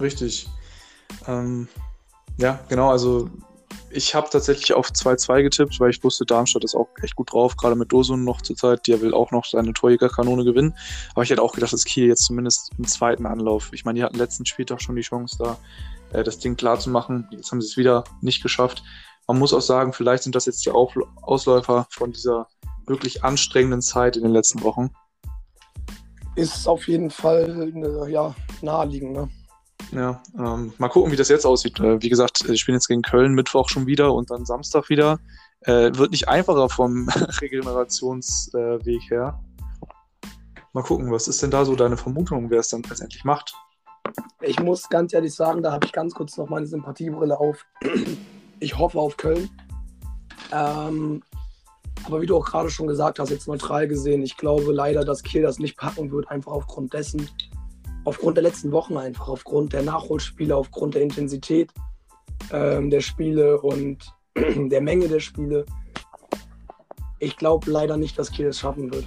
Richtig. 0.00 0.48
Ähm, 1.26 1.66
ja, 2.36 2.60
genau. 2.68 2.90
Also 2.90 3.30
ich 3.92 4.14
habe 4.14 4.28
tatsächlich 4.30 4.72
auf 4.72 4.88
2-2 4.88 5.42
getippt, 5.42 5.80
weil 5.80 5.90
ich 5.90 6.02
wusste, 6.02 6.24
Darmstadt 6.24 6.64
ist 6.64 6.74
auch 6.74 6.88
echt 7.02 7.16
gut 7.16 7.32
drauf, 7.32 7.56
gerade 7.56 7.74
mit 7.74 7.92
Dosun 7.92 8.24
noch 8.24 8.40
zur 8.40 8.56
Zeit. 8.56 8.86
Der 8.86 9.00
will 9.00 9.12
auch 9.12 9.30
noch 9.32 9.44
seine 9.44 9.72
Torjägerkanone 9.72 10.44
gewinnen. 10.44 10.74
Aber 11.14 11.22
ich 11.22 11.30
hätte 11.30 11.42
auch 11.42 11.52
gedacht, 11.52 11.72
dass 11.72 11.84
Kiel 11.84 12.06
jetzt 12.06 12.24
zumindest 12.24 12.70
im 12.78 12.86
zweiten 12.86 13.26
Anlauf, 13.26 13.70
ich 13.72 13.84
meine, 13.84 13.98
die 13.98 14.04
hatten 14.04 14.16
letzten 14.16 14.46
Spieltag 14.46 14.80
schon 14.80 14.96
die 14.96 15.02
Chance 15.02 15.36
da, 15.38 15.58
äh, 16.12 16.22
das 16.22 16.38
Ding 16.38 16.56
klar 16.56 16.78
zu 16.78 16.90
machen. 16.90 17.28
Jetzt 17.32 17.50
haben 17.50 17.60
sie 17.60 17.66
es 17.66 17.76
wieder 17.76 18.04
nicht 18.20 18.42
geschafft. 18.42 18.82
Man 19.26 19.38
muss 19.38 19.52
auch 19.52 19.60
sagen, 19.60 19.92
vielleicht 19.92 20.22
sind 20.22 20.34
das 20.34 20.46
jetzt 20.46 20.64
die 20.64 20.70
Auf 20.70 20.94
Ausläufer 21.22 21.86
von 21.90 22.12
dieser 22.12 22.48
wirklich 22.86 23.24
anstrengenden 23.24 23.82
Zeit 23.82 24.16
in 24.16 24.22
den 24.22 24.32
letzten 24.32 24.62
Wochen. 24.62 24.90
Ist 26.36 26.66
auf 26.68 26.86
jeden 26.88 27.10
Fall 27.10 27.72
äh, 27.74 28.10
ja, 28.10 28.34
naheliegend. 28.62 29.12
Ne? 29.12 29.28
Ja, 29.92 30.22
ähm, 30.38 30.72
mal 30.78 30.88
gucken, 30.88 31.10
wie 31.12 31.16
das 31.16 31.28
jetzt 31.28 31.44
aussieht. 31.44 31.80
Äh, 31.80 32.00
wie 32.02 32.08
gesagt, 32.08 32.48
ich 32.48 32.60
spielen 32.60 32.76
jetzt 32.76 32.88
gegen 32.88 33.02
Köln 33.02 33.34
Mittwoch 33.34 33.68
schon 33.68 33.86
wieder 33.86 34.14
und 34.14 34.30
dann 34.30 34.44
Samstag 34.44 34.88
wieder. 34.88 35.18
Äh, 35.62 35.90
wird 35.94 36.12
nicht 36.12 36.28
einfacher 36.28 36.68
vom 36.68 37.08
Regenerationsweg 37.40 38.88
äh, 38.88 39.08
her. 39.08 39.40
Mal 40.72 40.82
gucken, 40.82 41.10
was 41.10 41.26
ist 41.26 41.42
denn 41.42 41.50
da 41.50 41.64
so 41.64 41.74
deine 41.74 41.96
Vermutung, 41.96 42.50
wer 42.50 42.60
es 42.60 42.68
dann 42.68 42.82
letztendlich 42.82 43.24
macht? 43.24 43.52
Ich 44.40 44.60
muss 44.60 44.88
ganz 44.88 45.12
ehrlich 45.12 45.34
sagen, 45.34 45.62
da 45.62 45.72
habe 45.72 45.84
ich 45.84 45.92
ganz 45.92 46.14
kurz 46.14 46.36
noch 46.36 46.48
meine 46.48 46.66
Sympathiebrille 46.66 47.38
auf. 47.38 47.66
Ich 48.60 48.78
hoffe 48.78 48.98
auf 48.98 49.16
Köln. 49.16 49.50
Ähm, 50.52 51.22
aber 52.04 52.22
wie 52.22 52.26
du 52.26 52.36
auch 52.36 52.46
gerade 52.46 52.70
schon 52.70 52.86
gesagt 52.86 53.18
hast, 53.18 53.30
jetzt 53.30 53.48
neutral 53.48 53.86
gesehen, 53.88 54.22
ich 54.22 54.36
glaube 54.36 54.72
leider, 54.72 55.04
dass 55.04 55.22
Kiel 55.22 55.42
das 55.42 55.58
nicht 55.58 55.76
packen 55.76 56.10
wird, 56.10 56.30
einfach 56.30 56.52
aufgrund 56.52 56.94
dessen, 56.94 57.28
aufgrund 58.10 58.36
der 58.36 58.42
letzten 58.42 58.72
Wochen 58.72 58.96
einfach, 58.96 59.28
aufgrund 59.28 59.72
der 59.72 59.82
Nachholspiele, 59.82 60.56
aufgrund 60.56 60.94
der 60.94 61.02
Intensität 61.02 61.70
ähm, 62.50 62.90
der 62.90 63.00
Spiele 63.00 63.60
und 63.60 63.98
der 64.36 64.80
Menge 64.80 65.06
der 65.06 65.20
Spiele. 65.20 65.64
Ich 67.20 67.36
glaube 67.36 67.70
leider 67.70 67.96
nicht, 67.96 68.18
dass 68.18 68.32
Kiel 68.32 68.46
es 68.46 68.58
schaffen 68.58 68.92
wird. 68.92 69.06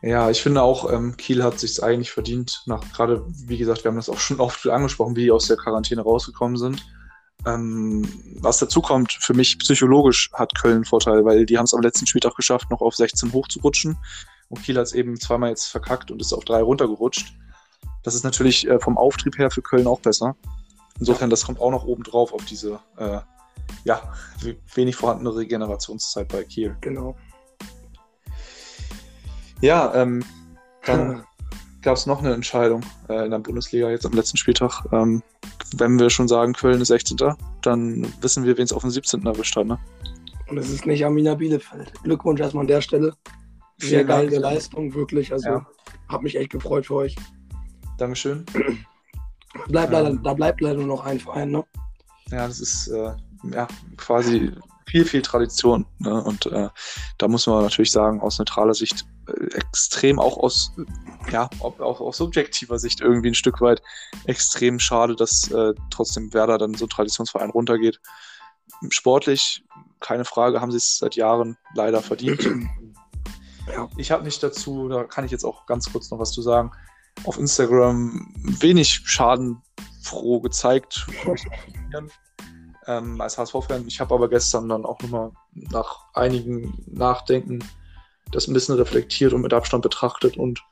Ja, 0.00 0.30
ich 0.30 0.40
finde 0.40 0.62
auch, 0.62 0.90
ähm, 0.90 1.16
Kiel 1.18 1.42
hat 1.42 1.58
sich 1.58 1.82
eigentlich 1.82 2.10
verdient, 2.10 2.62
nach 2.64 2.80
gerade, 2.92 3.24
wie 3.46 3.58
gesagt, 3.58 3.84
wir 3.84 3.90
haben 3.90 3.96
das 3.96 4.08
auch 4.08 4.20
schon 4.20 4.40
oft 4.40 4.66
angesprochen, 4.66 5.16
wie 5.16 5.24
die 5.24 5.30
aus 5.30 5.48
der 5.48 5.56
Quarantäne 5.58 6.00
rausgekommen 6.00 6.56
sind. 6.56 6.86
Ähm, 7.46 8.08
was 8.40 8.58
dazu 8.58 8.80
kommt, 8.80 9.12
für 9.12 9.34
mich 9.34 9.58
psychologisch 9.58 10.30
hat 10.32 10.54
Köln 10.58 10.76
einen 10.76 10.84
Vorteil, 10.86 11.26
weil 11.26 11.44
die 11.44 11.58
haben 11.58 11.64
es 11.64 11.74
am 11.74 11.82
letzten 11.82 12.06
Spieltag 12.06 12.36
geschafft, 12.36 12.70
noch 12.70 12.80
auf 12.80 12.94
16 12.94 13.34
hochzurutschen. 13.34 13.98
Und 14.48 14.62
Kiel 14.62 14.78
hat 14.78 14.86
es 14.86 14.94
eben 14.94 15.20
zweimal 15.20 15.50
jetzt 15.50 15.66
verkackt 15.66 16.10
und 16.10 16.22
ist 16.22 16.32
auf 16.32 16.44
drei 16.44 16.62
runtergerutscht. 16.62 17.34
Das 18.08 18.14
ist 18.14 18.24
natürlich 18.24 18.66
äh, 18.66 18.80
vom 18.80 18.96
Auftrieb 18.96 19.36
her 19.36 19.50
für 19.50 19.60
Köln 19.60 19.86
auch 19.86 20.00
besser. 20.00 20.34
Insofern, 20.98 21.28
das 21.28 21.44
kommt 21.44 21.60
auch 21.60 21.70
noch 21.70 21.84
oben 21.84 22.04
drauf 22.04 22.32
auf 22.32 22.42
diese 22.46 22.80
äh, 22.96 23.18
ja, 23.84 24.00
wenig 24.74 24.96
vorhandene 24.96 25.36
Regenerationszeit 25.36 26.26
bei 26.28 26.42
Kiel. 26.44 26.74
Genau. 26.80 27.14
Ja, 29.60 29.94
ähm, 29.94 30.24
dann 30.86 31.22
gab 31.82 31.98
es 31.98 32.06
noch 32.06 32.20
eine 32.20 32.32
Entscheidung 32.32 32.80
äh, 33.10 33.26
in 33.26 33.30
der 33.30 33.40
Bundesliga 33.40 33.90
jetzt 33.90 34.06
am 34.06 34.12
letzten 34.14 34.38
Spieltag. 34.38 34.86
Ähm, 34.90 35.22
wenn 35.76 35.98
wir 35.98 36.08
schon 36.08 36.28
sagen, 36.28 36.54
Köln 36.54 36.80
ist 36.80 36.88
16., 36.88 37.18
dann 37.60 38.10
wissen 38.22 38.44
wir, 38.44 38.56
wen 38.56 38.64
es 38.64 38.72
auf 38.72 38.80
dem 38.80 38.90
17. 38.90 39.26
erwischt 39.26 39.54
hat. 39.54 39.66
Ne? 39.66 39.78
Und 40.48 40.56
es 40.56 40.70
ist 40.70 40.86
nicht 40.86 41.04
Amina 41.04 41.34
Bielefeld. 41.34 41.92
Glückwunsch 42.04 42.40
erstmal 42.40 42.62
an 42.62 42.68
der 42.68 42.80
Stelle. 42.80 43.12
Sehr 43.76 43.90
Vielen 43.90 44.06
Dank. 44.06 44.30
geile 44.30 44.40
Leistung, 44.40 44.94
wirklich. 44.94 45.30
Also 45.30 45.46
Ja. 45.50 45.66
hat 46.08 46.22
mich 46.22 46.36
echt 46.36 46.48
gefreut 46.48 46.86
für 46.86 46.94
euch. 46.94 47.14
Dankeschön. 47.98 48.46
Bleibt 49.68 49.92
leider, 49.92 50.08
Ähm. 50.08 50.22
da 50.22 50.34
bleibt 50.34 50.60
leider 50.60 50.78
nur 50.78 50.86
noch 50.86 51.04
ein 51.04 51.20
Verein, 51.20 51.50
ne? 51.50 51.64
Ja, 52.30 52.46
das 52.46 52.60
ist 52.60 52.88
äh, 52.88 53.12
ja, 53.52 53.66
quasi 53.96 54.52
viel, 54.86 55.04
viel 55.04 55.22
Tradition. 55.22 55.86
Ne? 55.98 56.22
Und 56.22 56.46
äh, 56.46 56.68
da 57.18 57.28
muss 57.28 57.46
man 57.46 57.62
natürlich 57.62 57.92
sagen, 57.92 58.20
aus 58.20 58.38
neutraler 58.38 58.74
Sicht 58.74 59.06
äh, 59.26 59.54
extrem, 59.54 60.18
auch 60.18 60.36
aus, 60.38 60.72
ja, 61.30 61.48
auch, 61.60 61.78
auch 61.80 62.00
aus 62.00 62.16
subjektiver 62.16 62.78
Sicht 62.78 63.00
irgendwie 63.00 63.28
ein 63.28 63.34
Stück 63.34 63.60
weit 63.60 63.82
extrem 64.24 64.78
schade, 64.78 65.16
dass 65.16 65.50
äh, 65.50 65.74
trotzdem 65.90 66.32
Werder 66.32 66.58
dann 66.58 66.74
so 66.74 66.86
ein 66.86 66.90
Traditionsverein 66.90 67.50
runtergeht. 67.50 68.00
Sportlich, 68.90 69.64
keine 70.00 70.24
Frage, 70.24 70.60
haben 70.60 70.70
sie 70.70 70.76
es 70.76 70.98
seit 70.98 71.16
Jahren 71.16 71.56
leider 71.74 72.02
verdient. 72.02 72.46
Ja. 73.70 73.86
Ich 73.98 74.10
habe 74.10 74.24
nicht 74.24 74.42
dazu, 74.42 74.88
da 74.88 75.04
kann 75.04 75.26
ich 75.26 75.30
jetzt 75.30 75.44
auch 75.44 75.66
ganz 75.66 75.92
kurz 75.92 76.10
noch 76.10 76.18
was 76.18 76.32
zu 76.32 76.40
sagen, 76.40 76.72
auf 77.24 77.38
Instagram 77.38 78.32
wenig 78.42 79.02
schadenfroh 79.04 80.40
gezeigt 80.40 81.06
ähm, 82.86 83.20
als 83.20 83.38
HSV-Fan. 83.38 83.86
Ich 83.86 84.00
habe 84.00 84.14
aber 84.14 84.28
gestern 84.28 84.68
dann 84.68 84.84
auch 84.84 85.00
nochmal 85.00 85.32
nach 85.52 86.04
einigen 86.14 86.74
Nachdenken 86.86 87.62
das 88.32 88.46
ein 88.46 88.54
bisschen 88.54 88.74
reflektiert 88.74 89.32
und 89.32 89.42
mit 89.42 89.54
Abstand 89.54 89.82
betrachtet 89.82 90.36
und 90.36 90.62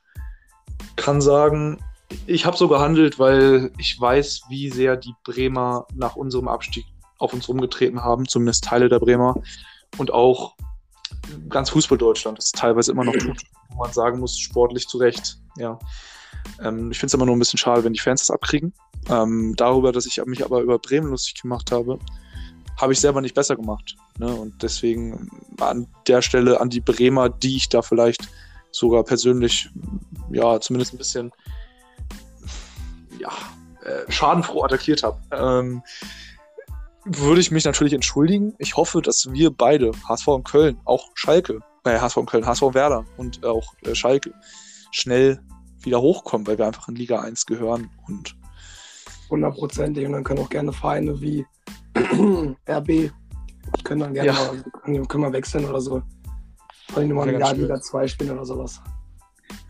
kann 0.96 1.20
sagen, 1.20 1.78
ich 2.26 2.46
habe 2.46 2.56
so 2.56 2.68
gehandelt, 2.68 3.18
weil 3.18 3.72
ich 3.78 3.98
weiß, 4.00 4.42
wie 4.48 4.70
sehr 4.70 4.96
die 4.96 5.14
Bremer 5.24 5.86
nach 5.94 6.16
unserem 6.16 6.48
Abstieg 6.48 6.86
auf 7.18 7.32
uns 7.32 7.48
rumgetreten 7.48 8.02
haben, 8.02 8.28
zumindest 8.28 8.64
Teile 8.64 8.88
der 8.88 9.00
Bremer 9.00 9.40
und 9.98 10.12
auch 10.12 10.54
ganz 11.48 11.70
Fußball-Deutschland 11.70 12.38
das 12.38 12.52
teilweise 12.52 12.92
immer 12.92 13.04
noch 13.04 13.16
tut, 13.16 13.42
wo 13.70 13.78
man 13.78 13.92
sagen 13.92 14.20
muss, 14.20 14.38
sportlich 14.38 14.86
zu 14.86 14.98
Recht. 14.98 15.38
Ja. 15.56 15.78
Ähm, 16.62 16.90
ich 16.90 16.98
finde 16.98 17.08
es 17.08 17.14
immer 17.14 17.26
nur 17.26 17.36
ein 17.36 17.38
bisschen 17.38 17.58
schade, 17.58 17.84
wenn 17.84 17.92
die 17.92 18.00
Fans 18.00 18.20
das 18.20 18.30
abkriegen. 18.30 18.72
Ähm, 19.08 19.54
darüber, 19.56 19.92
dass 19.92 20.06
ich 20.06 20.20
mich 20.26 20.44
aber 20.44 20.60
über 20.60 20.78
Bremen 20.78 21.10
lustig 21.10 21.40
gemacht 21.40 21.70
habe, 21.70 21.98
habe 22.80 22.92
ich 22.92 23.00
selber 23.00 23.20
nicht 23.20 23.34
besser 23.34 23.56
gemacht. 23.56 23.96
Ne? 24.18 24.26
Und 24.26 24.62
deswegen 24.62 25.30
an 25.60 25.86
der 26.06 26.22
Stelle 26.22 26.60
an 26.60 26.70
die 26.70 26.80
Bremer, 26.80 27.28
die 27.28 27.56
ich 27.56 27.68
da 27.68 27.82
vielleicht 27.82 28.28
sogar 28.70 29.04
persönlich, 29.04 29.70
ja, 30.30 30.60
zumindest 30.60 30.92
ein 30.94 30.98
bisschen, 30.98 31.32
ja, 33.18 33.30
äh, 33.84 34.10
schadenfroh 34.10 34.64
attackiert 34.64 35.02
habe. 35.02 35.18
Ähm, 35.32 35.82
würde 37.04 37.40
ich 37.40 37.50
mich 37.50 37.64
natürlich 37.64 37.92
entschuldigen. 37.92 38.54
Ich 38.58 38.76
hoffe, 38.76 39.00
dass 39.00 39.32
wir 39.32 39.50
beide, 39.50 39.92
HSV 40.08 40.26
und 40.28 40.44
Köln, 40.44 40.78
auch 40.84 41.08
Schalke, 41.14 41.60
äh, 41.84 41.98
HSV 41.98 42.16
und 42.16 42.26
Köln, 42.26 42.44
HSV 42.44 42.62
und 42.62 42.74
Werder 42.74 43.04
und 43.16 43.44
auch 43.44 43.74
äh, 43.84 43.94
Schalke, 43.94 44.34
schnell 44.90 45.40
wieder 45.86 46.00
hochkommen, 46.00 46.46
weil 46.46 46.58
wir 46.58 46.66
einfach 46.66 46.88
in 46.88 46.96
Liga 46.96 47.20
1 47.20 47.46
gehören 47.46 47.90
und 48.06 48.36
Hundertprozentig. 49.30 50.06
Und 50.06 50.12
dann 50.12 50.24
können 50.24 50.40
auch 50.40 50.48
gerne 50.50 50.72
Vereine 50.72 51.20
wie 51.20 51.44
RB. 52.68 52.88
Ich 53.76 53.84
könnte 53.84 54.04
dann 54.04 54.14
gerne 54.14 54.28
Ja. 54.28 54.34
mal, 54.34 54.62
können 54.82 55.08
können 55.08 55.24
wir 55.24 55.32
wechseln 55.32 55.64
oder 55.64 55.80
so. 55.80 56.02
Wollen 56.94 57.08
die 57.08 57.14
mal 57.14 57.26
der 57.26 57.54
Liga 57.54 57.80
2 57.80 58.06
spielen 58.06 58.30
oder 58.30 58.44
sowas. 58.44 58.80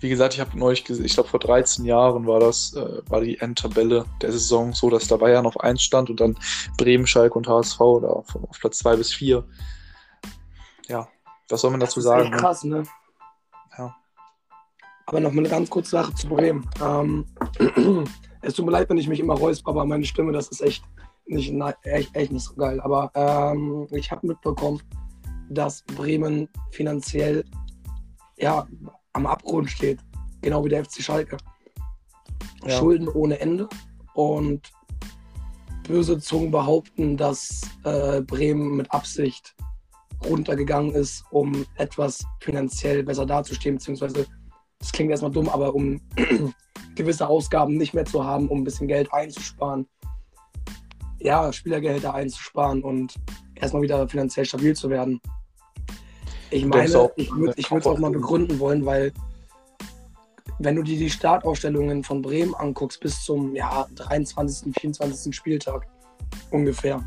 Wie 0.01 0.11
gesagt, 0.11 0.35
ich 0.35 0.41
habe 0.41 0.59
neulich 0.59 0.85
gesehen, 0.85 1.07
ich 1.07 1.15
glaube 1.15 1.29
vor 1.31 1.41
13 1.41 1.85
Jahren 1.87 2.27
war 2.27 2.41
das, 2.41 2.75
äh, 2.75 3.01
war 3.09 3.23
die 3.23 3.39
Endtabelle 3.39 4.05
der 4.21 4.33
Saison 4.33 4.75
so, 4.75 4.91
dass 4.91 5.09
da 5.09 5.17
Bayern 5.17 5.47
auf 5.47 5.59
1 5.61 5.81
stand 5.81 6.11
und 6.11 6.21
dann 6.21 6.39
Bremen, 6.77 7.07
Schalke 7.07 7.35
und 7.39 7.49
HSV 7.49 7.79
da 7.79 8.09
auf, 8.09 8.37
auf 8.37 8.59
Platz 8.61 8.79
2 8.79 8.97
bis 8.97 9.13
4. 9.15 9.45
Ja, 10.89 11.09
was 11.49 11.63
soll 11.63 11.71
man 11.71 11.81
dazu 11.81 12.01
das 12.01 12.05
sagen? 12.05 12.31
ne? 12.31 12.37
krass, 12.37 12.65
ne? 12.65 12.83
Aber 15.07 15.21
noch 15.21 15.33
mal 15.33 15.41
eine 15.41 15.49
ganz 15.49 15.71
kurze 15.71 15.91
Sache 15.91 16.15
zu 16.15 16.29
Bremen. 16.29 16.69
Ähm, 16.85 17.27
es 18.43 18.55
tut 18.55 18.67
mir 18.67 18.73
leid, 18.73 18.91
wenn 18.91 18.99
ich 18.99 19.09
mich 19.09 19.21
immer 19.21 19.35
räusper, 19.35 19.71
aber 19.71 19.85
meine 19.85 20.05
Stimme, 20.05 20.33
das 20.33 20.49
ist 20.49 20.61
echt 20.61 20.85
nicht, 21.27 21.53
na, 21.53 21.75
echt, 21.83 22.15
echt 22.15 22.33
nicht 22.33 22.45
so 22.45 22.55
geil. 22.55 22.81
Aber 22.81 23.11
ähm, 23.15 23.87
ich 23.91 24.11
habe 24.11 24.27
mitbekommen, 24.27 24.83
dass 25.49 25.83
Bremen 25.83 26.49
finanziell 26.71 27.45
ja, 28.37 28.67
am 29.13 29.27
Abgrund 29.27 29.71
steht. 29.71 30.01
Genau 30.43 30.65
wie 30.65 30.69
der 30.69 30.85
FC 30.85 31.03
Schalke. 31.03 31.37
Ja. 32.65 32.79
Schulden 32.79 33.09
ohne 33.09 33.39
Ende. 33.41 33.69
Und 34.15 34.73
böse 35.87 36.19
Zungen 36.19 36.51
behaupten, 36.51 37.17
dass 37.17 37.63
äh, 37.85 38.21
Bremen 38.23 38.77
mit 38.77 38.91
Absicht 38.93 39.55
runtergegangen 40.25 40.93
ist, 40.93 41.25
um 41.31 41.65
etwas 41.77 42.25
finanziell 42.41 43.03
besser 43.03 43.27
dazustehen, 43.27 43.77
beziehungsweise, 43.77 44.27
das 44.79 44.93
klingt 44.93 45.11
erstmal 45.11 45.31
dumm, 45.31 45.49
aber 45.49 45.75
um 45.75 46.01
gewisse 46.95 47.29
Ausgaben 47.29 47.77
nicht 47.77 47.95
mehr 47.95 48.05
zu 48.05 48.25
haben, 48.25 48.49
um 48.49 48.61
ein 48.61 48.65
bisschen 48.65 48.89
Geld 48.89 49.13
einzusparen. 49.13 49.89
Ja, 51.19 51.53
Spielergehälter 51.53 52.15
einzusparen 52.15 52.83
und 52.83 53.15
erstmal 53.55 53.83
wieder 53.83 54.09
finanziell 54.09 54.45
stabil 54.45 54.77
zu 54.77 54.91
werden. 54.91 55.21
Ich 56.51 56.65
meine, 56.65 57.11
ich 57.17 57.33
würde 57.33 57.55
es 57.57 57.87
auch 57.87 57.99
mal 57.99 58.11
begründen 58.11 58.59
wollen, 58.61 58.87
weil 58.87 59.13
wenn 60.59 60.77
du 60.77 60.83
dir 60.83 60.97
die 60.97 61.11
Startaufstellungen 61.11 62.03
von 62.03 62.23
Bremen 62.23 62.55
anguckst, 62.55 63.01
bis 63.01 63.23
zum 63.25 63.55
ja, 63.55 63.87
23., 63.95 64.73
24. 64.79 65.35
Spieltag 65.35 65.87
ungefähr. 66.51 67.03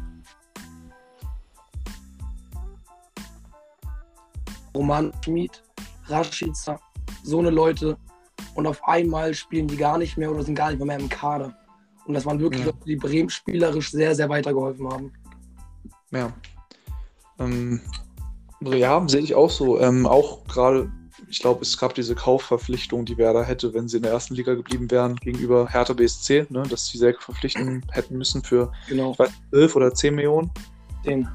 Roman 4.76 5.12
Schmid, 5.24 5.64
Rashica, 6.06 6.80
so 7.30 7.40
eine 7.40 7.50
Leute. 7.50 7.98
Und 8.56 8.68
auf 8.68 8.86
einmal 8.88 9.34
spielen 9.34 9.68
die 9.68 9.78
gar 9.78 9.98
nicht 9.98 10.18
mehr 10.18 10.32
oder 10.32 10.44
sind 10.44 10.56
gar 10.56 10.70
nicht 10.70 10.78
mehr, 10.80 10.88
mehr 10.88 11.00
im 11.00 11.10
Kader. 11.10 11.54
Und 12.06 12.14
das 12.14 12.26
waren 12.26 12.40
wirklich 12.40 12.62
Ja. 12.62 12.68
Leute, 12.68 12.86
die 12.86 12.96
Bremen 12.96 13.30
spielerisch 13.30 13.92
sehr, 13.92 14.16
sehr 14.16 14.30
weitergeholfen 14.30 14.88
haben. 14.90 15.14
Ja. 16.12 16.32
Ähm, 17.40 17.82
ja, 18.62 19.04
sehe 19.08 19.22
ich 19.22 19.36
auch 19.36 19.50
so. 19.50 19.80
Ähm, 19.80 20.06
auch 20.06 20.44
gerade, 20.46 20.92
ich 21.30 21.40
glaube, 21.40 21.62
es 21.62 21.78
gab 21.78 21.94
diese 21.94 22.16
Kaufverpflichtung, 22.16 23.06
die 23.06 23.18
Werder 23.18 23.44
hätte, 23.44 23.74
wenn 23.74 23.88
sie 23.88 23.98
in 23.98 24.04
der 24.04 24.12
ersten 24.12 24.36
Liga 24.36 24.56
geblieben 24.56 24.90
wären, 24.92 25.16
gegenüber 25.18 25.68
Hertha 25.70 25.94
BSC, 25.94 26.48
ne, 26.50 26.64
dass 26.64 26.88
sie 26.88 26.98
Selke 26.98 27.22
verpflichten 27.22 27.86
hätten 27.92 28.18
müssen 28.18 28.44
für 28.44 28.72
Genau, 28.88 29.18
weiß, 29.18 29.30
11 29.54 29.76
oder 29.76 29.94
10 29.94 30.16
Millionen. 30.16 30.52
den. 31.06 31.28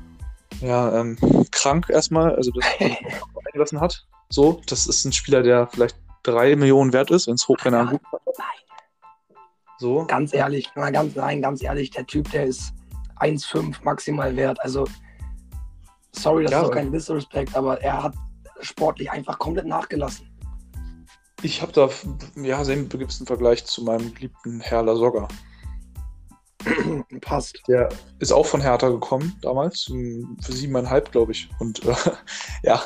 Ja, 0.61 1.01
ähm, 1.01 1.17
krank 1.51 1.87
erstmal, 1.89 2.35
also 2.37 2.51
dass 2.53 2.65
er 2.79 2.91
eingelassen 3.47 3.81
hat. 3.81 4.07
So, 4.29 4.61
das 4.67 4.87
ist 4.87 5.05
ein 5.05 5.13
Spieler, 5.13 5.43
der 5.43 5.67
vielleicht 5.69 5.97
3 6.25 6.57
Millionen 6.57 6.93
wert 6.93 7.11
ist, 7.11 7.27
wenn 7.27 7.35
es 7.35 7.47
hoch, 7.47 7.59
wenn 7.63 7.75
er 7.75 7.87
gut 7.87 8.01
So. 9.79 10.05
Ganz 10.07 10.33
ehrlich, 10.33 10.71
mal 10.75 10.93
ganz, 10.93 11.15
nein, 11.15 11.43
ganz 11.43 11.63
ehrlich, 11.63 11.91
der 11.91 12.07
Typ, 12.07 12.31
der 12.31 12.47
ist 12.47 12.73
1,5 13.21 13.77
maximal 13.83 14.35
wert. 14.37 14.59
Also, 14.63 14.87
sorry, 16.13 16.45
das 16.45 16.53
Ja, 16.53 16.63
ist 16.63 16.69
auch 16.69 16.73
kein 16.73 16.93
Disrespect, 16.93 17.55
aber 17.55 17.81
er 17.83 18.05
hat 18.05 18.15
sportlich 18.61 19.11
einfach 19.11 19.39
komplett 19.39 19.67
nachgelassen. 19.67 20.31
Ich 21.43 21.61
habe 21.61 21.73
da 21.73 21.91
ja 22.37 22.65
den 22.65 22.89
gewissen 22.89 23.27
Vergleich 23.27 23.67
zu 23.67 23.85
meinem 23.85 24.15
geliebten 24.15 24.61
Herr 24.61 24.83
Lasogga. 24.83 25.29
Passt. 27.21 27.61
Der 27.69 27.91
ist 28.19 28.33
auch 28.33 28.47
von 28.47 28.63
Hertha 28.63 28.89
gekommen 28.89 29.37
damals, 29.43 29.83
für 29.83 30.53
siebeneinhalb, 30.53 31.13
glaube 31.13 31.33
ich. 31.33 31.51
Und 31.59 31.85
äh, 31.85 31.95
ja, 32.63 32.83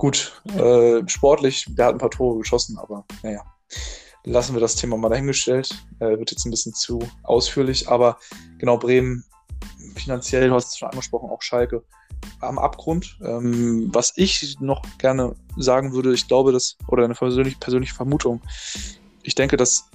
gut, 0.00 0.42
äh, 0.56 1.06
sportlich, 1.06 1.66
der 1.68 1.86
hat 1.86 1.94
ein 1.94 1.98
paar 1.98 2.10
Tore 2.10 2.38
geschossen, 2.38 2.78
aber 2.78 3.04
naja, 3.22 3.44
lassen 4.24 4.54
wir 4.54 4.60
das 4.60 4.74
Thema 4.74 4.96
mal 4.96 5.10
dahingestellt. 5.10 5.74
Äh, 5.98 6.18
wird 6.18 6.30
jetzt 6.30 6.46
ein 6.46 6.50
bisschen 6.50 6.72
zu 6.72 7.00
ausführlich, 7.22 7.86
aber 7.86 8.16
genau, 8.58 8.78
Bremen 8.78 9.24
finanziell, 9.96 10.48
du 10.48 10.54
hast 10.54 10.68
es 10.68 10.78
schon 10.78 10.88
angesprochen, 10.88 11.28
auch 11.28 11.42
Schalke 11.42 11.84
am 12.40 12.58
Abgrund. 12.58 13.18
Ähm, 13.22 13.90
was 13.92 14.14
ich 14.16 14.56
noch 14.58 14.82
gerne 14.96 15.36
sagen 15.58 15.92
würde, 15.92 16.14
ich 16.14 16.26
glaube, 16.26 16.52
dass, 16.52 16.78
oder 16.88 17.04
eine 17.04 17.14
persönlich, 17.14 17.60
persönliche 17.60 17.94
Vermutung, 17.94 18.40
ich 19.22 19.34
denke, 19.34 19.58
dass 19.58 19.90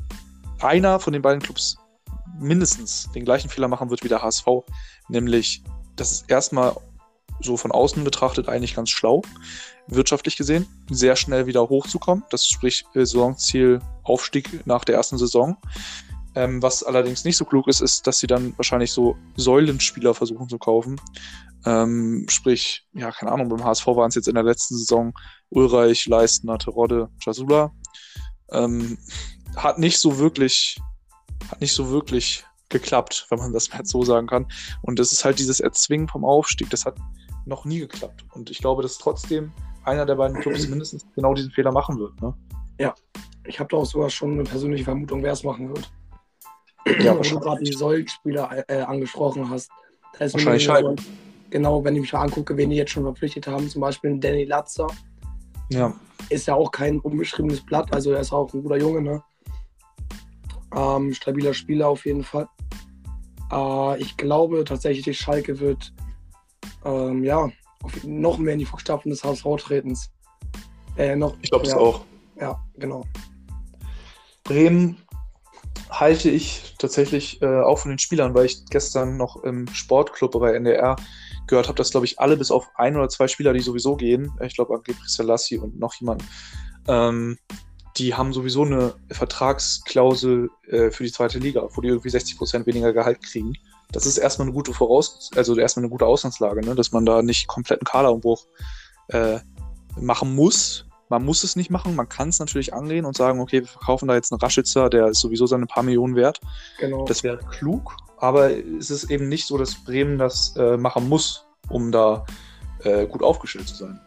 einer 0.59 0.99
von 0.99 1.13
den 1.13 1.23
beiden 1.23 1.41
Clubs 1.41 1.77
mindestens 2.39 3.09
den 3.15 3.25
gleichen 3.25 3.49
Fehler 3.49 3.69
machen 3.69 3.89
wird 3.89 4.03
wie 4.03 4.07
der 4.09 4.21
HSV, 4.21 4.45
nämlich 5.09 5.63
das 5.95 6.11
ist 6.11 6.29
erstmal 6.29 6.75
so 7.39 7.57
von 7.57 7.71
außen 7.71 8.03
betrachtet 8.03 8.47
eigentlich 8.47 8.75
ganz 8.75 8.91
schlau, 8.91 9.23
wirtschaftlich 9.87 10.37
gesehen, 10.37 10.65
sehr 10.89 11.15
schnell 11.15 11.45
wieder 11.47 11.69
hochzukommen. 11.69 12.23
Das 12.29 12.45
sprich 12.45 12.85
äh, 12.93 12.99
Saisonziel 12.99 13.79
Aufstieg 14.03 14.65
nach 14.65 14.83
der 14.83 14.95
ersten 14.95 15.17
Saison. 15.17 15.57
Ähm, 16.35 16.61
was 16.61 16.83
allerdings 16.83 17.23
nicht 17.23 17.37
so 17.37 17.45
klug 17.45 17.67
ist, 17.67 17.81
ist, 17.81 18.05
dass 18.07 18.19
sie 18.19 18.27
dann 18.27 18.57
wahrscheinlich 18.57 18.91
so 18.91 19.15
Säulenspieler 19.37 20.13
versuchen 20.13 20.49
zu 20.49 20.57
kaufen. 20.57 20.99
Ähm, 21.65 22.25
sprich, 22.29 22.85
ja, 22.93 23.11
keine 23.11 23.31
Ahnung, 23.31 23.49
beim 23.49 23.63
HSV 23.63 23.87
waren 23.87 24.09
es 24.09 24.15
jetzt 24.15 24.27
in 24.27 24.35
der 24.35 24.43
letzten 24.43 24.77
Saison 24.77 25.13
Ulreich, 25.49 26.05
Leistner, 26.07 26.57
Terodde, 26.57 27.09
Jasula. 27.25 27.71
Ähm, 28.51 28.97
hat 29.55 29.79
nicht 29.79 29.97
so 29.97 30.17
wirklich, 30.19 30.77
hat 31.49 31.61
nicht 31.61 31.73
so 31.73 31.89
wirklich 31.89 32.43
geklappt, 32.69 33.27
wenn 33.29 33.39
man 33.39 33.53
das 33.53 33.69
mal 33.73 33.85
so 33.85 34.03
sagen 34.03 34.27
kann. 34.27 34.47
Und 34.81 34.99
das 34.99 35.11
ist 35.13 35.23
halt 35.23 35.39
dieses 35.39 35.61
Erzwingen 35.61 36.07
vom 36.07 36.25
Aufstieg, 36.25 36.69
das 36.69 36.85
hat 36.85 36.97
noch 37.45 37.63
nie 37.63 37.79
geklappt. 37.79 38.25
Und 38.33 38.49
ich 38.49 38.59
glaube, 38.59 38.81
dass 38.81 38.97
trotzdem 38.97 39.53
einer 39.85 40.05
der 40.05 40.15
beiden 40.15 40.39
Clubs 40.39 40.67
mindestens 40.69 41.05
genau 41.15 41.33
diesen 41.33 41.51
Fehler 41.51 41.71
machen 41.71 41.97
wird. 41.99 42.21
Ne? 42.21 42.33
Ich 43.47 43.59
habe 43.59 43.69
da 43.69 43.77
auch 43.77 43.85
sogar 43.85 44.09
schon 44.09 44.33
eine 44.33 44.43
persönliche 44.43 44.83
Vermutung, 44.85 45.21
wer 45.21 45.33
es 45.33 45.43
machen 45.43 45.69
wird. 45.69 45.91
Ja, 46.99 47.15
Wo 47.15 47.21
du 47.21 47.39
gerade 47.39 47.63
die 47.63 47.73
Säulenspieler 47.73 48.63
äh, 48.67 48.81
angesprochen 48.81 49.47
hast. 49.49 49.69
Da 50.17 50.31
Wahrscheinlich 50.33 50.65
so- 50.65 50.95
Genau, 51.51 51.83
wenn 51.83 51.95
ich 51.95 52.01
mich 52.01 52.13
mal 52.13 52.21
angucke, 52.23 52.57
wen 52.57 52.71
die 52.71 52.75
jetzt 52.75 52.91
schon 52.91 53.03
verpflichtet 53.03 53.47
haben, 53.47 53.69
zum 53.69 53.81
Beispiel 53.81 54.17
Danny 54.19 54.45
Latzer, 54.45 54.87
Ja, 55.69 55.93
ist 56.29 56.47
ja 56.47 56.55
auch 56.55 56.71
kein 56.71 56.99
unbeschriebenes 56.99 57.61
Blatt, 57.63 57.93
also 57.93 58.11
er 58.11 58.19
ist 58.21 58.33
auch 58.33 58.51
ein 58.53 58.63
guter 58.63 58.77
Junge, 58.77 59.01
ne? 59.01 59.23
Ähm, 60.75 61.13
stabiler 61.13 61.53
Spieler 61.53 61.87
auf 61.87 62.05
jeden 62.05 62.23
Fall. 62.23 62.47
Äh, 63.51 64.01
ich 64.01 64.17
glaube 64.17 64.63
tatsächlich, 64.63 65.17
Schalke 65.17 65.59
wird 65.59 65.93
ähm, 66.83 67.23
ja, 67.23 67.49
noch 68.03 68.37
mehr 68.37 68.53
in 68.53 68.59
die 68.59 68.65
Fußstapfen 68.65 69.09
des 69.09 69.23
HSV 69.23 69.45
tretens. 69.57 70.11
Äh, 70.97 71.15
noch, 71.15 71.35
ich 71.41 71.49
glaube 71.49 71.65
ja, 71.65 71.73
das 71.73 71.81
auch. 71.81 72.05
Ja, 72.39 72.59
genau. 72.77 73.03
Bremen 74.43 74.97
halte 75.89 76.29
ich 76.29 76.75
tatsächlich 76.77 77.41
äh, 77.41 77.61
auch 77.61 77.79
von 77.79 77.89
den 77.89 77.99
Spielern, 77.99 78.33
weil 78.33 78.45
ich 78.45 78.65
gestern 78.69 79.17
noch 79.17 79.43
im 79.43 79.67
Sportclub 79.67 80.31
bei 80.33 80.53
NDR 80.53 80.95
gehört 81.47 81.67
habe, 81.67 81.77
dass, 81.77 81.91
glaube 81.91 82.05
ich, 82.05 82.19
alle 82.19 82.37
bis 82.37 82.51
auf 82.51 82.67
ein 82.75 82.95
oder 82.95 83.09
zwei 83.09 83.27
Spieler, 83.27 83.53
die 83.53 83.59
sowieso 83.59 83.95
gehen, 83.95 84.31
ich 84.41 84.55
glaube, 84.55 84.73
Angebri 84.75 85.07
Selassie 85.07 85.57
und 85.57 85.79
noch 85.79 85.93
jemand, 85.95 86.23
ähm, 86.87 87.37
die 87.97 88.13
haben 88.13 88.33
sowieso 88.33 88.63
eine 88.63 88.93
Vertragsklausel 89.11 90.49
äh, 90.67 90.91
für 90.91 91.03
die 91.03 91.11
zweite 91.11 91.39
Liga, 91.39 91.67
wo 91.73 91.81
die 91.81 91.87
irgendwie 91.89 92.09
60% 92.09 92.65
weniger 92.65 92.91
Gehalt 92.91 93.21
kriegen. 93.21 93.53
Das 93.91 94.05
ist 94.05 94.17
erstmal 94.17 94.47
eine 94.47 94.53
gute 94.53 94.73
Voraus, 94.73 95.29
also 95.35 95.55
erstmal 95.57 95.83
eine 95.83 95.91
gute 95.91 96.05
Ausgangslage, 96.05 96.65
ne? 96.65 96.75
dass 96.75 96.91
man 96.91 97.05
da 97.05 97.21
nicht 97.21 97.47
kompletten 97.47 97.85
Kaderumbruch 97.85 98.45
äh, 99.09 99.39
machen 99.99 100.35
muss. 100.35 100.85
Man 101.09 101.23
muss 101.23 101.43
es 101.43 101.55
nicht 101.55 101.69
machen, 101.69 101.95
man 101.95 102.09
kann 102.09 102.29
es 102.29 102.39
natürlich 102.39 102.73
angehen 102.73 103.05
und 103.05 103.15
sagen, 103.15 103.39
okay, 103.39 103.61
wir 103.61 103.67
verkaufen 103.67 104.07
da 104.07 104.15
jetzt 104.15 104.31
einen 104.31 104.41
Raschitzer, 104.41 104.89
der 104.89 105.07
ist 105.07 105.19
sowieso 105.19 105.45
seine 105.45 105.67
paar 105.67 105.83
Millionen 105.83 106.15
wert. 106.15 106.41
genau. 106.79 107.05
Das 107.05 107.23
wäre 107.23 107.37
klug, 107.37 107.95
aber 108.17 108.51
es 108.51 108.89
ist 108.89 109.11
eben 109.11 109.29
nicht 109.29 109.45
so, 109.45 109.57
dass 109.57 109.83
Bremen 109.83 110.17
das 110.17 110.55
äh, 110.57 110.77
machen 110.77 111.07
muss, 111.07 111.45
um 111.69 111.91
da 111.91 112.25
äh, 112.83 113.05
gut 113.05 113.21
aufgestellt 113.21 113.67
zu 113.67 113.75
sein. 113.75 113.99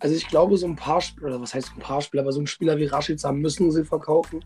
Also 0.00 0.14
ich 0.14 0.28
glaube, 0.28 0.56
so 0.56 0.66
ein 0.66 0.76
paar 0.76 1.00
Spieler, 1.00 1.26
oder 1.28 1.40
was 1.40 1.54
heißt 1.54 1.72
ein 1.76 1.80
paar 1.80 2.00
Spieler, 2.00 2.22
aber 2.22 2.32
so 2.32 2.40
ein 2.40 2.46
Spieler 2.46 2.78
wie 2.78 2.86
Rashica 2.86 3.32
müssen 3.32 3.70
sie 3.70 3.84
verkaufen. 3.84 4.44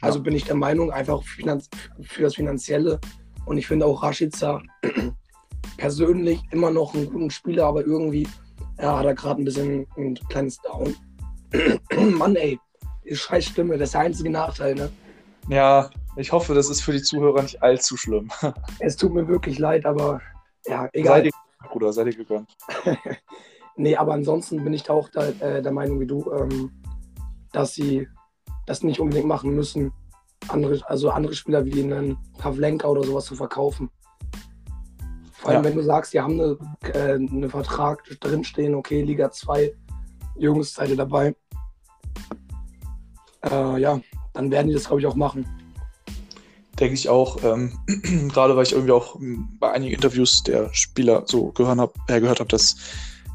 Also 0.00 0.18
Ja. 0.18 0.24
bin 0.24 0.34
ich 0.34 0.44
der 0.44 0.54
Meinung, 0.54 0.90
einfach 0.90 1.22
für 1.22 2.22
das 2.22 2.34
Finanzielle. 2.34 3.00
Und 3.46 3.58
ich 3.58 3.66
finde 3.66 3.86
auch 3.86 4.02
Rashica 4.02 4.62
persönlich 5.78 6.42
immer 6.50 6.70
noch 6.70 6.94
einen 6.94 7.10
guten 7.10 7.30
Spieler, 7.30 7.66
aber 7.66 7.84
irgendwie 7.84 8.28
ja, 8.78 8.98
hat 8.98 9.06
er 9.06 9.14
gerade 9.14 9.40
ein 9.40 9.44
bisschen 9.44 9.86
ein 9.96 10.14
kleines 10.28 10.58
Down. 10.58 10.94
Mann, 12.18 12.36
ey, 12.36 12.58
die 13.04 13.16
scheiß 13.16 13.46
Stimme, 13.46 13.78
das 13.78 13.88
ist 13.88 13.94
der 13.94 14.00
einzige 14.02 14.30
Nachteil, 14.30 14.74
ne? 14.74 14.90
Ja, 15.48 15.90
Ich 16.16 16.32
hoffe, 16.32 16.54
das 16.54 16.68
ist 16.68 16.82
für 16.82 16.92
die 16.92 17.02
Zuhörer 17.02 17.42
nicht 17.42 17.62
allzu 17.62 17.96
schlimm. 17.96 18.28
Es 18.80 18.96
tut 18.96 19.14
mir 19.14 19.28
wirklich 19.28 19.58
leid, 19.58 19.86
aber 19.86 20.20
ja, 20.66 20.88
egal. 20.92 21.24
ihr, 21.24 21.32
Bruder, 21.70 21.92
seid 21.92 22.06
ihr 22.08 22.16
gegönnt. 22.16 22.56
Nee, 23.78 23.94
aber 23.94 24.14
ansonsten 24.14 24.64
bin 24.64 24.72
ich 24.72 24.84
da 24.84 24.94
auch 24.94 25.10
da, 25.10 25.28
äh, 25.28 25.60
der 25.60 25.72
Meinung 25.72 26.00
wie 26.00 26.06
du, 26.06 26.32
ähm, 26.32 26.72
dass 27.52 27.74
sie 27.74 28.08
das 28.64 28.82
nicht 28.82 29.00
unbedingt 29.00 29.26
machen 29.26 29.54
müssen, 29.54 29.92
andere, 30.48 30.80
also 30.88 31.10
andere 31.10 31.34
Spieler 31.34 31.64
wie 31.64 31.82
einen 31.82 32.16
Pavlenka 32.38 32.88
oder 32.88 33.04
sowas 33.04 33.24
zu 33.26 33.34
verkaufen. 33.34 33.90
Vor 35.32 35.50
allem, 35.50 35.62
Ja. 35.62 35.68
wenn 35.70 35.76
du 35.76 35.82
sagst, 35.82 36.12
die 36.12 36.20
haben 36.20 36.40
eine, 36.40 36.56
äh, 36.92 37.14
einen 37.14 37.50
Vertrag 37.50 38.02
drinstehen, 38.20 38.74
okay, 38.74 39.02
Liga 39.02 39.30
2, 39.30 39.72
Jungs, 40.38 40.74
seid 40.74 40.90
ihr 40.90 40.96
dabei? 40.96 41.34
Äh, 43.50 43.80
ja, 43.80 44.00
dann 44.32 44.50
werden 44.50 44.68
die 44.68 44.74
das, 44.74 44.86
glaube 44.86 45.00
ich, 45.00 45.06
auch 45.06 45.14
machen. 45.14 45.46
Denke 46.78 46.94
ich 46.94 47.08
auch. 47.08 47.42
Ähm, 47.42 47.78
gerade 48.32 48.56
weil 48.56 48.64
ich 48.64 48.72
irgendwie 48.72 48.92
auch 48.92 49.16
ähm, 49.16 49.48
bei 49.58 49.72
einigen 49.72 49.94
Interviews 49.94 50.42
der 50.42 50.72
Spieler 50.74 51.22
so 51.26 51.52
gehört 51.52 51.78
habe, 51.78 51.92
äh, 52.08 52.20
gehört 52.20 52.40
hab, 52.40 52.48
dass 52.48 52.76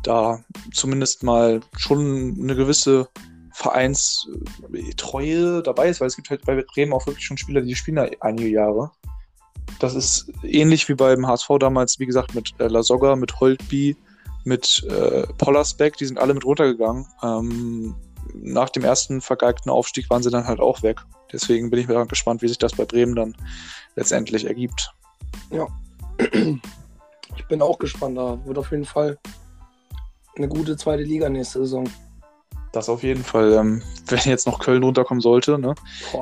da 0.03 0.43
zumindest 0.73 1.23
mal 1.23 1.61
schon 1.77 2.37
eine 2.39 2.55
gewisse 2.55 3.07
Vereinstreue 3.53 5.63
dabei 5.63 5.89
ist, 5.89 6.01
weil 6.01 6.07
es 6.07 6.15
gibt 6.15 6.29
halt 6.29 6.45
bei 6.45 6.61
Bremen 6.61 6.93
auch 6.93 7.07
wirklich 7.07 7.25
schon 7.25 7.37
Spieler, 7.37 7.61
die 7.61 7.75
spielen 7.75 7.97
da 7.97 8.07
einige 8.19 8.47
Jahre. 8.47 8.91
Das 9.79 9.95
ist 9.95 10.31
ähnlich 10.43 10.87
wie 10.89 10.95
beim 10.95 11.27
HSV 11.27 11.49
damals, 11.59 11.99
wie 11.99 12.05
gesagt, 12.05 12.35
mit 12.35 12.53
äh, 12.59 12.67
Lasogga, 12.67 13.15
mit 13.15 13.39
Holtby, 13.39 13.95
mit 14.43 14.85
äh, 14.89 15.25
Pollersbeck, 15.37 15.95
die 15.97 16.05
sind 16.05 16.19
alle 16.19 16.33
mit 16.33 16.45
runtergegangen. 16.45 17.07
Ähm, 17.23 17.95
nach 18.33 18.69
dem 18.69 18.83
ersten 18.83 19.21
vergeigten 19.21 19.71
Aufstieg 19.71 20.09
waren 20.09 20.23
sie 20.23 20.29
dann 20.29 20.47
halt 20.47 20.59
auch 20.59 20.83
weg. 20.83 21.01
Deswegen 21.31 21.69
bin 21.69 21.79
ich 21.79 21.87
mir 21.87 22.05
gespannt, 22.05 22.41
wie 22.41 22.47
sich 22.47 22.57
das 22.57 22.73
bei 22.73 22.85
Bremen 22.85 23.15
dann 23.15 23.35
letztendlich 23.95 24.45
ergibt. 24.45 24.93
Ich 27.37 27.47
bin 27.47 27.61
auch 27.61 27.79
gespannt, 27.79 28.17
da 28.17 28.43
wird 28.45 28.57
auf 28.57 28.71
jeden 28.71 28.85
Fall 28.85 29.17
eine 30.35 30.47
gute 30.47 30.77
zweite 30.77 31.03
Liga 31.03 31.29
nächste 31.29 31.59
Saison. 31.59 31.89
Das 32.71 32.87
auf 32.87 33.03
jeden 33.03 33.23
Fall, 33.23 33.53
ähm, 33.53 33.81
wenn 34.07 34.19
jetzt 34.25 34.47
noch 34.47 34.59
Köln 34.59 34.83
runterkommen 34.83 35.21
sollte. 35.21 35.59
Ne? 35.59 35.75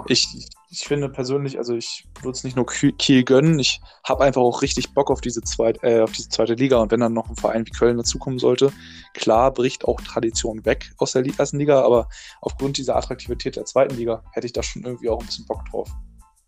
Ich, 0.08 0.28
ich 0.72 0.80
finde 0.80 1.10
persönlich, 1.10 1.58
also 1.58 1.76
ich 1.76 2.08
würde 2.22 2.36
es 2.36 2.44
nicht 2.44 2.56
nur 2.56 2.66
Kiel 2.66 3.24
gönnen, 3.24 3.60
ich 3.60 3.82
habe 4.04 4.24
einfach 4.24 4.42
auch 4.42 4.62
richtig 4.62 4.94
Bock 4.94 5.12
auf 5.12 5.22
diese, 5.22 5.42
zweit, 5.42 5.84
äh, 5.84 6.02
auf 6.02 6.12
diese 6.12 6.30
zweite 6.30 6.54
Liga. 6.54 6.78
Und 6.78 6.92
wenn 6.92 7.00
dann 7.00 7.14
noch 7.14 7.30
ein 7.30 7.36
Verein 7.36 7.66
wie 7.66 7.72
Köln 7.72 7.98
dazukommen 7.98 8.40
sollte, 8.40 8.72
klar 9.14 9.52
bricht 9.54 9.86
auch 9.86 10.02
Tradition 10.02 10.66
weg 10.66 10.92
aus 10.98 11.12
der 11.12 11.26
ersten 11.26 11.60
Liga, 11.60 11.82
aber 11.82 12.08
aufgrund 12.42 12.78
dieser 12.78 12.96
Attraktivität 12.96 13.56
der 13.56 13.66
zweiten 13.66 13.96
Liga 13.96 14.24
hätte 14.32 14.48
ich 14.48 14.54
da 14.54 14.64
schon 14.64 14.84
irgendwie 14.84 15.10
auch 15.10 15.20
ein 15.20 15.26
bisschen 15.26 15.46
Bock 15.46 15.66
drauf. 15.70 15.90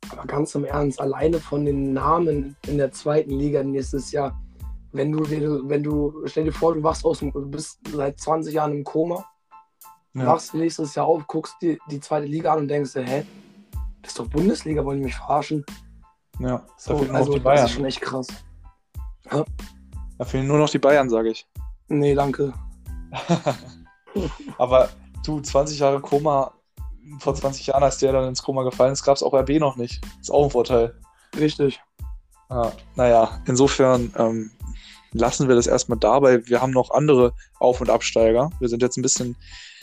Aber 0.09 0.25
ganz 0.25 0.55
im 0.55 0.65
Ernst, 0.65 0.99
alleine 0.99 1.39
von 1.39 1.65
den 1.65 1.93
Namen 1.93 2.55
in 2.67 2.77
der 2.77 2.91
zweiten 2.91 3.31
Liga 3.31 3.63
nächstes 3.63 4.11
Jahr, 4.11 4.39
wenn 4.93 5.11
du, 5.11 5.23
wenn 5.69 5.83
du, 5.83 6.13
stell 6.25 6.45
dir 6.45 6.51
vor, 6.51 6.73
du 6.73 6.83
wachst 6.83 7.05
aus 7.05 7.19
dem, 7.19 7.31
du 7.31 7.49
bist 7.49 7.79
seit 7.93 8.19
20 8.19 8.53
Jahren 8.53 8.73
im 8.73 8.83
Koma, 8.83 9.25
wachst 10.13 10.54
nächstes 10.54 10.95
Jahr 10.95 11.06
auf, 11.06 11.26
guckst 11.28 11.56
dir 11.62 11.78
die 11.89 12.00
zweite 12.00 12.28
Liga 12.28 12.54
an 12.54 12.60
und 12.60 12.67
denkst 12.67 12.93
dir, 12.93 13.04
hä, 13.04 13.26
das 14.02 14.12
ist 14.12 14.19
doch 14.19 14.28
Bundesliga, 14.28 14.84
wollen 14.84 15.00
die 15.00 15.06
mich 15.06 15.15
verarschen? 15.15 15.65
ja. 16.39 16.58
Da 16.58 16.63
So, 16.78 17.04
noch 17.04 17.13
also 17.13 17.34
die 17.34 17.39
das 17.39 17.65
ist 17.65 17.71
schon 17.71 17.86
echt 17.86 18.02
krass. 18.02 18.28
Da 20.17 20.26
fehlen 20.26 20.47
nur 20.47 20.58
noch 20.58 20.69
die 20.69 20.80
Bayern, 20.80 21.10
sage 21.10 21.30
ich. 21.30 21.47
Nee, 21.88 22.15
danke. 22.15 22.54
Aber 24.58 24.89
du, 25.26 25.39
20 25.39 25.80
Jahre 25.80 26.00
Koma, 26.00 26.54
vor 27.19 27.36
20 27.36 27.67
Jahren, 27.67 27.84
als 27.84 27.97
der 27.97 28.12
dann 28.12 28.28
ins 28.28 28.43
Koma 28.43 28.63
gefallen 28.63 28.93
ist, 28.93 29.04
gab 29.04 29.15
es 29.15 29.24
auch 29.24 29.34
RB 29.34 29.60
noch 29.60 29.78
nicht. 29.78 30.04
Ist 30.19 30.32
auch 30.32 30.45
ein 30.45 30.52
Vorteil. 30.52 30.95
Richtig. 31.38 31.82
Ja, 32.50 32.71
naja, 32.95 33.41
insofern 33.45 34.13
ähm, 34.17 34.52
lassen 35.13 35.47
wir 35.47 35.56
das 35.56 35.67
erstmal 35.67 36.00
dabei. 36.00 36.45
Wir 36.47 36.62
haben 36.62 36.71
noch 36.71 36.91
andere 36.91 37.34
Auf- 37.60 37.82
und 37.82 37.89
Absteiger. 37.89 38.50
Wir 38.60 38.69
sind 38.69 38.82
jetzt 38.82 38.97
ein 38.97 39.02
bisschen 39.02 39.36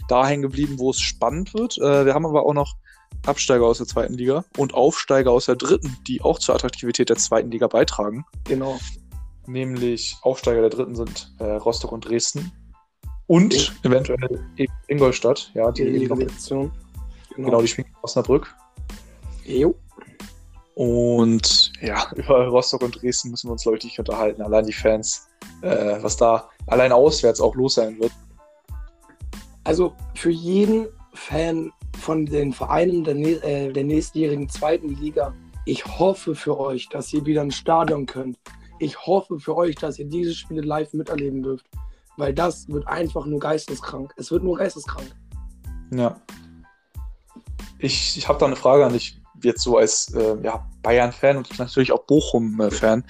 da 0.09 0.27
hängen 0.27 0.43
geblieben, 0.43 0.79
wo 0.79 0.91
es 0.91 1.01
spannend 1.01 1.55
wird. 1.55 1.79
Äh, 1.79 2.07
wir 2.07 2.15
haben 2.15 2.27
aber 2.27 2.47
auch 2.47 2.55
noch 2.55 2.75
Absteiger 3.27 3.67
aus 3.67 3.79
der 3.79 3.87
zweiten 3.87 4.15
Liga 4.15 4.45
und 4.57 4.75
Aufsteiger 4.75 5.31
aus 5.31 5.47
der 5.47 5.57
dritten, 5.57 5.97
die 6.07 6.23
auch 6.23 6.39
zur 6.39 6.55
Attraktivität 6.55 7.09
der 7.09 7.17
zweiten 7.17 7.51
Liga 7.51 7.67
beitragen. 7.67 8.25
Genau. 8.45 8.79
Nämlich 9.47 10.17
Aufsteiger 10.23 10.61
der 10.61 10.71
dritten 10.71 10.95
sind 10.95 11.33
äh, 11.39 11.45
Rostock 11.45 11.93
und 11.93 12.09
Dresden. 12.09 12.53
Und 13.27 13.75
eventuell 13.83 14.41
eben 14.57 14.73
Ingolstadt, 14.87 15.51
ja, 15.55 15.71
die 15.71 15.85
Die 15.85 16.07
Relegation. 16.07 16.73
genau, 17.37 17.61
die 17.61 17.69
spielen 17.69 17.89
in 17.89 17.95
Osnabrück. 18.03 18.55
Jo. 19.45 19.75
Und 20.79 21.73
ja, 21.81 22.07
über 22.15 22.47
Rostock 22.47 22.83
und 22.83 23.03
Dresden 23.03 23.33
müssen 23.33 23.49
wir 23.49 23.53
uns, 23.53 23.65
glaube 23.65 23.79
ich, 23.79 23.85
nicht 23.85 23.99
unterhalten. 23.99 24.43
Allein 24.43 24.65
die 24.65 24.73
Fans, 24.73 25.27
äh, 25.63 26.01
was 26.01 26.17
da 26.17 26.49
allein 26.69 26.93
auswärts 26.93 27.41
auch 27.41 27.57
los 27.57 27.75
sein 27.75 27.99
wird. 27.99 28.13
Also 29.65 29.93
für 30.15 30.31
jeden 30.31 30.87
Fan 31.15 31.73
von 31.99 32.27
den 32.27 32.53
Vereinen 32.53 33.03
der, 33.03 33.17
äh, 33.17 33.73
der 33.73 33.83
nächstjährigen 33.83 34.49
zweiten 34.49 34.91
Liga, 34.91 35.35
ich 35.65 35.85
hoffe 35.85 36.37
für 36.37 36.57
euch, 36.61 36.89
dass 36.91 37.13
ihr 37.13 37.27
wieder 37.27 37.43
ins 37.43 37.57
Stadion 37.57 38.07
könnt. 38.07 38.39
Ich 38.79 39.05
hoffe 39.05 39.41
für 39.41 39.57
euch, 39.57 39.75
dass 39.75 39.99
ihr 39.99 40.05
diese 40.05 40.33
Spiele 40.33 40.63
live 40.63 40.93
miterleben 40.93 41.43
dürft. 41.43 41.67
Weil 42.19 42.33
das 42.33 42.69
wird 42.69 42.87
einfach 42.87 43.27
nur 43.27 43.41
geisteskrank. 43.41 44.15
Es 44.17 44.31
wird 44.31 44.45
nur 44.45 44.57
geisteskrank. 44.57 45.11
Ja. 45.93 46.21
Ich, 47.81 48.17
ich 48.17 48.29
habe 48.29 48.39
da 48.39 48.47
eine 48.47 48.55
Frage 48.55 48.87
an 48.87 48.93
dich, 48.93 49.21
jetzt 49.43 49.63
so 49.63 49.77
als 49.79 50.13
äh, 50.15 50.37
ja, 50.43 50.67
Bayern-Fan 50.83 51.37
und 51.37 51.59
natürlich 51.59 51.93
auch 51.93 52.05
Bochum-Fan. 52.07 53.05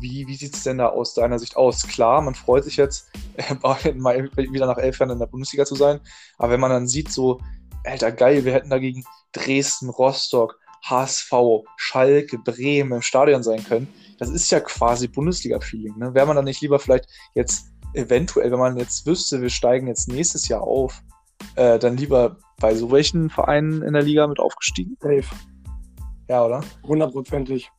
Wie, 0.00 0.26
wie 0.26 0.36
sieht 0.36 0.54
es 0.54 0.62
denn 0.62 0.78
da 0.78 0.88
aus 0.88 1.14
deiner 1.14 1.38
Sicht 1.38 1.56
aus? 1.56 1.86
Klar, 1.86 2.22
man 2.22 2.34
freut 2.34 2.64
sich 2.64 2.76
jetzt, 2.76 3.10
äh, 3.36 3.54
mal 3.94 4.30
wieder 4.34 4.66
nach 4.66 4.78
elf 4.78 4.98
Jahren 4.98 5.10
in 5.10 5.18
der 5.18 5.26
Bundesliga 5.26 5.64
zu 5.64 5.74
sein. 5.74 6.00
Aber 6.38 6.52
wenn 6.52 6.60
man 6.60 6.70
dann 6.70 6.88
sieht, 6.88 7.12
so, 7.12 7.40
alter 7.84 8.12
geil, 8.12 8.44
wir 8.44 8.52
hätten 8.52 8.70
dagegen 8.70 9.04
Dresden, 9.32 9.90
Rostock, 9.90 10.58
HSV, 10.84 11.32
Schalke, 11.76 12.38
Bremen 12.38 12.92
im 12.92 13.02
Stadion 13.02 13.42
sein 13.42 13.62
können, 13.64 13.88
das 14.18 14.30
ist 14.30 14.50
ja 14.50 14.60
quasi 14.60 15.08
Bundesliga-Feeling. 15.08 15.98
Ne? 15.98 16.14
Wäre 16.14 16.26
man 16.26 16.36
dann 16.36 16.44
nicht 16.44 16.60
lieber 16.60 16.78
vielleicht 16.78 17.06
jetzt 17.34 17.66
eventuell, 17.94 18.50
wenn 18.50 18.58
man 18.58 18.78
jetzt 18.78 19.06
wüsste, 19.06 19.40
wir 19.40 19.50
steigen 19.50 19.86
jetzt 19.86 20.08
nächstes 20.08 20.48
Jahr 20.48 20.62
auf, 20.62 21.02
äh, 21.56 21.78
dann 21.78 21.96
lieber 21.96 22.36
bei 22.58 22.74
so 22.74 22.90
welchen 22.90 23.30
Vereinen 23.30 23.82
in 23.82 23.94
der 23.94 24.02
Liga 24.02 24.26
mit 24.26 24.38
aufgestiegen? 24.38 24.96
Safe. 25.00 25.24
Ja, 26.30 26.44
oder? 26.46 26.60
Hundertprozentig. 26.84 27.72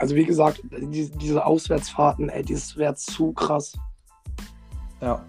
Also 0.00 0.16
wie 0.16 0.24
gesagt, 0.24 0.60
die, 0.72 1.08
diese 1.08 1.46
Auswärtsfahrten, 1.46 2.28
ey, 2.28 2.44
das 2.44 2.76
wäre 2.76 2.96
zu 2.96 3.32
krass. 3.32 3.78
Ja. 5.00 5.24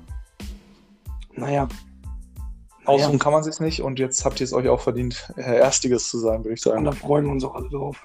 Naja. 1.36 1.68
Ausruhen 2.86 3.10
naja. 3.10 3.20
kann 3.20 3.32
man 3.32 3.44
sich 3.44 3.60
nicht 3.60 3.84
und 3.84 4.00
jetzt 4.00 4.26
habt 4.26 4.40
ihr 4.40 4.46
es 4.46 4.54
euch 4.54 4.68
auch 4.70 4.82
verdient, 4.82 5.32
äh, 5.38 5.58
Erstiges 5.58 6.10
zu 6.10 6.18
sein, 6.18 6.44
würde 6.44 6.56
ich 6.56 6.66
Und 6.66 6.72
sagen. 6.72 6.86
da 6.86 6.94
freuen 6.94 7.26
wir 7.26 7.32
uns 7.32 7.44
auch 7.44 7.54
alle 7.54 7.70
drauf. 7.70 8.04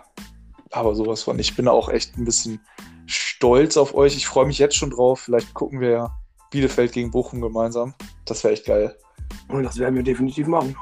Aber 0.70 0.94
sowas 0.94 1.22
von. 1.22 1.38
Ich 1.38 1.56
bin 1.56 1.66
auch 1.66 1.88
echt 1.88 2.18
ein 2.18 2.26
bisschen 2.26 2.60
stolz 3.06 3.78
auf 3.78 3.94
euch. 3.94 4.16
Ich 4.16 4.26
freue 4.26 4.44
mich 4.44 4.58
jetzt 4.58 4.76
schon 4.76 4.90
drauf. 4.90 5.20
Vielleicht 5.20 5.54
gucken 5.54 5.80
wir 5.80 5.90
ja 5.90 6.16
Bielefeld 6.50 6.92
gegen 6.92 7.10
Bochum 7.10 7.40
gemeinsam. 7.40 7.94
Das 8.26 8.44
wäre 8.44 8.52
echt 8.52 8.66
geil. 8.66 8.94
Und 9.48 9.62
das 9.62 9.78
werden 9.78 9.94
wir 9.94 10.02
definitiv 10.02 10.46
machen. 10.46 10.76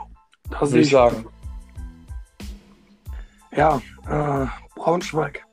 Das 0.50 0.72
Würde 0.72 0.80
ich 0.80 0.90
sagen. 0.90 1.24
Ja, 3.58 3.82
äh, 4.08 4.46
Braunschweig. 4.76 5.44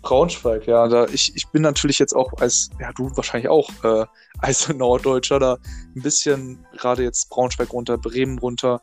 Braunschweig, 0.00 0.66
ja, 0.66 0.88
da 0.88 1.04
ich, 1.08 1.36
ich 1.36 1.46
bin 1.48 1.60
natürlich 1.60 1.98
jetzt 1.98 2.16
auch 2.16 2.32
als, 2.40 2.70
ja, 2.80 2.92
du 2.94 3.14
wahrscheinlich 3.14 3.50
auch, 3.50 3.68
äh, 3.84 4.06
als 4.38 4.68
Norddeutscher 4.74 5.38
da 5.38 5.58
ein 5.94 6.00
bisschen, 6.00 6.64
gerade 6.72 7.02
jetzt 7.02 7.28
Braunschweig 7.28 7.70
runter, 7.74 7.98
Bremen 7.98 8.38
runter, 8.38 8.80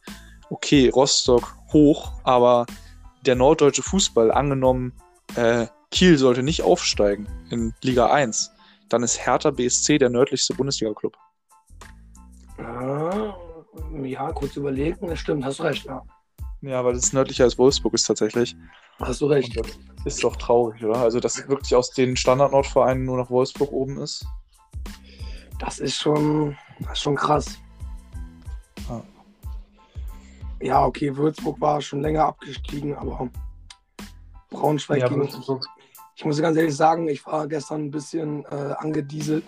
okay, 0.51 0.89
Rostock 0.89 1.55
hoch, 1.73 2.11
aber 2.23 2.67
der 3.25 3.33
norddeutsche 3.33 3.81
Fußball, 3.81 4.29
angenommen, 4.29 4.93
äh, 5.35 5.65
Kiel 5.89 6.19
sollte 6.19 6.43
nicht 6.43 6.61
aufsteigen 6.61 7.27
in 7.49 7.73
Liga 7.81 8.11
1, 8.11 8.51
dann 8.89 9.01
ist 9.01 9.25
Hertha 9.25 9.49
BSC 9.49 9.97
der 9.97 10.11
nördlichste 10.11 10.53
Bundesliga-Club. 10.53 11.17
Ja, 14.03 14.31
kurz 14.31 14.55
überlegen. 14.57 15.07
Das 15.07 15.17
stimmt, 15.17 15.43
hast 15.43 15.61
recht, 15.61 15.85
ja. 15.85 16.03
Ja, 16.61 16.85
weil 16.85 16.95
es 16.95 17.11
nördlicher 17.11 17.43
als 17.43 17.57
Wolfsburg 17.57 17.93
ist 17.95 18.03
tatsächlich. 18.03 18.55
Hast 18.99 19.21
du 19.21 19.25
recht. 19.25 19.57
Und 19.57 19.79
das 20.03 20.15
ist 20.15 20.23
doch 20.23 20.35
traurig, 20.35 20.83
oder? 20.83 20.97
Also, 20.97 21.19
dass 21.19 21.47
wirklich 21.47 21.75
aus 21.75 21.91
den 21.91 22.15
Standard-Nordvereinen 22.15 23.03
nur 23.03 23.17
noch 23.17 23.29
Wolfsburg 23.29 23.71
oben 23.71 23.97
ist. 23.97 24.25
Das 25.59 25.79
ist 25.79 25.95
schon, 25.95 26.55
das 26.79 26.93
ist 26.93 27.01
schon 27.01 27.15
krass. 27.15 27.57
Ja. 28.87 29.03
Ja, 30.61 30.85
okay, 30.85 31.15
Würzburg 31.15 31.59
war 31.59 31.81
schon 31.81 32.01
länger 32.01 32.25
abgestiegen, 32.25 32.95
aber 32.95 33.29
Braunschweig 34.51 34.99
Ja, 34.99 35.07
ging. 35.07 35.19
Wolfsburg. 35.19 35.65
Ich 36.15 36.25
muss 36.25 36.39
ganz 36.39 36.57
ehrlich 36.57 36.75
sagen, 36.75 37.07
ich 37.07 37.25
war 37.25 37.47
gestern 37.47 37.85
ein 37.85 37.91
bisschen 37.91 38.45
äh, 38.45 38.75
angedieselt. 38.77 39.43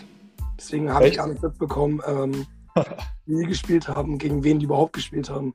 Deswegen 0.58 0.92
habe 0.92 1.08
ich 1.08 1.18
gar 1.18 1.28
nicht 1.28 1.44
mitbekommen, 1.44 2.02
ähm, 2.08 2.48
wie 3.26 3.44
die 3.44 3.48
gespielt 3.48 3.88
haben, 3.88 4.18
gegen 4.18 4.44
wen 4.44 4.58
die 4.58 4.66
überhaupt 4.66 4.94
gespielt 4.94 5.30
haben. 5.30 5.54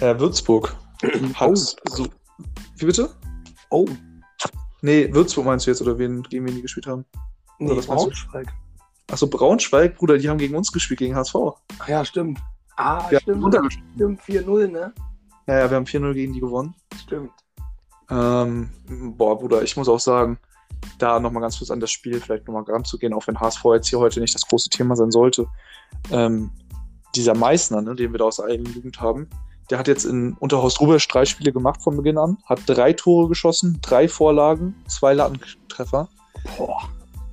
Äh, 0.00 0.18
Würzburg 0.18 0.74
hat 1.34 1.48
Oh. 1.50 1.54
so, 1.54 2.06
Wie 2.76 2.86
bitte? 2.86 3.10
Oh, 3.70 3.86
Nee, 4.82 5.08
Würzburg 5.14 5.46
meinst 5.46 5.66
du 5.66 5.70
jetzt, 5.70 5.80
oder 5.80 5.98
wen, 5.98 6.22
gegen 6.24 6.46
wen 6.46 6.56
die 6.56 6.60
gespielt 6.62 6.86
haben? 6.86 7.06
nee, 7.58 7.74
was? 7.74 7.86
Braunschweig. 7.86 8.52
Achso, 9.10 9.26
Braunschweig, 9.26 9.96
Bruder, 9.96 10.18
die 10.18 10.28
haben 10.28 10.36
gegen 10.36 10.54
uns 10.54 10.70
gespielt, 10.70 10.98
gegen 10.98 11.16
HSV. 11.16 11.34
Ach 11.78 11.88
ja, 11.88 12.04
stimmt. 12.04 12.38
Ah, 12.76 13.08
Ja, 13.10 13.18
stimmt. 13.20 13.54
Stimmt, 13.94 14.20
4-0, 14.22 14.68
ne? 14.68 14.92
Ja, 15.46 15.58
ja, 15.60 15.70
wir 15.70 15.76
haben 15.76 15.86
4-0 15.86 16.12
gegen 16.12 16.32
die 16.34 16.40
gewonnen. 16.40 16.74
Stimmt. 17.02 17.30
Ähm, 18.10 18.68
boah, 19.16 19.38
Bruder, 19.38 19.62
ich 19.62 19.74
muss 19.76 19.88
auch 19.88 20.00
sagen, 20.00 20.38
da 20.98 21.18
nochmal 21.18 21.40
ganz 21.42 21.56
kurz 21.58 21.70
an 21.70 21.80
das 21.80 21.90
Spiel 21.90 22.20
vielleicht 22.20 22.46
nochmal 22.46 22.64
ranzugehen, 22.64 23.14
auch 23.14 23.26
wenn 23.26 23.40
HSV 23.40 23.64
jetzt 23.74 23.88
hier 23.88 24.00
heute 24.00 24.20
nicht 24.20 24.34
das 24.34 24.46
große 24.46 24.68
Thema 24.68 24.96
sein 24.96 25.10
sollte. 25.10 25.46
Ähm, 26.10 26.50
dieser 27.14 27.34
Meißner, 27.34 27.80
ne, 27.80 27.94
den 27.94 28.12
wir 28.12 28.18
da 28.18 28.24
aus 28.26 28.36
der 28.36 28.46
eigenen 28.46 28.74
Jugend 28.74 29.00
haben, 29.00 29.30
der 29.70 29.78
hat 29.78 29.88
jetzt 29.88 30.04
in 30.04 30.34
Unterhaus 30.40 30.80
Rubesch 30.80 31.08
drei 31.08 31.24
Spiele 31.24 31.52
gemacht 31.52 31.82
von 31.82 31.96
Beginn 31.96 32.18
an, 32.18 32.38
hat 32.44 32.60
drei 32.66 32.92
Tore 32.92 33.28
geschossen, 33.28 33.78
drei 33.82 34.08
Vorlagen, 34.08 34.74
zwei 34.88 35.14
Lattentreffer. 35.14 36.08
Boah, 36.58 36.82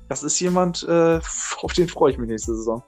Das 0.08 0.22
ist 0.22 0.38
jemand, 0.40 0.82
äh, 0.88 1.20
auf 1.62 1.72
den 1.74 1.88
freue 1.88 2.12
ich 2.12 2.18
mich 2.18 2.28
nächste 2.28 2.54
Saison. 2.54 2.82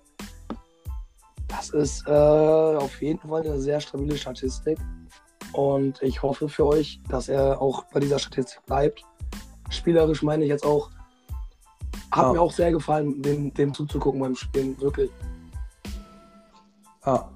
das 1.48 1.70
ist 1.70 2.06
äh, 2.06 2.10
auf 2.10 3.00
jeden 3.00 3.20
Fall 3.28 3.42
eine 3.42 3.60
sehr 3.60 3.80
stabile 3.80 4.16
Statistik. 4.16 4.78
Und 5.52 6.02
ich 6.02 6.20
hoffe 6.22 6.48
für 6.48 6.66
euch, 6.66 7.00
dass 7.08 7.28
er 7.28 7.60
auch 7.62 7.84
bei 7.92 8.00
dieser 8.00 8.18
Statistik 8.18 8.64
bleibt. 8.66 9.04
Spielerisch 9.70 10.22
meine 10.22 10.42
ich 10.44 10.50
jetzt 10.50 10.64
auch. 10.66 10.90
Hat 12.10 12.24
Ja. 12.26 12.32
mir 12.32 12.40
auch 12.40 12.50
sehr 12.52 12.72
gefallen, 12.72 13.22
dem, 13.22 13.54
dem 13.54 13.72
zuzugucken 13.72 14.20
beim 14.20 14.34
Spielen. 14.34 14.80
Wirklich. 14.80 15.10
Ja. 17.06 17.30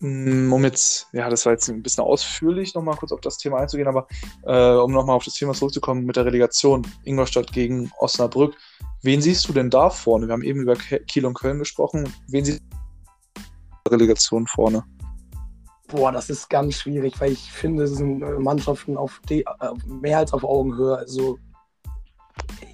Mm, 0.00 0.50
Um 0.52 0.64
jetzt, 0.64 1.08
ja, 1.12 1.28
das 1.28 1.44
war 1.44 1.52
jetzt 1.52 1.68
ein 1.68 1.82
bisschen 1.82 2.04
ausführlich, 2.04 2.74
nochmal 2.74 2.96
kurz 2.96 3.12
auf 3.12 3.20
das 3.20 3.36
Thema 3.36 3.58
einzugehen, 3.58 3.88
aber 3.88 4.06
äh, 4.44 4.74
um 4.76 4.92
nochmal 4.92 5.16
auf 5.16 5.24
das 5.24 5.34
Thema 5.34 5.52
zurückzukommen 5.52 6.04
mit 6.04 6.16
der 6.16 6.24
Relegation 6.24 6.86
Ingolstadt 7.04 7.52
gegen 7.52 7.92
Osnabrück. 7.98 8.56
Wen 9.02 9.20
siehst 9.20 9.48
du 9.48 9.52
denn 9.52 9.70
da 9.70 9.90
vorne? 9.90 10.26
Wir 10.26 10.32
haben 10.32 10.42
eben 10.42 10.60
über 10.60 10.74
Kiel 10.74 11.26
und 11.26 11.34
Köln 11.34 11.58
gesprochen. 11.58 12.12
Wen 12.28 12.44
siehst 12.44 12.60
du 12.60 13.42
der 13.84 13.92
Relegation 13.92 14.46
vorne? 14.46 14.84
Boah, 15.88 16.12
das 16.12 16.30
ist 16.30 16.48
ganz 16.48 16.76
schwierig, 16.76 17.20
weil 17.20 17.32
ich 17.32 17.52
finde, 17.52 17.82
es 17.84 17.96
sind 17.96 18.22
äh, 18.22 18.38
Mannschaften 18.38 18.96
auf 18.96 19.20
die, 19.28 19.42
äh, 19.42 19.72
mehr 19.86 20.18
als 20.18 20.32
auf 20.32 20.44
Augenhöhe. 20.44 20.96
Also 20.96 21.38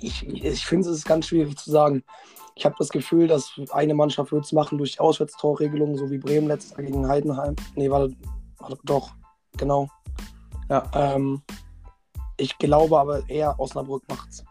ich, 0.01 0.27
ich 0.29 0.67
finde 0.67 0.91
es 0.91 0.99
ist 0.99 1.07
ganz 1.07 1.27
schwierig 1.27 1.57
zu 1.57 1.71
sagen. 1.71 2.05
Ich 2.57 2.64
habe 2.64 2.75
das 2.79 2.88
Gefühl, 2.88 3.29
dass 3.29 3.53
eine 3.71 3.95
Mannschaft 3.95 4.33
wird 4.33 4.47
es 4.47 4.53
machen 4.53 4.79
durch 4.79 4.92
die 4.92 5.01
Auswärtstorregelung, 5.01 5.97
so 5.97 6.11
wie 6.11 6.16
Bremen 6.16 6.49
letztes 6.49 6.73
Jahr 6.73 6.83
gegen 6.83 7.07
Heidenheim. 7.07 7.55
Nee, 7.75 7.90
warte, 7.90 8.16
warte 8.59 8.79
doch, 8.85 9.11
genau. 9.59 9.88
Ja. 10.71 10.90
Ähm, 10.95 11.42
ich 12.38 12.57
glaube 12.57 12.99
aber 12.99 13.29
eher 13.29 13.61
Osnabrück 13.61 14.03
macht's. 14.09 14.42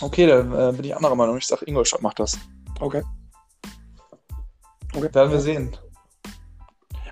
Okay, 0.00 0.26
dann 0.26 0.52
äh, 0.52 0.72
bin 0.72 0.86
ich 0.86 0.96
anderer 0.96 1.14
Meinung. 1.14 1.36
Ich 1.36 1.46
sage, 1.46 1.66
Ingolstadt 1.66 2.00
macht 2.00 2.20
das. 2.20 2.38
Okay. 2.80 3.02
okay. 4.94 5.12
Werden 5.12 5.30
wir 5.30 5.40
sehen. 5.40 5.76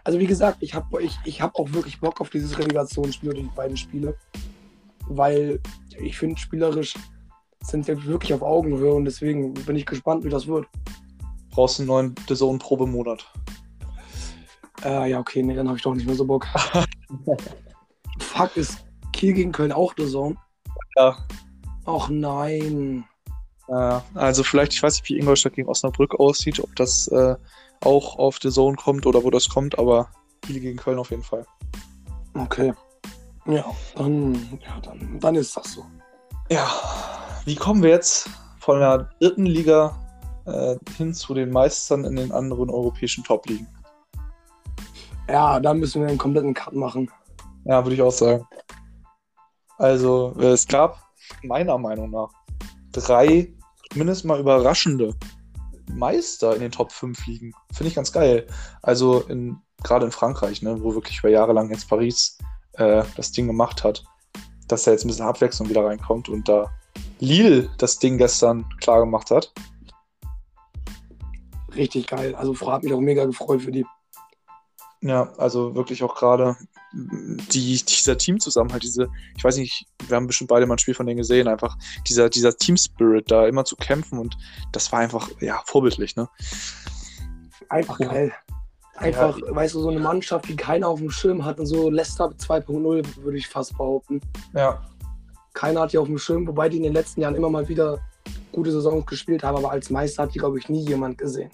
Also 0.05 0.19
wie 0.19 0.27
gesagt, 0.27 0.59
ich 0.61 0.73
habe 0.73 1.03
ich, 1.03 1.19
ich 1.25 1.43
hab 1.43 1.55
auch 1.57 1.71
wirklich 1.73 2.01
Bock 2.01 2.21
auf 2.21 2.31
dieses 2.31 2.57
Relegationsspiel, 2.59 3.35
die 3.35 3.51
beiden 3.55 3.77
Spiele. 3.77 4.17
Weil 5.09 5.61
ich 5.99 6.17
finde, 6.17 6.41
spielerisch 6.41 6.95
sind 7.63 7.87
wir 7.87 8.05
wirklich 8.05 8.33
auf 8.35 8.43
Augenhöhe 8.43 8.93
und 8.93 9.05
deswegen 9.05 9.55
bin 9.55 9.77
ich 9.77 9.87
gespannt, 9.87 10.25
wie 10.25 10.29
das 10.29 10.47
wird. 10.47 10.67
Brauchst 11.51 11.81
einen 11.81 11.89
neuen 11.89 12.15
DAZN-Probemonat. 12.27 13.25
Äh, 14.85 15.11
ja, 15.11 15.19
okay, 15.19 15.43
nee, 15.43 15.55
dann 15.55 15.69
habe 15.69 15.79
ich 15.79 15.83
doch 15.83 15.95
nicht 15.95 16.07
mehr 16.07 16.15
so 16.15 16.25
Bock. 16.25 16.47
Fuck, 18.21 18.57
ist 18.57 18.85
Kiel 19.13 19.33
gegen 19.33 19.53
Köln 19.53 19.73
auch 19.73 19.95
der 19.95 20.07
Zone? 20.07 20.37
Ja. 20.97 21.17
Ach 21.87 22.09
nein. 22.09 23.05
Äh, 23.69 24.01
also 24.15 24.43
vielleicht, 24.43 24.75
ich 24.75 24.83
weiß 24.83 25.01
nicht, 25.01 25.09
wie 25.09 25.19
Ingolstadt 25.19 25.55
gegen 25.55 25.69
Osnabrück 25.69 26.15
aussieht, 26.21 26.61
ob 26.61 26.75
das 26.77 27.09
äh, 27.09 27.37
auch 27.81 28.19
auf 28.19 28.39
The 28.43 28.51
Zone 28.51 28.77
kommt 28.77 29.07
oder 29.07 29.25
wo 29.25 29.31
das 29.31 29.49
kommt, 29.49 29.79
aber 29.79 30.11
Kiel 30.43 30.61
gegen 30.61 30.77
Köln 30.77 30.99
auf 30.99 31.11
jeden 31.11 31.23
Fall. 31.23 31.47
Okay. 32.35 32.73
Ja, 33.47 33.65
dann, 33.95 34.35
ja, 34.63 34.81
dann, 34.83 35.21
dann 35.21 35.35
ist 35.37 35.57
das 35.57 35.73
so. 35.73 35.85
Ja, 36.51 36.69
wie 37.47 37.55
kommen 37.55 37.83
wir 37.83 37.91
jetzt 37.91 38.29
von 38.59 38.81
der 38.81 39.09
dritten 39.21 39.47
Liga 39.47 39.97
äh, 40.47 40.77
hin 40.97 41.15
zu 41.15 41.33
den 41.33 41.51
Meistern 41.51 42.05
in 42.05 42.17
den 42.17 42.33
anderen 42.33 42.69
europäischen 42.69 43.23
Top-Ligen? 43.23 43.69
Ja, 45.29 45.61
da 45.61 45.73
müssen 45.73 46.03
wir 46.03 46.09
einen 46.09 46.19
kompletten 46.19 46.55
Cut 46.55 46.75
machen. 46.75 47.09
Ja, 47.65 47.85
würde 47.85 47.95
ich 47.95 48.03
auch 48.03 48.11
sagen. 48.11 48.45
Also, 49.79 50.35
äh, 50.39 50.47
es 50.47 50.67
gab 50.67 50.99
meiner 51.43 51.79
Meinung 51.79 52.11
nach 52.11 52.31
drei 52.93 53.55
mindestens 53.95 54.25
mal 54.25 54.41
überraschende 54.41 55.15
Meister 55.93 56.53
in 56.55 56.61
den 56.61 56.73
Top 56.73 56.91
5 56.91 57.27
Ligen. 57.27 57.53
Finde 57.73 57.89
ich 57.89 57.95
ganz 57.95 58.11
geil. 58.13 58.49
Also 58.83 59.21
in, 59.21 59.59
gerade 59.85 60.07
in 60.07 60.13
Frankreich, 60.13 60.63
ne, 60.63 60.83
wo 60.83 60.95
wirklich 60.95 61.21
über 61.21 61.29
Jahre 61.29 61.53
lang 61.53 61.71
jetzt 61.71 61.89
Paris 61.89 62.39
äh, 62.73 63.05
das 63.17 63.31
Ding 63.31 63.47
gemacht 63.47 63.85
hat, 63.85 64.03
dass 64.67 64.83
da 64.83 64.91
jetzt 64.91 65.05
ein 65.05 65.09
bisschen 65.09 65.27
Abwechslung 65.27 65.69
wieder 65.69 65.85
reinkommt 65.85 66.29
und 66.29 66.49
da 66.49 66.71
Lille 67.19 67.71
das 67.79 67.99
Ding 67.99 68.19
gestern 68.19 68.69
klar 68.81 69.01
gemacht 69.01 69.31
hat. 69.31 69.53
Richtig 71.75 72.07
geil. 72.07 72.35
Also 72.35 72.55
hat 72.71 72.83
mich 72.83 72.93
auch 72.93 73.01
mega 73.01 73.25
gefreut 73.25 73.63
für 73.63 73.73
die. 73.73 73.87
Ja, 75.03 75.31
also 75.37 75.75
wirklich 75.75 76.03
auch 76.03 76.15
gerade 76.15 76.57
die, 76.93 77.83
dieser 77.85 78.17
Teamzusammenhalt, 78.17 78.83
diese, 78.83 79.09
ich 79.37 79.45
weiß 79.45 79.59
nicht, 79.59 79.87
wir 80.09 80.17
haben 80.17 80.27
bestimmt 80.27 80.49
beide 80.49 80.67
mal 80.67 80.75
ein 80.75 80.79
Spiel 80.79 80.95
von 80.95 81.07
denen 81.07 81.19
gesehen, 81.19 81.49
einfach 81.49 81.77
dieser, 82.09 82.31
dieser 82.31 82.57
Team-Spirit 82.57 83.31
da 83.31 83.47
immer 83.47 83.65
zu 83.65 83.77
kämpfen 83.77 84.19
und 84.19 84.37
das 84.73 84.91
war 84.93 85.01
einfach, 85.01 85.29
ja, 85.41 85.63
vorbildlich, 85.67 86.17
ne? 86.17 86.29
Einfach 87.69 88.01
Ja. 88.01 88.09
geil. 88.09 88.33
Einfach, 88.97 89.39
weißt 89.39 89.75
du, 89.75 89.81
so 89.81 89.91
eine 89.91 90.01
Mannschaft, 90.01 90.49
die 90.49 90.57
keiner 90.57 90.89
auf 90.89 90.99
dem 91.01 91.11
Schirm 91.11 91.45
hat 91.45 91.61
und 91.61 91.67
so 91.67 91.91
Leicester 91.91 92.29
2.0, 92.31 93.05
würde 93.23 93.37
ich 93.37 93.47
fast 93.47 93.77
behaupten. 93.77 94.23
Ja, 94.55 94.83
Keiner 95.57 95.81
hat 95.81 95.93
die 95.95 95.99
auf 95.99 96.07
dem 96.07 96.19
Schirm, 96.19 96.47
wobei 96.47 96.69
die 96.69 96.77
in 96.77 96.83
den 96.83 96.93
letzten 96.93 97.23
Jahren 97.23 97.35
immer 97.35 97.49
mal 97.49 97.67
wieder 97.67 97.99
gute 98.53 98.71
Saisons 98.71 99.07
gespielt 99.07 99.43
haben, 99.43 99.57
aber 99.57 99.71
als 99.71 99.89
Meister 99.89 100.25
hat 100.25 100.35
die, 100.35 100.39
glaube 100.39 100.59
ich, 100.59 100.69
nie 100.69 100.87
jemand 100.87 101.17
gesehen. 101.17 101.51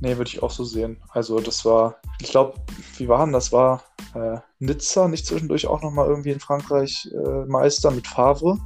nee, 0.00 0.16
würde 0.16 0.28
ich 0.28 0.42
auch 0.42 0.50
so 0.50 0.64
sehen. 0.64 0.96
Also 1.10 1.38
das 1.38 1.64
war, 1.64 1.96
ich 2.20 2.30
glaube, 2.30 2.54
wie 2.98 3.06
war 3.06 3.24
denn 3.24 3.32
das? 3.32 3.52
War 3.52 3.84
äh, 4.14 4.38
Nizza 4.58 5.06
nicht 5.06 5.26
zwischendurch 5.26 5.68
auch 5.68 5.80
nochmal 5.80 6.08
irgendwie 6.08 6.32
in 6.32 6.40
Frankreich 6.40 7.08
äh, 7.12 7.44
Meister 7.46 7.92
mit 7.92 8.08
Favre? 8.08 8.58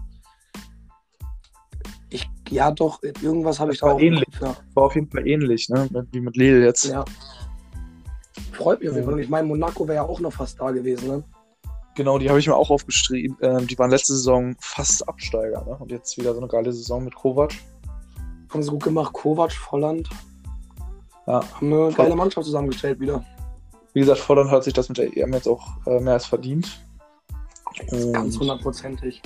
Ich, 2.08 2.26
ja, 2.48 2.70
doch, 2.70 3.02
irgendwas 3.02 3.60
habe 3.60 3.74
ich 3.74 3.80
da 3.80 3.88
war 3.88 3.94
auch. 3.96 4.00
ähnlich. 4.00 4.28
Ja. 4.40 4.56
War 4.72 4.84
auf 4.84 4.94
jeden 4.94 5.10
Fall 5.10 5.28
ähnlich, 5.28 5.68
ne? 5.68 5.90
Wie 6.10 6.20
mit 6.20 6.36
Lille 6.36 6.64
jetzt. 6.64 6.84
ja. 6.86 7.04
Freut 8.52 8.80
mich 8.80 8.88
auf 8.88 8.94
jeden. 8.94 9.04
Fall. 9.04 9.14
Und 9.14 9.20
ich 9.20 9.28
meine, 9.28 9.46
Monaco 9.46 9.86
wäre 9.86 9.96
ja 9.96 10.02
auch 10.02 10.20
noch 10.20 10.32
fast 10.32 10.58
da 10.58 10.70
gewesen. 10.70 11.08
Ne? 11.08 11.24
Genau, 11.96 12.18
die 12.18 12.28
habe 12.28 12.38
ich 12.38 12.46
mir 12.46 12.54
auch 12.54 12.70
aufgeschrieben. 12.70 13.36
Ähm, 13.42 13.66
die 13.66 13.78
waren 13.78 13.90
letzte 13.90 14.14
Saison 14.14 14.56
fast 14.60 15.06
Absteiger, 15.08 15.64
ne? 15.64 15.76
Und 15.78 15.90
jetzt 15.90 16.16
wieder 16.16 16.32
so 16.32 16.40
eine 16.40 16.48
geile 16.48 16.72
Saison 16.72 17.04
mit 17.04 17.14
Kovac. 17.14 17.52
Haben 18.52 18.62
sie 18.62 18.70
gut 18.70 18.84
gemacht. 18.84 19.12
Kovac, 19.12 19.52
Volland. 19.52 20.08
Ja. 21.26 21.42
Haben 21.54 21.72
eine 21.72 21.92
geile 21.92 22.16
Mannschaft 22.16 22.46
zusammengestellt 22.46 23.00
wieder. 23.00 23.24
Wie 23.92 24.00
gesagt, 24.00 24.20
Volland 24.20 24.50
hat 24.50 24.64
sich 24.64 24.72
das 24.72 24.88
mit 24.88 24.98
der 24.98 25.16
EM 25.16 25.32
jetzt 25.32 25.48
auch 25.48 25.66
äh, 25.86 26.00
mehr 26.00 26.14
als 26.14 26.26
verdient. 26.26 26.80
Ganz 27.88 28.34
Und 28.34 28.40
hundertprozentig. 28.40 29.20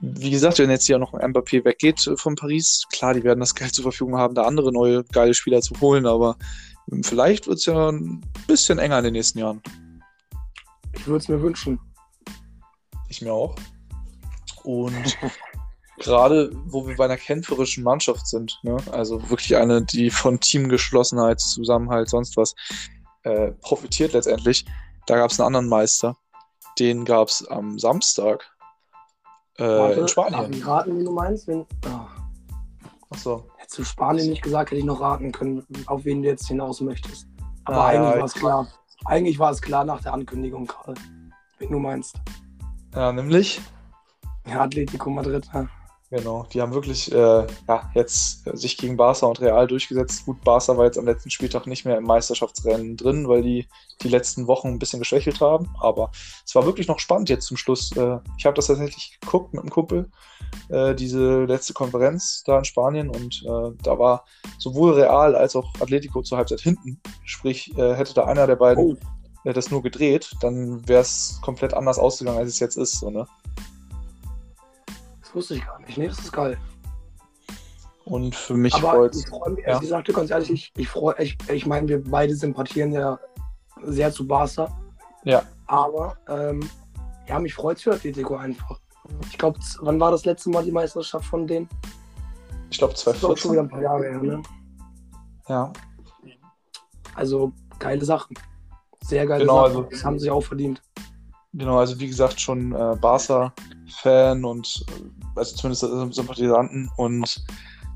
wie 0.00 0.30
gesagt, 0.30 0.58
wenn 0.58 0.70
jetzt 0.70 0.86
hier 0.86 0.98
noch 0.98 1.14
ein 1.14 1.32
Mbappé 1.32 1.64
weggeht 1.64 2.06
äh, 2.06 2.16
von 2.16 2.34
Paris, 2.34 2.84
klar, 2.92 3.14
die 3.14 3.24
werden 3.24 3.40
das 3.40 3.54
Geld 3.54 3.74
zur 3.74 3.84
Verfügung 3.84 4.16
haben, 4.16 4.34
da 4.34 4.42
andere 4.42 4.72
neue 4.72 5.04
geile 5.04 5.34
Spieler 5.34 5.60
zu 5.60 5.74
holen, 5.80 6.06
aber 6.06 6.36
ähm, 6.92 7.02
vielleicht 7.02 7.46
wird 7.46 7.58
es 7.58 7.66
ja 7.66 7.88
ein 7.88 8.22
bisschen 8.46 8.78
enger 8.78 8.98
in 8.98 9.04
den 9.04 9.12
nächsten 9.14 9.38
Jahren. 9.38 9.62
Ich 10.92 11.06
würde 11.06 11.18
es 11.18 11.28
mir 11.28 11.40
wünschen. 11.40 11.78
Ich 13.08 13.22
mir 13.22 13.32
auch. 13.32 13.54
Und 14.64 15.16
gerade, 15.98 16.50
wo 16.66 16.86
wir 16.86 16.96
bei 16.96 17.04
einer 17.06 17.16
kämpferischen 17.16 17.84
Mannschaft 17.84 18.26
sind, 18.26 18.58
ne? 18.62 18.76
also 18.92 19.28
wirklich 19.30 19.56
eine, 19.56 19.82
die 19.82 20.10
von 20.10 20.40
Teamgeschlossenheit, 20.40 21.40
Zusammenhalt, 21.40 22.08
sonst 22.08 22.36
was 22.36 22.54
äh, 23.22 23.52
profitiert 23.60 24.12
letztendlich, 24.12 24.64
da 25.06 25.16
gab 25.16 25.30
es 25.30 25.40
einen 25.40 25.46
anderen 25.48 25.68
Meister. 25.68 26.16
Den 26.78 27.04
gab 27.04 27.28
es 27.28 27.46
am 27.46 27.78
Samstag 27.78 28.48
äh, 29.56 29.64
Warte, 29.64 30.00
in 30.00 30.08
Spanien. 30.08 30.52
ich 30.52 30.66
raten, 30.66 30.98
wie 31.00 31.04
du 31.04 31.10
meinst? 31.10 31.48
Wenn, 31.48 31.62
oh, 31.86 32.06
Achso. 33.10 33.50
hättest 33.56 33.78
du 33.78 33.84
Spanien 33.84 34.28
nicht 34.30 34.42
gesagt, 34.42 34.70
hätte 34.70 34.78
ich 34.78 34.84
noch 34.84 35.00
raten 35.00 35.32
können, 35.32 35.66
auf 35.86 36.04
wen 36.04 36.22
du 36.22 36.28
jetzt 36.28 36.46
hinaus 36.46 36.80
möchtest. 36.80 37.26
Aber 37.64 37.78
Ah, 37.78 37.86
eigentlich 37.88 38.12
ja, 38.14 38.18
war 38.18 38.24
es 38.24 38.34
klar. 38.34 38.68
Eigentlich 39.04 39.38
war 39.38 39.50
es 39.50 39.62
klar 39.62 39.84
nach 39.84 40.02
der 40.02 40.12
Ankündigung 40.12 40.66
gerade, 40.66 41.00
wen 41.58 41.70
du 41.70 41.78
meinst. 41.78 42.20
Ja, 42.94 43.12
nämlich. 43.12 43.60
Ja, 44.46 44.62
Atletico 44.62 45.10
Madrid. 45.10 45.48
Ja. 45.52 45.68
Genau, 46.10 46.46
die 46.50 46.62
haben 46.62 46.72
wirklich 46.72 47.12
äh, 47.12 47.46
ja, 47.68 47.90
jetzt 47.94 48.46
äh, 48.46 48.56
sich 48.56 48.78
gegen 48.78 48.96
Barca 48.96 49.26
und 49.26 49.42
Real 49.42 49.66
durchgesetzt. 49.66 50.24
Gut, 50.24 50.42
Barca 50.42 50.74
war 50.78 50.86
jetzt 50.86 50.96
am 50.96 51.04
letzten 51.04 51.28
Spieltag 51.28 51.66
nicht 51.66 51.84
mehr 51.84 51.98
im 51.98 52.04
Meisterschaftsrennen 52.04 52.96
drin, 52.96 53.28
weil 53.28 53.42
die 53.42 53.66
die 54.00 54.08
letzten 54.08 54.46
Wochen 54.46 54.68
ein 54.68 54.78
bisschen 54.78 55.00
geschwächelt 55.00 55.42
haben. 55.42 55.68
Aber 55.80 56.10
es 56.46 56.54
war 56.54 56.64
wirklich 56.64 56.88
noch 56.88 56.98
spannend 56.98 57.28
jetzt 57.28 57.46
zum 57.46 57.58
Schluss. 57.58 57.94
Äh, 57.94 58.20
ich 58.38 58.46
habe 58.46 58.54
das 58.54 58.68
tatsächlich 58.68 59.18
geguckt 59.20 59.52
mit 59.52 59.60
einem 59.60 59.70
Kumpel, 59.70 60.10
äh, 60.70 60.94
diese 60.94 61.44
letzte 61.44 61.74
Konferenz 61.74 62.42
da 62.46 62.56
in 62.56 62.64
Spanien. 62.64 63.10
Und 63.10 63.42
äh, 63.44 63.76
da 63.82 63.98
war 63.98 64.24
sowohl 64.56 64.94
Real 64.94 65.34
als 65.36 65.56
auch 65.56 65.74
Atletico 65.78 66.22
zur 66.22 66.38
Halbzeit 66.38 66.60
hinten. 66.60 67.02
Sprich, 67.24 67.76
äh, 67.76 67.94
hätte 67.94 68.14
da 68.14 68.24
einer 68.24 68.46
der 68.46 68.56
beiden 68.56 68.82
Oh. 68.82 68.96
das 69.44 69.70
nur 69.70 69.82
gedreht, 69.82 70.34
dann 70.40 70.88
wäre 70.88 71.02
es 71.02 71.38
komplett 71.42 71.74
anders 71.74 71.98
ausgegangen, 71.98 72.38
als 72.38 72.48
es 72.48 72.60
jetzt 72.60 72.78
ist. 72.78 73.00
So, 73.00 73.10
ne? 73.10 73.26
Das 75.38 75.50
wusste 75.50 75.54
ich 75.54 75.64
gar 75.66 75.78
nicht. 75.80 75.96
Nee, 75.98 76.08
das 76.08 76.18
ist 76.18 76.32
geil. 76.32 76.58
Und 78.04 78.34
für 78.34 78.54
mich 78.54 78.74
Aber 78.74 78.90
freut 78.92 79.14
ich 79.16 79.28
freue 79.28 79.50
mich, 79.50 79.64
Ja. 79.66 79.80
ich 79.80 79.88
sagte 79.88 80.12
ganz 80.12 80.30
ehrlich, 80.30 80.50
ich, 80.50 80.72
ich 80.76 80.88
freue 80.88 81.14
ich, 81.22 81.36
ich 81.50 81.66
meine, 81.66 81.86
wir 81.88 82.02
beide 82.02 82.34
sympathieren 82.34 82.90
ja 82.92 83.18
sehr 83.84 84.10
zu 84.10 84.26
Barca. 84.26 84.76
Ja. 85.24 85.42
Aber 85.66 86.16
ähm, 86.28 86.68
ja, 87.28 87.38
mich 87.38 87.54
freut 87.54 87.76
es 87.76 87.82
für 87.84 87.92
Atletico 87.92 88.36
einfach. 88.36 88.80
Ich 89.30 89.38
glaube, 89.38 89.58
wann 89.80 90.00
war 90.00 90.10
das 90.10 90.24
letzte 90.24 90.50
Mal 90.50 90.64
die 90.64 90.72
Meisterschaft 90.72 91.26
von 91.26 91.46
denen? 91.46 91.68
ich 92.70 92.78
glaube, 92.78 92.94
Das 92.94 93.06
ist 93.06 93.24
auch 93.24 93.36
schon 93.36 93.52
wieder 93.52 93.62
2014. 93.62 93.64
ein 93.64 93.68
paar 93.68 93.82
Jahre 93.82 94.04
her, 94.04 94.22
ne? 94.22 94.42
Ja, 95.48 95.72
Also 97.14 97.52
geile 97.78 98.04
Sachen. 98.04 98.36
Sehr 99.02 99.26
geile 99.26 99.44
Genau, 99.44 99.64
Sachen. 99.66 99.76
also- 99.76 99.82
das 99.90 100.04
haben 100.04 100.18
sie 100.18 100.30
auch 100.30 100.42
verdient. 100.42 100.82
Genau. 101.52 101.78
Also, 101.78 101.98
wie 101.98 102.06
gesagt, 102.06 102.40
schon 102.40 102.72
äh, 102.72 102.96
Barca-Fan 103.00 104.44
und 104.44 104.84
äh, 104.88 105.38
also 105.38 105.56
zumindest 105.56 105.82
äh, 105.84 106.12
Sympathisanten. 106.12 106.90
Und 106.96 107.44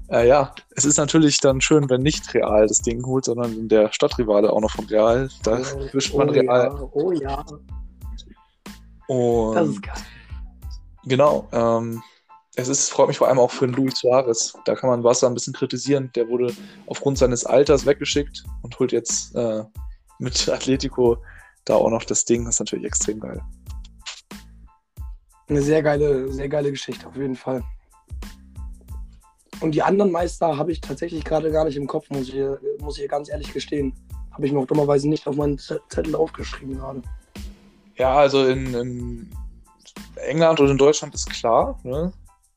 äh, 0.09 0.29
ja, 0.29 0.55
es 0.77 0.85
ist 0.85 0.99
natürlich 0.99 1.41
dann 1.41 1.61
schön, 1.61 1.89
wenn 1.89 2.03
nicht 2.03 2.33
Real 2.35 2.67
das 2.67 2.79
Ding 2.79 3.05
holt, 3.05 3.25
sondern 3.25 3.69
der 3.69 3.93
Stadtrivale 3.93 4.53
auch 4.53 4.61
noch 4.61 4.71
von 4.71 4.87
Real. 4.87 5.29
Da 5.43 5.59
wischt 5.93 6.15
man 6.15 6.29
oh, 6.29 6.33
Real. 6.33 6.65
Ja, 6.65 6.89
oh 6.93 7.13
ja, 7.13 7.45
Und 9.07 9.55
das 9.55 9.69
ist 9.69 9.83
geil. 9.83 9.95
Genau. 11.05 11.49
Ähm, 11.53 12.03
es 12.55 12.69
ist, 12.69 12.91
freut 12.91 13.09
mich 13.09 13.19
vor 13.19 13.29
allem 13.29 13.39
auch 13.39 13.51
für 13.51 13.67
den 13.67 13.75
Luis 13.75 13.99
Suarez. 13.99 14.53
Da 14.67 14.75
kann 14.75 14.91
man 14.91 15.03
Barca 15.03 15.27
ein 15.27 15.35
bisschen 15.35 15.55
kritisieren. 15.55 16.11
Der 16.15 16.29
wurde 16.29 16.53
aufgrund 16.87 17.17
seines 17.19 17.47
Alters 17.47 17.87
weggeschickt 17.87 18.45
und 18.63 18.79
holt 18.79 18.93
jetzt 18.93 19.35
äh, 19.35 19.65
mit 20.19 20.49
Atletico 20.49 21.17
da 21.65 21.75
auch 21.75 21.91
noch 21.91 22.05
das 22.05 22.25
Ding. 22.25 22.45
Das 22.45 22.57
ist 22.57 22.61
natürlich 22.61 22.87
extrem 22.87 23.21
geil. 23.21 23.41
Eine 25.49 25.63
sehr 25.63 25.83
geile, 25.83 26.33
sehr 26.33 26.49
geile 26.49 26.71
Geschichte 26.71 27.07
auf 27.07 27.17
jeden 27.17 27.37
Fall. 27.37 27.63
Und 29.61 29.73
die 29.73 29.83
anderen 29.83 30.11
Meister 30.11 30.57
habe 30.57 30.73
ich 30.73 30.81
tatsächlich 30.81 31.25
gerade 31.25 31.53
gar 31.53 31.65
nicht 31.65 31.77
im 31.77 31.87
Kopf, 31.87 32.11
muss 32.11 32.29
ich, 32.29 32.43
muss 32.81 32.99
ich 32.99 33.09
ganz 33.09 33.29
ehrlich 33.29 33.53
gestehen. 33.53 33.95
Habe 34.33 34.47
ich 34.47 34.53
mir 34.53 34.59
auch 34.59 34.67
dummerweise 34.67 35.09
nicht 35.09 35.27
auf 35.27 35.37
meinen 35.37 35.59
Zettel 35.59 36.17
aufgeschrieben 36.17 36.79
gerade. 36.79 37.03
Ja, 37.97 38.15
also 38.17 38.47
in, 38.47 38.75
in 38.75 39.31
England 40.17 40.59
und 40.61 40.71
in 40.71 40.79
Deutschland 40.79 41.15
ist 41.15 41.31
klar, 41.31 41.79
ne? 41.85 42.13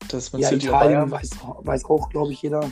dass 0.08 0.32
man 0.32 0.42
Ja, 0.42 0.48
City 0.48 0.66
Italien 0.66 0.94
Bayern. 0.94 1.10
weiß, 1.10 1.30
weiß 1.58 1.84
auch, 1.84 2.08
glaube 2.10 2.32
ich, 2.32 2.42
jeder. 2.42 2.70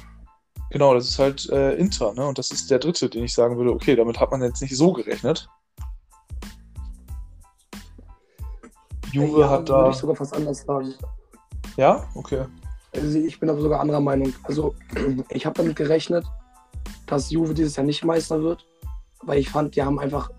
Genau, 0.71 0.95
das 0.95 1.09
ist 1.09 1.19
halt 1.19 1.49
äh, 1.51 1.75
Inter, 1.75 2.15
ne? 2.15 2.27
Und 2.27 2.39
das 2.39 2.51
ist 2.51 2.71
der 2.71 2.79
dritte, 2.79 3.09
den 3.09 3.25
ich 3.25 3.35
sagen 3.35 3.57
würde, 3.57 3.73
okay, 3.73 3.95
damit 3.95 4.19
hat 4.19 4.31
man 4.31 4.43
jetzt 4.43 4.63
nicht 4.63 4.77
so 4.77 4.93
gerechnet. 4.93 5.49
Juve 9.15 9.41
ja, 9.41 9.51
hat 9.51 9.69
Würde 9.69 9.85
da. 9.85 9.91
ich 9.91 9.97
sogar 9.97 10.17
fast 10.17 10.35
anders 10.35 10.63
sagen. 10.63 10.95
Ja, 11.77 12.05
okay. 12.15 12.45
Also 12.93 13.19
ich 13.19 13.39
bin 13.39 13.49
aber 13.49 13.61
sogar 13.61 13.81
anderer 13.81 14.01
Meinung. 14.01 14.33
Also 14.43 14.75
ich 15.31 15.47
habe 15.47 15.57
damit 15.57 15.77
gerechnet, 15.77 16.25
dass 17.07 17.31
Juve 17.31 17.55
dieses 17.55 17.77
Jahr 17.77 17.87
nicht 17.87 18.05
Meister 18.05 18.43
wird, 18.43 18.67
weil 19.23 19.39
ich 19.39 19.51
fand, 19.51 19.77
die 19.77 19.83
haben 19.83 19.99
einfach 19.99 20.31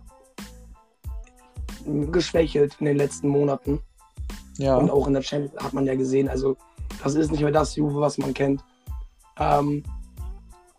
geschwächelt 2.11 2.75
in 2.79 2.85
den 2.85 2.97
letzten 2.97 3.29
Monaten. 3.29 3.81
Ja. 4.57 4.77
Und 4.77 4.89
auch 4.89 5.07
in 5.07 5.13
der 5.13 5.21
Champions 5.21 5.63
hat 5.63 5.73
man 5.73 5.85
ja 5.85 5.95
gesehen, 5.95 6.29
also 6.29 6.57
das 7.03 7.15
ist 7.15 7.31
nicht 7.31 7.41
mehr 7.41 7.51
das 7.51 7.75
Juve, 7.75 7.99
was 7.99 8.17
man 8.17 8.33
kennt. 8.33 8.63
Ähm, 9.37 9.83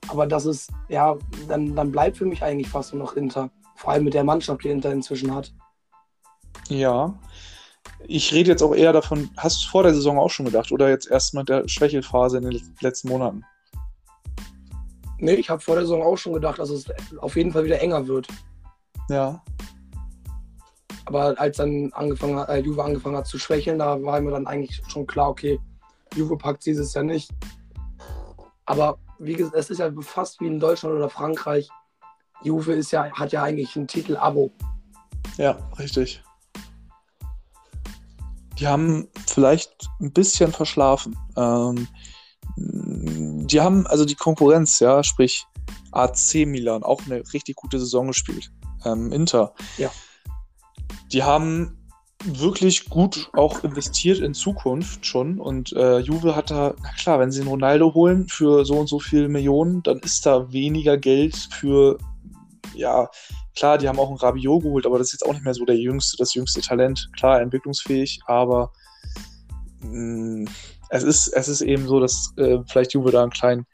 aber 0.09 0.27
das 0.27 0.47
ist, 0.47 0.71
ja, 0.89 1.17
dann, 1.49 1.75
dann 1.75 1.93
bleibt 1.93 2.17
für 2.17 2.27
mich 2.27 2.43
eigentlich 2.43 2.69
fast 2.69 2.93
nur 2.93 3.03
noch 3.03 3.15
Inter. 3.15 3.51
Vor 3.77 3.93
allem 3.93 4.05
mit 4.05 4.15
der 4.15 4.25
Mannschaft, 4.25 4.65
die 4.65 4.71
Inter 4.71 4.93
inzwischen 4.93 5.35
hat. 5.35 5.53
Ja. 6.69 7.15
Ich 8.09 8.33
rede 8.33 8.51
jetzt 8.51 8.63
auch 8.63 8.75
eher 8.75 8.93
davon, 8.93 9.31
hast 9.37 9.65
du 9.65 9.69
vor 9.69 9.83
der 9.83 9.95
Saison 9.95 10.19
auch 10.19 10.31
schon 10.31 10.47
gedacht 10.47 10.71
oder 10.71 10.89
jetzt 10.89 11.11
erst 11.11 11.35
mit 11.35 11.49
der 11.49 11.67
Schwächelphase 11.69 12.39
in 12.39 12.51
den 12.51 12.75
letzten 12.81 13.09
Monaten? 13.09 13.43
Nee, 15.19 15.35
ich 15.35 15.49
habe 15.49 15.61
vor 15.61 15.77
der 15.77 15.85
Saison 15.85 16.03
auch 16.03 16.17
schon 16.17 16.35
gedacht, 16.35 16.59
dass 16.59 16.71
es 16.71 16.87
auf 17.19 17.37
jeden 17.37 17.53
Fall 17.53 17.65
wieder 17.65 17.81
enger 17.81 18.07
wird. 18.07 18.29
Ja. 19.09 19.43
Aber 21.07 21.39
als 21.39 21.57
dann 21.57 21.91
angefangen 21.93 22.37
hat, 22.37 22.49
äh, 22.49 22.59
Juve 22.59 22.85
angefangen 22.85 23.17
hat 23.17 23.27
zu 23.27 23.39
schwächeln, 23.39 23.79
da 23.79 24.03
war 24.03 24.21
mir 24.21 24.33
dann 24.33 24.47
eigentlich 24.47 24.83
schon 24.89 25.07
klar, 25.07 25.31
okay, 25.31 25.59
Juve 26.15 26.37
packt 26.37 26.67
dieses 26.67 26.93
Jahr 26.95 27.05
nicht. 27.05 27.31
Aber 28.67 28.99
wie 29.19 29.35
gesagt, 29.35 29.57
es 29.57 29.71
ist 29.71 29.79
ja 29.79 29.91
fast 30.01 30.41
wie 30.41 30.47
in 30.47 30.61
Deutschland 30.61 30.95
oder 30.97 31.09
Frankreich. 31.09 31.69
Juve 32.43 32.75
ist 32.75 32.91
ja, 32.91 33.11
hat 33.13 33.33
ja 33.33 33.43
eigentlich 33.43 33.75
ein 33.77 33.87
Titel-Abo. 33.87 34.51
Ja, 35.39 35.59
richtig. 35.79 36.23
Die 38.59 38.67
haben 38.67 39.09
vielleicht 39.27 39.89
ein 40.01 40.13
bisschen 40.13 40.53
verschlafen. 40.53 41.17
Ähm, 41.37 41.89
die 42.57 43.61
haben 43.61 43.87
also 43.87 44.05
die 44.05 44.15
Konkurrenz, 44.15 44.81
ja, 44.81 45.03
sprich 45.05 45.45
AC 45.93 46.47
Milan, 46.47 46.83
auch 46.83 47.03
eine 47.07 47.23
richtig 47.33 47.57
gute 47.57 47.79
Saison 47.79 48.09
gespielt. 48.09 48.51
Ähm, 48.85 49.13
Inter. 49.13 49.55
Ja. 49.79 49.91
Die 51.13 51.23
haben 51.23 51.87
wirklich 52.25 52.89
gut 52.89 53.31
auch 53.35 53.63
investiert 53.63 54.21
in 54.21 54.35
Zukunft 54.35 55.05
schon 55.05 55.39
und 55.39 55.73
äh, 55.75 55.99
Juve 55.99 56.35
hat 56.35 56.51
da, 56.51 56.75
na 56.83 56.93
klar, 56.93 57.21
wenn 57.21 57.31
sie 57.31 57.41
einen 57.41 57.51
Ronaldo 57.51 57.93
holen 57.95 58.27
für 58.29 58.65
so 58.65 58.75
und 58.75 58.89
so 58.89 58.99
viele 58.99 59.29
Millionen, 59.29 59.83
dann 59.83 59.99
ist 59.99 60.25
da 60.25 60.51
weniger 60.51 60.97
Geld 60.97 61.37
für, 61.53 61.99
ja, 62.75 63.09
klar, 63.57 63.79
die 63.79 63.89
haben 63.89 63.99
auch 63.99 64.09
einen 64.09 64.19
Rabiot 64.19 64.63
geholt, 64.63 64.87
aber 64.87 64.99
das 64.99 65.09
ist 65.09 65.15
jetzt 65.15 65.27
auch 65.27 65.33
nicht 65.33 65.45
mehr 65.45 65.55
so 65.55 65.65
der 65.65 65.77
jüngste, 65.77 66.17
das 66.17 66.35
jüngste 66.35 66.61
Talent. 66.61 67.09
Klar, 67.17 67.41
entwicklungsfähig, 67.41 68.21
aber 68.27 68.71
mh, 69.81 70.51
es, 70.91 71.03
ist, 71.03 71.29
es 71.29 71.49
ist 71.49 71.63
eben 71.63 71.89
so, 71.89 71.99
dass 71.99 72.33
äh, 72.37 72.59
vielleicht 72.69 72.93
Juve 72.93 73.11
da 73.11 73.23
einen 73.23 73.33
kleinen 73.33 73.67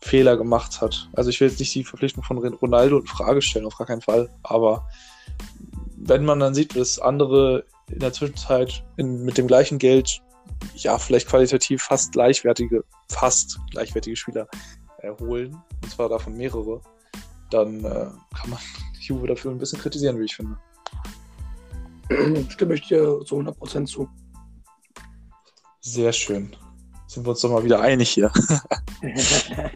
Fehler 0.00 0.36
gemacht 0.36 0.80
hat. 0.80 1.08
Also 1.14 1.30
ich 1.30 1.40
will 1.40 1.48
jetzt 1.48 1.60
nicht 1.60 1.74
die 1.74 1.84
Verpflichtung 1.84 2.24
von 2.24 2.38
Ronaldo 2.38 2.98
in 2.98 3.06
Frage 3.06 3.42
stellen, 3.42 3.66
auf 3.66 3.76
gar 3.76 3.86
keinen 3.86 4.02
Fall, 4.02 4.28
aber 4.42 4.88
wenn 5.96 6.24
man 6.24 6.40
dann 6.40 6.54
sieht, 6.54 6.76
dass 6.76 6.98
andere 6.98 7.64
in 7.90 8.00
der 8.00 8.12
Zwischenzeit 8.12 8.84
in, 8.96 9.24
mit 9.24 9.38
dem 9.38 9.46
gleichen 9.46 9.78
Geld 9.78 10.20
ja 10.74 10.98
vielleicht 10.98 11.28
qualitativ 11.28 11.82
fast 11.82 12.12
gleichwertige, 12.12 12.84
fast 13.10 13.58
gleichwertige 13.70 14.16
Spieler 14.16 14.48
erholen, 14.98 15.56
und 15.82 15.90
zwar 15.90 16.08
davon 16.08 16.36
mehrere, 16.36 16.80
dann 17.50 17.84
äh, 17.84 18.06
kann 18.34 18.50
man 18.50 18.58
Juve 19.08 19.26
dafür 19.26 19.50
ein 19.50 19.58
bisschen 19.58 19.80
kritisieren, 19.80 20.18
wie 20.18 20.24
ich 20.24 20.36
finde. 20.36 20.56
Stimme 22.50 22.74
ich 22.74 22.86
dir 22.86 23.20
zu 23.24 23.38
100% 23.38 23.86
zu. 23.86 24.08
Sehr 25.80 26.12
schön. 26.12 26.54
Sind 27.06 27.24
wir 27.24 27.30
uns 27.30 27.40
doch 27.40 27.50
mal 27.50 27.64
wieder 27.64 27.80
einig 27.80 28.10
hier. 28.10 28.32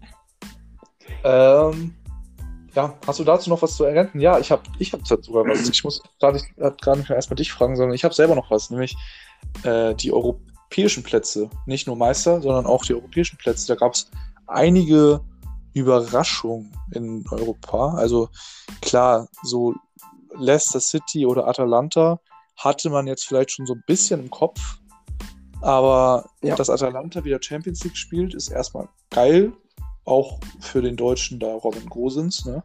Ähm, 1.24 1.95
ja, 2.74 2.97
hast 3.07 3.18
du 3.18 3.24
dazu 3.24 3.51
noch 3.51 3.62
was 3.62 3.76
zu 3.76 3.85
ergänzen? 3.85 4.20
Ja, 4.20 4.39
ich 4.39 4.51
habe 4.51 4.62
ich 4.78 4.93
hab 4.93 5.07
sogar 5.07 5.45
was. 5.45 5.68
Ich 5.68 5.85
muss 5.85 6.03
gerade 6.18 6.39
nicht, 6.39 7.11
erstmal 7.11 7.37
dich 7.37 7.53
fragen, 7.53 7.76
sondern 7.76 7.95
ich 7.95 8.05
habe 8.05 8.14
selber 8.14 8.35
noch 8.35 8.51
was, 8.51 8.70
nämlich 8.70 8.97
äh, 9.64 9.95
die 9.95 10.12
europäischen 10.12 11.03
Plätze. 11.03 11.51
Nicht 11.66 11.87
nur 11.87 11.97
Meister, 11.97 12.41
sondern 12.41 12.66
auch 12.66 12.85
die 12.85 12.95
europäischen 12.95 13.37
Plätze. 13.39 13.66
Da 13.66 13.74
gab 13.74 13.95
es 13.95 14.11
einige 14.47 15.20
Überraschungen 15.73 16.73
in 16.93 17.25
Europa. 17.31 17.95
Also 17.95 18.29
klar, 18.81 19.29
so 19.43 19.75
Leicester 20.35 20.81
City 20.81 21.27
oder 21.27 21.47
Atalanta 21.47 22.21
hatte 22.57 22.91
man 22.91 23.07
jetzt 23.07 23.25
vielleicht 23.27 23.53
schon 23.53 23.66
so 23.66 23.75
ein 23.75 23.83
bisschen 23.87 24.21
im 24.21 24.31
Kopf. 24.31 24.61
Aber 25.62 26.31
Ja. 26.43 26.55
dass 26.57 26.71
Atalanta 26.71 27.25
wieder 27.25 27.39
Champions 27.41 27.85
League 27.85 27.97
spielt, 27.97 28.35
ist 28.35 28.49
erstmal 28.49 28.89
geil. 29.11 29.53
Auch 30.05 30.41
für 30.61 30.83
den 30.83 30.97
Deutschen 30.97 31.39
da 31.39 31.53
Robin 31.55 31.87
Gosens. 31.87 32.45
Ne? 32.45 32.62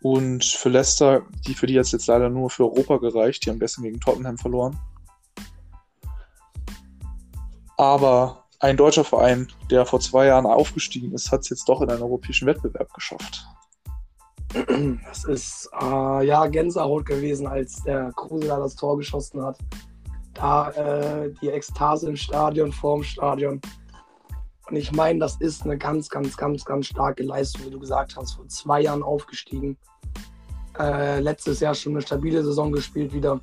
Und 0.00 0.44
für 0.44 0.68
Leicester, 0.68 1.22
die 1.46 1.54
für 1.54 1.66
die 1.66 1.74
jetzt 1.74 1.92
jetzt 1.92 2.06
leider 2.06 2.28
nur 2.28 2.50
für 2.50 2.64
Europa 2.64 2.98
gereicht. 2.98 3.44
Die 3.44 3.50
haben 3.50 3.58
gestern 3.58 3.84
gegen 3.84 4.00
Tottenham 4.00 4.38
verloren. 4.38 4.78
Aber 7.76 8.41
ein 8.62 8.76
deutscher 8.76 9.02
Verein, 9.04 9.48
der 9.70 9.84
vor 9.84 9.98
zwei 9.98 10.26
Jahren 10.26 10.46
aufgestiegen 10.46 11.12
ist, 11.12 11.32
hat 11.32 11.40
es 11.40 11.50
jetzt 11.50 11.68
doch 11.68 11.82
in 11.82 11.90
einen 11.90 12.02
europäischen 12.02 12.46
Wettbewerb 12.46 12.92
geschafft. 12.94 13.44
Das 15.08 15.24
ist 15.24 15.70
äh, 15.80 16.26
ja 16.26 16.46
Gänsehaut 16.46 17.06
gewesen, 17.06 17.46
als 17.46 17.82
der 17.84 18.12
Kruse 18.14 18.48
da 18.48 18.58
das 18.58 18.76
Tor 18.76 18.98
geschossen 18.98 19.42
hat. 19.42 19.58
da 20.34 20.70
äh, 20.72 21.32
die 21.40 21.48
Ekstase 21.48 22.10
im 22.10 22.16
Stadion, 22.16 22.70
vorm 22.70 23.02
Stadion. 23.02 23.60
Und 24.68 24.76
ich 24.76 24.92
meine, 24.92 25.18
das 25.18 25.36
ist 25.36 25.64
eine 25.64 25.78
ganz, 25.78 26.08
ganz, 26.08 26.36
ganz, 26.36 26.64
ganz 26.64 26.86
starke 26.86 27.22
Leistung, 27.22 27.64
wie 27.64 27.70
du 27.70 27.80
gesagt 27.80 28.14
hast. 28.16 28.34
Vor 28.34 28.46
zwei 28.48 28.82
Jahren 28.82 29.02
aufgestiegen. 29.02 29.76
Äh, 30.78 31.20
letztes 31.20 31.60
Jahr 31.60 31.74
schon 31.74 31.94
eine 31.94 32.02
stabile 32.02 32.44
Saison 32.44 32.72
gespielt 32.72 33.12
wieder. 33.12 33.40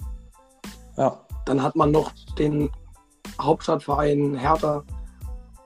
Ja. 0.96 1.20
Dann 1.46 1.62
hat 1.64 1.76
man 1.76 1.92
noch 1.92 2.12
den 2.38 2.70
Hauptstadtverein 3.42 4.36
Hertha 4.36 4.84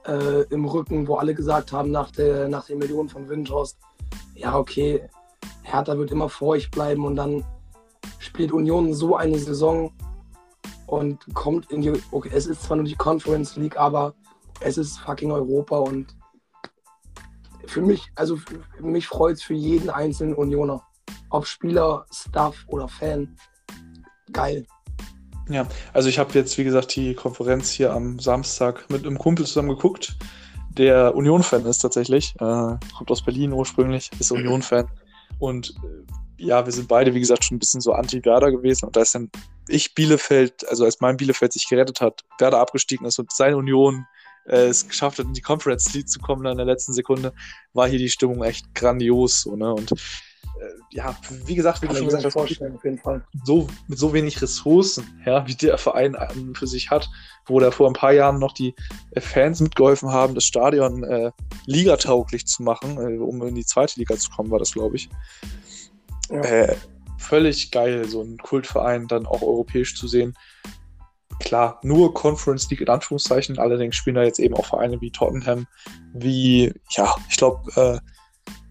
äh, 0.06 0.42
im 0.50 0.64
Rücken, 0.64 1.06
wo 1.08 1.16
alle 1.16 1.34
gesagt 1.34 1.72
haben, 1.72 1.90
nach, 1.90 2.10
der, 2.10 2.48
nach 2.48 2.66
den 2.66 2.78
Millionen 2.78 3.08
von 3.08 3.28
Windhorst, 3.28 3.78
ja, 4.34 4.56
okay, 4.56 5.08
Hertha 5.62 5.96
wird 5.96 6.10
immer 6.10 6.28
vor 6.28 6.48
euch 6.48 6.70
bleiben 6.70 7.04
und 7.04 7.16
dann 7.16 7.44
spielt 8.18 8.52
Union 8.52 8.94
so 8.94 9.16
eine 9.16 9.38
Saison 9.38 9.92
und 10.86 11.34
kommt 11.34 11.70
in 11.70 11.80
die. 11.80 11.92
Okay, 12.10 12.30
es 12.32 12.46
ist 12.46 12.62
zwar 12.62 12.76
nur 12.76 12.86
die 12.86 12.96
Conference 12.96 13.56
League, 13.56 13.76
aber 13.76 14.14
es 14.60 14.78
ist 14.78 14.98
fucking 14.98 15.30
Europa 15.30 15.78
und 15.78 16.14
für 17.66 17.80
mich, 17.80 18.10
also 18.14 18.36
für 18.36 18.60
mich 18.80 19.06
freut 19.08 19.36
es 19.36 19.42
für 19.42 19.54
jeden 19.54 19.90
einzelnen 19.90 20.34
Unioner. 20.34 20.82
Ob 21.30 21.46
Spieler, 21.46 22.06
Staff 22.12 22.64
oder 22.68 22.88
Fan. 22.88 23.36
Geil. 24.32 24.66
Ja, 25.48 25.66
also 25.92 26.08
ich 26.08 26.18
habe 26.18 26.32
jetzt, 26.34 26.56
wie 26.56 26.64
gesagt, 26.64 26.96
die 26.96 27.14
Konferenz 27.14 27.70
hier 27.70 27.92
am 27.92 28.18
Samstag 28.18 28.88
mit 28.88 29.06
einem 29.06 29.18
Kumpel 29.18 29.44
zusammen 29.44 29.70
geguckt, 29.70 30.16
der 30.70 31.14
Union-Fan 31.14 31.66
ist 31.66 31.78
tatsächlich. 31.78 32.34
Äh, 32.36 32.76
kommt 32.96 33.10
aus 33.10 33.22
Berlin 33.22 33.52
ursprünglich, 33.52 34.10
ist 34.18 34.32
Union-Fan. 34.32 34.88
Und 35.38 35.74
äh, 35.84 36.44
ja, 36.44 36.64
wir 36.64 36.72
sind 36.72 36.88
beide, 36.88 37.14
wie 37.14 37.20
gesagt, 37.20 37.44
schon 37.44 37.56
ein 37.56 37.60
bisschen 37.60 37.80
so 37.80 37.92
anti-Werder 37.92 38.50
gewesen. 38.50 38.86
Und 38.86 38.96
da 38.96 39.02
ist 39.02 39.14
dann 39.14 39.30
ich 39.68 39.94
Bielefeld, 39.94 40.68
also 40.68 40.84
als 40.84 41.00
mein 41.00 41.16
Bielefeld 41.16 41.52
sich 41.52 41.68
gerettet 41.68 42.00
hat, 42.00 42.24
Werder 42.38 42.58
abgestiegen 42.58 43.06
ist 43.06 43.18
und 43.18 43.32
seine 43.32 43.56
Union 43.56 44.06
äh, 44.46 44.66
es 44.66 44.86
geschafft 44.88 45.18
hat, 45.18 45.26
in 45.26 45.32
die 45.32 45.40
Conference 45.40 45.92
League 45.94 46.08
zu 46.08 46.18
kommen 46.18 46.44
in 46.46 46.56
der 46.56 46.66
letzten 46.66 46.92
Sekunde, 46.92 47.32
war 47.72 47.88
hier 47.88 47.98
die 47.98 48.10
Stimmung 48.10 48.42
echt 48.42 48.74
grandios. 48.74 49.42
So, 49.42 49.56
ne? 49.56 49.72
Und 49.72 49.92
ja, 50.90 51.16
wie 51.46 51.54
gesagt, 51.54 51.82
wie 51.82 51.88
du 51.88 51.94
schon 51.94 52.06
gesagt 52.06 52.24
hast, 52.24 52.36
auf 52.36 52.48
jeden 52.84 52.98
Fall. 52.98 53.24
So, 53.44 53.66
mit 53.88 53.98
so 53.98 54.12
wenig 54.12 54.40
Ressourcen, 54.40 55.04
ja, 55.26 55.46
wie 55.46 55.54
der 55.54 55.78
Verein 55.78 56.16
für 56.54 56.66
sich 56.66 56.90
hat, 56.90 57.08
wo 57.46 57.58
da 57.60 57.70
vor 57.70 57.88
ein 57.88 57.94
paar 57.94 58.12
Jahren 58.12 58.38
noch 58.38 58.52
die 58.52 58.74
äh, 59.12 59.20
Fans 59.20 59.60
mitgeholfen 59.60 60.10
haben, 60.10 60.34
das 60.34 60.44
Stadion 60.44 61.04
äh, 61.04 61.30
ligatauglich 61.66 62.46
zu 62.46 62.62
machen, 62.62 62.98
äh, 62.98 63.18
um 63.18 63.42
in 63.42 63.54
die 63.54 63.66
zweite 63.66 63.98
Liga 63.98 64.16
zu 64.16 64.30
kommen, 64.30 64.50
war 64.50 64.58
das, 64.58 64.72
glaube 64.72 64.96
ich. 64.96 65.08
Ja. 66.30 66.40
Äh, 66.40 66.76
völlig 67.18 67.70
geil, 67.70 68.04
so 68.06 68.20
einen 68.20 68.38
Kultverein 68.38 69.08
dann 69.08 69.26
auch 69.26 69.42
europäisch 69.42 69.96
zu 69.96 70.06
sehen. 70.06 70.34
Klar, 71.40 71.80
nur 71.82 72.14
Conference 72.14 72.70
League 72.70 72.80
in 72.80 72.88
Anführungszeichen, 72.88 73.58
allerdings 73.58 73.96
spielen 73.96 74.16
da 74.16 74.22
jetzt 74.22 74.38
eben 74.38 74.54
auch 74.54 74.66
Vereine 74.66 75.00
wie 75.00 75.10
Tottenham, 75.10 75.66
wie, 76.12 76.72
ja, 76.90 77.14
ich 77.28 77.36
glaube, 77.36 77.70
äh, 77.74 78.13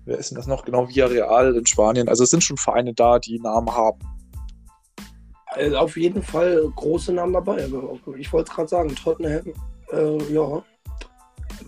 wer 0.06 0.18
ist 0.18 0.32
denn 0.32 0.36
das 0.36 0.48
noch? 0.48 0.66
Genau, 0.66 0.88
Villarreal 0.88 1.56
in 1.56 1.66
Spanien. 1.66 2.10
Also 2.10 2.24
es 2.24 2.30
sind 2.30 2.44
schon 2.44 2.58
Vereine 2.58 2.94
da, 2.94 3.20
die 3.20 3.40
Namen 3.40 3.74
haben. 3.74 4.00
Also 5.48 5.78
auf 5.78 5.98
jeden 5.98 6.24
Fall 6.24 6.72
große 6.76 7.14
Namen 7.14 7.34
dabei. 7.34 7.68
Ich 8.18 8.34
wollte 8.34 8.50
es 8.50 8.56
gerade 8.56 8.70
sagen, 8.70 8.96
Tottenham, 8.96 9.54
äh, 9.92 10.34
ja. 10.34 10.64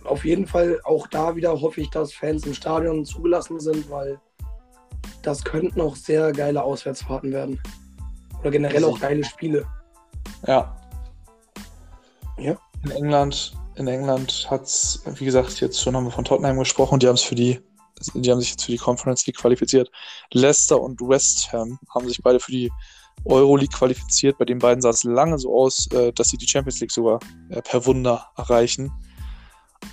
Auf 0.04 0.26
jeden 0.26 0.48
Fall 0.48 0.80
auch 0.84 1.08
da 1.08 1.36
wieder 1.36 1.60
hoffe 1.62 1.82
ich, 1.82 1.90
dass 1.90 2.14
Fans 2.14 2.46
im 2.46 2.54
Stadion 2.54 3.06
zugelassen 3.06 3.60
sind, 3.60 3.90
weil 3.90 4.20
das 5.22 5.44
könnten 5.44 5.82
auch 5.82 5.96
sehr 5.96 6.32
geile 6.32 6.64
Auswärtsfahrten 6.64 7.32
werden. 7.32 7.62
Oder 8.42 8.52
generell 8.52 8.84
auch 8.86 9.00
geile 9.00 9.24
Spiele. 9.24 9.66
Ja. 10.46 10.76
Ja. 12.38 12.58
In 12.84 12.92
England, 12.92 13.56
in 13.76 13.88
England 13.88 14.48
hat 14.50 14.64
es, 14.64 15.04
wie 15.16 15.26
gesagt, 15.26 15.60
jetzt 15.62 15.82
schon 15.82 15.96
haben 15.96 16.06
wir 16.06 16.12
von 16.12 16.26
Tottenham 16.26 16.60
gesprochen, 16.60 17.00
die 17.00 17.08
haben 17.08 17.16
es 17.16 17.24
für 17.24 17.36
die 17.36 17.60
die 18.14 18.32
haben 18.32 18.40
sich 18.40 18.52
jetzt 18.52 18.66
für 18.66 18.72
die 18.72 18.78
Conference 18.78 19.26
League 19.26 19.38
qualifiziert. 19.38 19.92
Leicester 20.34 20.82
und 20.82 21.00
West 21.02 21.52
Ham 21.54 21.80
haben 21.94 22.08
sich 22.08 22.22
beide 22.22 22.40
für 22.40 22.52
die 22.52 22.72
Euroleague 23.24 23.76
qualifiziert. 23.76 24.38
Bei 24.38 24.46
den 24.46 24.60
beiden 24.60 24.82
sah 24.82 24.90
es 24.90 25.04
lange 25.04 25.38
so 25.38 25.56
aus, 25.58 25.88
äh, 25.92 26.12
dass 26.14 26.30
sie 26.30 26.38
die 26.38 26.48
Champions 26.48 26.80
League 26.82 26.92
sogar 26.92 27.20
äh, 27.50 27.62
per 27.62 27.86
Wunder 27.86 28.28
erreichen. 28.38 28.92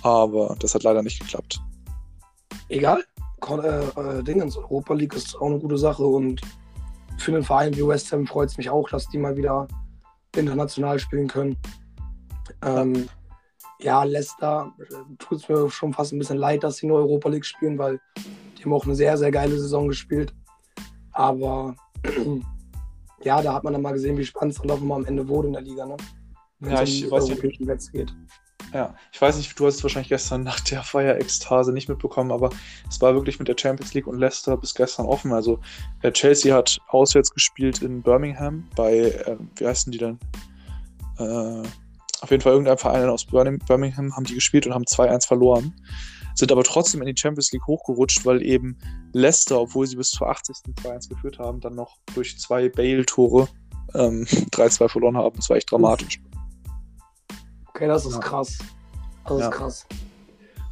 Aber 0.01 0.55
das 0.59 0.75
hat 0.75 0.83
leider 0.83 1.01
nicht 1.01 1.19
geklappt. 1.19 1.59
Egal. 2.69 3.03
Äh, 3.49 3.85
äh, 3.99 4.23
Dingens, 4.23 4.55
Europa 4.55 4.93
League 4.93 5.13
ist 5.13 5.35
auch 5.35 5.47
eine 5.47 5.59
gute 5.59 5.77
Sache 5.77 6.03
und 6.03 6.41
für 7.17 7.33
einen 7.33 7.43
Verein 7.43 7.75
wie 7.75 7.85
West 7.85 8.11
Ham 8.11 8.25
freut 8.25 8.49
es 8.49 8.57
mich 8.57 8.69
auch, 8.69 8.89
dass 8.89 9.07
die 9.09 9.17
mal 9.17 9.35
wieder 9.35 9.67
international 10.35 10.97
spielen 10.99 11.27
können. 11.27 11.57
Ähm, 12.63 12.93
ja, 12.95 13.22
Leicester 13.83 14.73
äh, 14.79 15.15
tut 15.19 15.39
es 15.39 15.49
mir 15.49 15.69
schon 15.69 15.93
fast 15.93 16.13
ein 16.13 16.19
bisschen 16.19 16.37
leid, 16.37 16.63
dass 16.63 16.77
sie 16.77 16.87
nur 16.87 16.99
Europa 16.99 17.29
League 17.29 17.45
spielen, 17.45 17.77
weil 17.77 17.99
die 18.57 18.63
haben 18.63 18.73
auch 18.73 18.85
eine 18.85 18.95
sehr, 18.95 19.17
sehr 19.17 19.31
geile 19.31 19.57
Saison 19.57 19.87
gespielt. 19.87 20.33
Aber 21.11 21.75
ja, 23.23 23.41
da 23.41 23.53
hat 23.53 23.63
man 23.63 23.73
dann 23.73 23.81
mal 23.81 23.93
gesehen, 23.93 24.17
wie 24.17 24.25
spannend 24.25 24.53
es 24.53 24.59
dann 24.59 24.67
doch 24.69 24.81
immer 24.81 24.95
am 24.95 25.05
Ende 25.05 25.27
wurde 25.27 25.47
in 25.47 25.53
der 25.53 25.61
Liga. 25.61 25.85
Ne? 25.85 25.97
Ja, 26.61 26.81
ich 26.81 27.09
weiß 27.09 27.27
nicht. 27.27 27.41
Geht. 27.91 28.13
Ja, 28.73 28.95
ich 29.11 29.21
weiß 29.21 29.37
nicht, 29.37 29.59
du 29.59 29.67
hast 29.67 29.75
es 29.75 29.83
wahrscheinlich 29.83 30.09
gestern 30.09 30.43
nach 30.43 30.59
der 30.61 30.81
Feier-Ekstase 30.81 31.71
nicht 31.71 31.89
mitbekommen, 31.89 32.31
aber 32.31 32.49
es 32.89 32.99
war 33.01 33.13
wirklich 33.13 33.37
mit 33.37 33.47
der 33.47 33.55
Champions 33.59 33.93
League 33.93 34.07
und 34.07 34.17
Leicester 34.17 34.57
bis 34.57 34.73
gestern 34.73 35.05
offen. 35.05 35.31
Also 35.31 35.59
äh, 36.01 36.11
Chelsea 36.11 36.55
hat 36.55 36.79
auswärts 36.87 37.31
gespielt 37.31 37.81
in 37.81 38.01
Birmingham 38.01 38.67
bei, 38.75 38.97
äh, 38.97 39.37
wie 39.57 39.67
heißen 39.67 39.91
die 39.91 39.99
denn? 39.99 40.19
Äh, 41.19 41.63
auf 42.23 42.31
jeden 42.31 42.41
Fall 42.41 42.53
irgendein 42.53 42.77
Verein 42.77 43.09
aus 43.09 43.25
Birmingham 43.25 44.15
haben 44.15 44.23
die 44.23 44.35
gespielt 44.35 44.65
und 44.65 44.73
haben 44.73 44.85
2-1 44.85 45.27
verloren. 45.27 45.73
Sind 46.35 46.53
aber 46.53 46.63
trotzdem 46.63 47.01
in 47.01 47.13
die 47.13 47.19
Champions 47.19 47.51
League 47.51 47.67
hochgerutscht, 47.67 48.25
weil 48.25 48.41
eben 48.41 48.77
Leicester, 49.11 49.59
obwohl 49.59 49.85
sie 49.85 49.97
bis 49.97 50.09
zur 50.09 50.29
80. 50.29 50.55
2-1 50.83 51.09
geführt 51.09 51.37
haben, 51.37 51.59
dann 51.59 51.75
noch 51.75 51.97
durch 52.15 52.39
zwei 52.39 52.69
Bale-Tore 52.69 53.49
ähm, 53.93 54.23
3-2 54.23 54.87
verloren 54.87 55.17
haben. 55.17 55.35
Das 55.35 55.49
war 55.49 55.57
echt 55.57 55.69
dramatisch. 55.69 56.21
Okay, 57.67 57.87
das 57.87 58.05
ist 58.05 58.13
ja. 58.13 58.19
krass. 58.19 58.57
Das 59.25 59.39
ja. 59.39 59.49
ist 59.49 59.51
krass. 59.51 59.85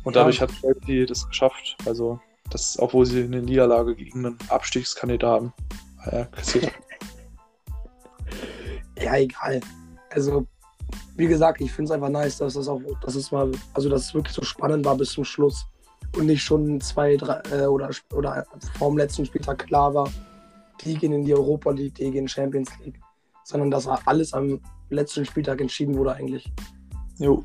Und 0.05 0.15
dadurch 0.15 0.37
ja. 0.37 0.43
hat 0.43 0.51
Chelsea 0.61 1.05
das 1.05 1.27
geschafft. 1.27 1.75
Also, 1.85 2.17
das, 2.49 2.79
obwohl 2.79 3.05
sie 3.05 3.23
eine 3.23 3.41
Niederlage 3.41 3.93
gegen 3.97 4.25
einen 4.25 4.37
Abstiegskandidaten 4.47 5.51
äh, 6.05 6.25
kassiert 6.31 6.67
haben. 6.67 6.83
ja, 9.03 9.17
egal. 9.17 9.59
Also, 10.11 10.47
wie 11.15 11.27
gesagt, 11.27 11.61
ich 11.61 11.71
finde 11.71 11.89
es 11.89 11.91
einfach 11.91 12.09
nice, 12.09 12.37
dass 12.37 12.53
das 12.53 12.67
auch, 12.67 12.81
dass 13.01 13.15
es 13.15 13.31
mal, 13.31 13.51
also 13.73 13.89
dass 13.89 14.05
es 14.05 14.13
wirklich 14.13 14.35
so 14.35 14.43
spannend 14.43 14.85
war 14.85 14.95
bis 14.95 15.11
zum 15.11 15.23
Schluss 15.25 15.65
und 16.17 16.25
nicht 16.25 16.43
schon 16.43 16.79
zwei, 16.81 17.15
drei 17.17 17.41
äh, 17.51 17.65
oder, 17.65 17.89
oder 18.13 18.45
vor 18.77 18.89
dem 18.89 18.97
letzten 18.97 19.25
Spieltag 19.25 19.59
klar 19.59 19.93
war, 19.93 20.09
die 20.83 20.95
gehen 20.95 21.13
in 21.13 21.23
die 21.23 21.33
Europa 21.33 21.71
League, 21.71 21.95
die 21.95 22.11
gehen 22.11 22.23
in 22.23 22.27
Champions 22.27 22.69
League, 22.83 22.99
sondern 23.43 23.71
dass 23.71 23.87
alles 23.87 24.33
am 24.33 24.59
letzten 24.89 25.25
Spieltag 25.25 25.61
entschieden 25.61 25.97
wurde 25.97 26.13
eigentlich. 26.13 26.51
Jo. 27.17 27.43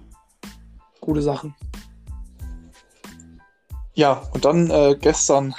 Gute 1.01 1.23
Sachen. 1.23 1.55
Ja, 3.95 4.23
und 4.33 4.45
dann 4.45 4.71
äh, 4.71 4.97
gestern 5.01 5.55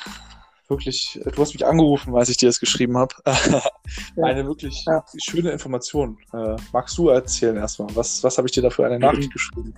wirklich, 0.70 1.20
du 1.24 1.42
hast 1.42 1.54
mich 1.54 1.66
angerufen, 1.66 2.16
als 2.16 2.30
ich 2.30 2.38
dir 2.38 2.48
das 2.48 2.60
geschrieben 2.60 2.98
habe. 2.98 3.16
Eine 4.22 4.46
wirklich 4.46 4.84
ja. 4.86 5.04
schöne 5.24 5.52
Information. 5.52 6.18
Äh, 6.34 6.56
magst 6.74 6.98
du 6.98 7.10
erzählen 7.10 7.58
erstmal? 7.58 7.96
Was, 7.96 8.24
was 8.24 8.38
habe 8.38 8.48
ich 8.48 8.54
dir 8.54 8.62
da 8.62 8.70
für 8.70 8.86
eine 8.86 9.00
Nachricht 9.00 9.32
geschrieben? 9.32 9.74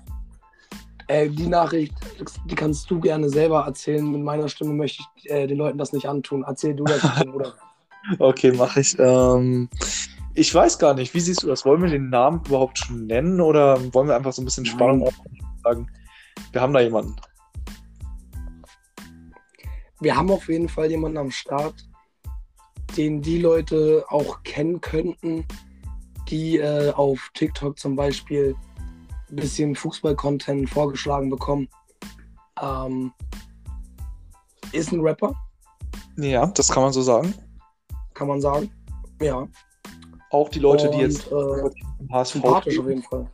Äh, 1.07 1.29
die 1.29 1.47
Nachricht, 1.47 1.93
die 2.45 2.55
kannst 2.55 2.89
du 2.89 2.99
gerne 2.99 3.29
selber 3.29 3.65
erzählen. 3.65 4.09
Mit 4.11 4.21
meiner 4.21 4.47
Stimme 4.47 4.73
möchte 4.73 5.03
ich 5.15 5.29
äh, 5.29 5.47
den 5.47 5.57
Leuten 5.57 5.77
das 5.77 5.93
nicht 5.93 6.07
antun. 6.07 6.43
Erzähl 6.47 6.75
du 6.75 6.83
das, 6.83 7.03
oder? 7.33 7.53
Okay, 8.17 8.53
mache 8.53 8.79
ich. 8.79 8.97
Ähm, 8.97 9.69
ich 10.33 10.55
weiß 10.55 10.79
gar 10.79 10.93
nicht, 10.93 11.13
wie 11.13 11.19
siehst 11.19 11.43
du 11.43 11.47
das? 11.47 11.65
Wollen 11.65 11.81
wir 11.81 11.89
den 11.89 12.09
Namen 12.09 12.41
überhaupt 12.47 12.77
schon 12.77 13.07
nennen 13.07 13.41
oder 13.41 13.77
wollen 13.93 14.07
wir 14.07 14.15
einfach 14.15 14.31
so 14.31 14.41
ein 14.41 14.45
bisschen 14.45 14.65
Spannung 14.65 15.05
aufbauen 15.05 15.37
und 15.41 15.61
sagen, 15.61 15.91
wir 16.53 16.61
haben 16.61 16.73
da 16.73 16.79
jemanden? 16.79 17.15
Wir 19.99 20.15
haben 20.15 20.31
auf 20.31 20.47
jeden 20.47 20.69
Fall 20.69 20.89
jemanden 20.89 21.17
am 21.17 21.31
Start, 21.31 21.75
den 22.97 23.21
die 23.21 23.39
Leute 23.39 24.05
auch 24.09 24.43
kennen 24.43 24.81
könnten, 24.81 25.45
die 26.29 26.57
äh, 26.57 26.91
auf 26.91 27.29
TikTok 27.33 27.77
zum 27.77 27.95
Beispiel 27.95 28.55
ein 29.29 29.35
bisschen 29.35 29.75
Fußball-Content 29.75 30.69
vorgeschlagen 30.69 31.29
bekommen. 31.29 31.67
Ähm, 32.61 33.13
ist 34.71 34.91
ein 34.91 35.01
Rapper. 35.01 35.35
Ja, 36.17 36.47
das 36.47 36.69
kann 36.69 36.83
man 36.83 36.93
so 36.93 37.01
sagen. 37.01 37.33
Kann 38.13 38.27
man 38.27 38.41
sagen. 38.41 38.71
Ja. 39.21 39.47
Auch 40.31 40.49
die 40.49 40.59
Leute, 40.59 40.89
Und, 40.89 40.95
die 40.95 41.01
jetzt 41.01 41.31
äh, 41.31 42.11
HSV 42.11 42.33
sympathisch 42.33 42.79
auf 42.79 42.87
jeden 42.87 43.03
Fall. 43.03 43.27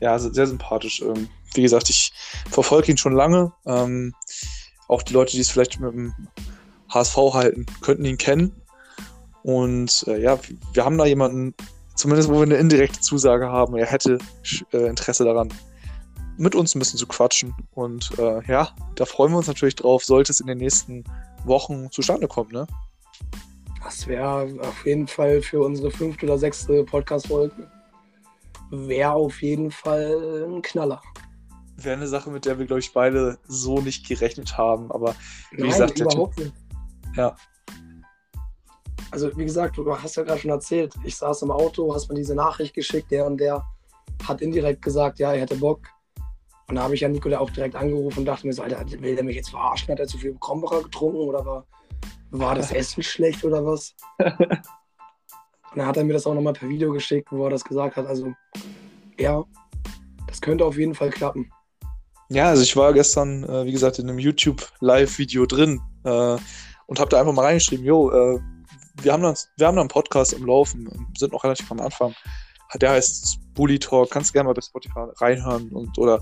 Ja, 0.00 0.18
sehr 0.18 0.46
sympathisch. 0.46 1.00
Ähm, 1.02 1.28
wie 1.54 1.62
gesagt, 1.62 1.90
ich 1.90 2.12
verfolge 2.50 2.92
ihn 2.92 2.98
schon 2.98 3.14
lange. 3.14 3.52
Ähm, 3.66 4.14
auch 4.88 5.02
die 5.02 5.12
Leute, 5.12 5.32
die 5.32 5.40
es 5.40 5.50
vielleicht 5.50 5.80
mit 5.80 5.92
dem 5.92 6.14
HSV 6.92 7.16
halten, 7.34 7.66
könnten 7.80 8.04
ihn 8.04 8.18
kennen. 8.18 8.52
Und 9.42 10.04
äh, 10.08 10.20
ja, 10.20 10.38
wir 10.74 10.84
haben 10.84 10.98
da 10.98 11.06
jemanden 11.06 11.54
zumindest 11.98 12.28
wo 12.28 12.34
wir 12.34 12.42
eine 12.42 12.56
indirekte 12.56 13.00
Zusage 13.00 13.48
haben, 13.50 13.76
er 13.76 13.86
hätte 13.86 14.18
äh, 14.72 14.86
Interesse 14.86 15.24
daran, 15.24 15.52
mit 16.36 16.54
uns 16.54 16.74
ein 16.74 16.78
bisschen 16.78 16.98
zu 16.98 17.06
quatschen. 17.06 17.54
Und 17.74 18.10
äh, 18.18 18.40
ja, 18.46 18.70
da 18.94 19.04
freuen 19.04 19.32
wir 19.32 19.38
uns 19.38 19.48
natürlich 19.48 19.74
drauf, 19.74 20.04
sollte 20.04 20.32
es 20.32 20.40
in 20.40 20.46
den 20.46 20.58
nächsten 20.58 21.04
Wochen 21.44 21.90
zustande 21.90 22.28
kommen, 22.28 22.52
ne? 22.52 22.66
Das 23.82 24.06
wäre 24.06 24.48
auf 24.60 24.86
jeden 24.86 25.06
Fall 25.06 25.42
für 25.42 25.60
unsere 25.60 25.90
fünfte 25.90 26.26
oder 26.26 26.38
sechste 26.38 26.84
Podcast-Folge. 26.84 27.68
Wäre 28.70 29.12
auf 29.12 29.42
jeden 29.42 29.70
Fall 29.70 30.46
ein 30.46 30.62
Knaller. 30.62 31.02
Wäre 31.80 31.96
eine 31.96 32.08
Sache, 32.08 32.30
mit 32.30 32.44
der 32.44 32.58
wir, 32.58 32.66
glaube 32.66 32.80
ich, 32.80 32.92
beide 32.92 33.38
so 33.46 33.80
nicht 33.80 34.06
gerechnet 34.06 34.58
haben. 34.58 34.90
Aber 34.90 35.14
wie 35.52 35.62
Nein, 35.62 35.70
gesagt, 35.70 36.00
überhaupt 36.00 36.38
nicht. 36.38 36.52
ja, 37.14 37.36
Also, 39.12 39.34
wie 39.36 39.44
gesagt, 39.44 39.76
du 39.78 39.96
hast 39.96 40.16
ja 40.16 40.24
gerade 40.24 40.40
schon 40.40 40.50
erzählt, 40.50 40.92
ich 41.04 41.16
saß 41.16 41.42
im 41.42 41.52
Auto, 41.52 41.94
hast 41.94 42.08
mir 42.08 42.16
diese 42.16 42.34
Nachricht 42.34 42.74
geschickt, 42.74 43.10
der 43.12 43.26
und 43.26 43.38
der 43.38 43.64
hat 44.26 44.40
indirekt 44.40 44.82
gesagt, 44.82 45.20
ja, 45.20 45.32
er 45.32 45.40
hätte 45.40 45.56
Bock. 45.56 45.82
Und 46.68 46.74
da 46.74 46.82
habe 46.82 46.94
ich 46.94 47.00
ja 47.00 47.08
Nicola 47.08 47.38
auch 47.38 47.50
direkt 47.50 47.76
angerufen 47.76 48.20
und 48.20 48.24
dachte 48.26 48.46
mir 48.46 48.52
so, 48.52 48.62
Alter, 48.62 48.84
will 49.00 49.14
der 49.14 49.24
mich 49.24 49.36
jetzt 49.36 49.50
verarschen? 49.50 49.92
Hat 49.92 50.00
er 50.00 50.06
zu 50.06 50.18
viel 50.18 50.36
Krombacher 50.38 50.82
getrunken 50.82 51.18
oder 51.18 51.46
war, 51.46 51.66
war 52.30 52.54
das 52.56 52.72
Essen 52.80 53.02
schlecht 53.02 53.44
oder 53.44 53.64
was? 53.64 53.94
Und 55.70 55.80
dann 55.80 55.86
hat 55.86 55.98
er 55.98 56.04
mir 56.04 56.14
das 56.14 56.26
auch 56.26 56.32
nochmal 56.32 56.54
per 56.54 56.68
Video 56.68 56.90
geschickt, 56.90 57.28
wo 57.30 57.44
er 57.44 57.50
das 57.50 57.62
gesagt 57.62 57.96
hat. 57.96 58.06
Also, 58.06 58.32
ja, 59.18 59.44
das 60.26 60.40
könnte 60.40 60.64
auf 60.64 60.78
jeden 60.78 60.94
Fall 60.94 61.10
klappen. 61.10 61.52
Ja, 62.30 62.48
also 62.50 62.62
ich 62.62 62.76
war 62.76 62.92
gestern, 62.92 63.44
äh, 63.44 63.64
wie 63.64 63.72
gesagt, 63.72 63.98
in 63.98 64.08
einem 64.08 64.18
YouTube-Live-Video 64.18 65.46
drin 65.46 65.80
äh, 66.04 66.36
und 66.86 67.00
habe 67.00 67.08
da 67.08 67.20
einfach 67.20 67.32
mal 67.32 67.46
reingeschrieben, 67.46 67.86
jo, 67.86 68.10
äh, 68.10 68.38
wir, 69.02 69.12
haben 69.12 69.22
da, 69.22 69.34
wir 69.56 69.66
haben 69.66 69.76
da 69.76 69.80
einen 69.80 69.88
Podcast 69.88 70.34
im 70.34 70.44
Laufen, 70.44 71.08
sind 71.16 71.32
noch 71.32 71.44
relativ 71.44 71.70
am 71.70 71.80
Anfang. 71.80 72.14
Der 72.74 72.90
heißt 72.90 73.38
Bully 73.54 73.78
Talk, 73.78 74.10
kannst 74.10 74.34
gerne 74.34 74.48
mal 74.48 74.52
bei 74.52 74.60
Spotify 74.60 75.06
reinhören 75.16 75.70
und 75.70 75.96
oder 75.96 76.20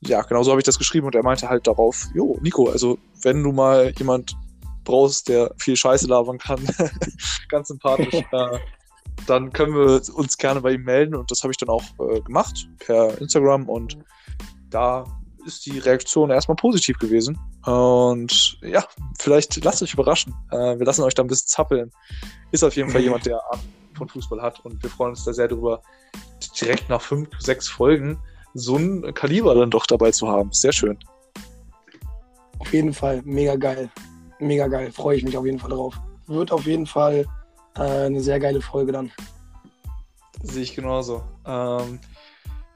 ja, 0.00 0.22
genau 0.22 0.42
so 0.42 0.50
habe 0.50 0.60
ich 0.60 0.64
das 0.64 0.78
geschrieben 0.78 1.06
und 1.06 1.14
er 1.14 1.22
meinte 1.22 1.48
halt 1.48 1.66
darauf, 1.66 2.08
jo, 2.14 2.38
Nico, 2.40 2.70
also 2.70 2.98
wenn 3.22 3.42
du 3.42 3.52
mal 3.52 3.92
jemand 3.98 4.34
brauchst, 4.84 5.28
der 5.28 5.52
viel 5.58 5.76
Scheiße 5.76 6.06
labern 6.06 6.38
kann, 6.38 6.60
ganz 7.50 7.68
sympathisch, 7.68 8.14
äh, 8.32 8.58
dann 9.26 9.52
können 9.52 9.74
wir 9.74 10.00
uns 10.14 10.38
gerne 10.38 10.62
bei 10.62 10.72
ihm 10.72 10.84
melden 10.84 11.14
und 11.14 11.30
das 11.30 11.42
habe 11.42 11.52
ich 11.52 11.58
dann 11.58 11.68
auch 11.68 11.84
äh, 12.00 12.20
gemacht 12.22 12.68
per 12.78 13.20
Instagram 13.20 13.68
und 13.68 13.98
da 14.70 15.04
ist 15.46 15.66
die 15.66 15.78
Reaktion 15.78 16.30
erstmal 16.30 16.56
positiv 16.56 16.98
gewesen. 16.98 17.38
Und 17.64 18.58
ja, 18.62 18.84
vielleicht 19.18 19.62
lasst 19.64 19.82
euch 19.82 19.94
überraschen. 19.94 20.34
Äh, 20.50 20.78
wir 20.78 20.86
lassen 20.86 21.02
euch 21.02 21.14
da 21.14 21.22
ein 21.22 21.28
bisschen 21.28 21.48
zappeln. 21.48 21.90
Ist 22.50 22.64
auf 22.64 22.76
jeden 22.76 22.90
Fall 22.90 23.00
jemand, 23.02 23.26
der 23.26 23.40
Ahnung 23.50 23.64
von 23.96 24.08
Fußball 24.08 24.40
hat 24.40 24.60
und 24.64 24.82
wir 24.82 24.90
freuen 24.90 25.10
uns 25.10 25.24
da 25.24 25.32
sehr 25.32 25.48
drüber, 25.48 25.82
direkt 26.60 26.88
nach 26.88 27.00
fünf, 27.00 27.28
sechs 27.38 27.68
Folgen 27.68 28.18
so 28.54 28.76
ein 28.76 29.14
Kaliber 29.14 29.54
dann 29.54 29.70
doch 29.70 29.86
dabei 29.86 30.10
zu 30.10 30.28
haben. 30.28 30.52
Sehr 30.52 30.72
schön. 30.72 30.98
Auf 32.58 32.72
jeden 32.72 32.92
Fall, 32.92 33.22
mega 33.24 33.56
geil. 33.56 33.90
Mega 34.38 34.66
geil, 34.66 34.92
freue 34.92 35.16
ich 35.16 35.24
mich 35.24 35.36
auf 35.36 35.46
jeden 35.46 35.58
Fall 35.58 35.70
drauf. 35.70 35.94
Wird 36.26 36.52
auf 36.52 36.66
jeden 36.66 36.86
Fall 36.86 37.26
äh, 37.76 37.80
eine 37.80 38.20
sehr 38.20 38.40
geile 38.40 38.60
Folge 38.60 38.92
dann. 38.92 39.10
Sehe 40.42 40.62
ich 40.62 40.74
genauso. 40.74 41.22
Ähm, 41.46 42.00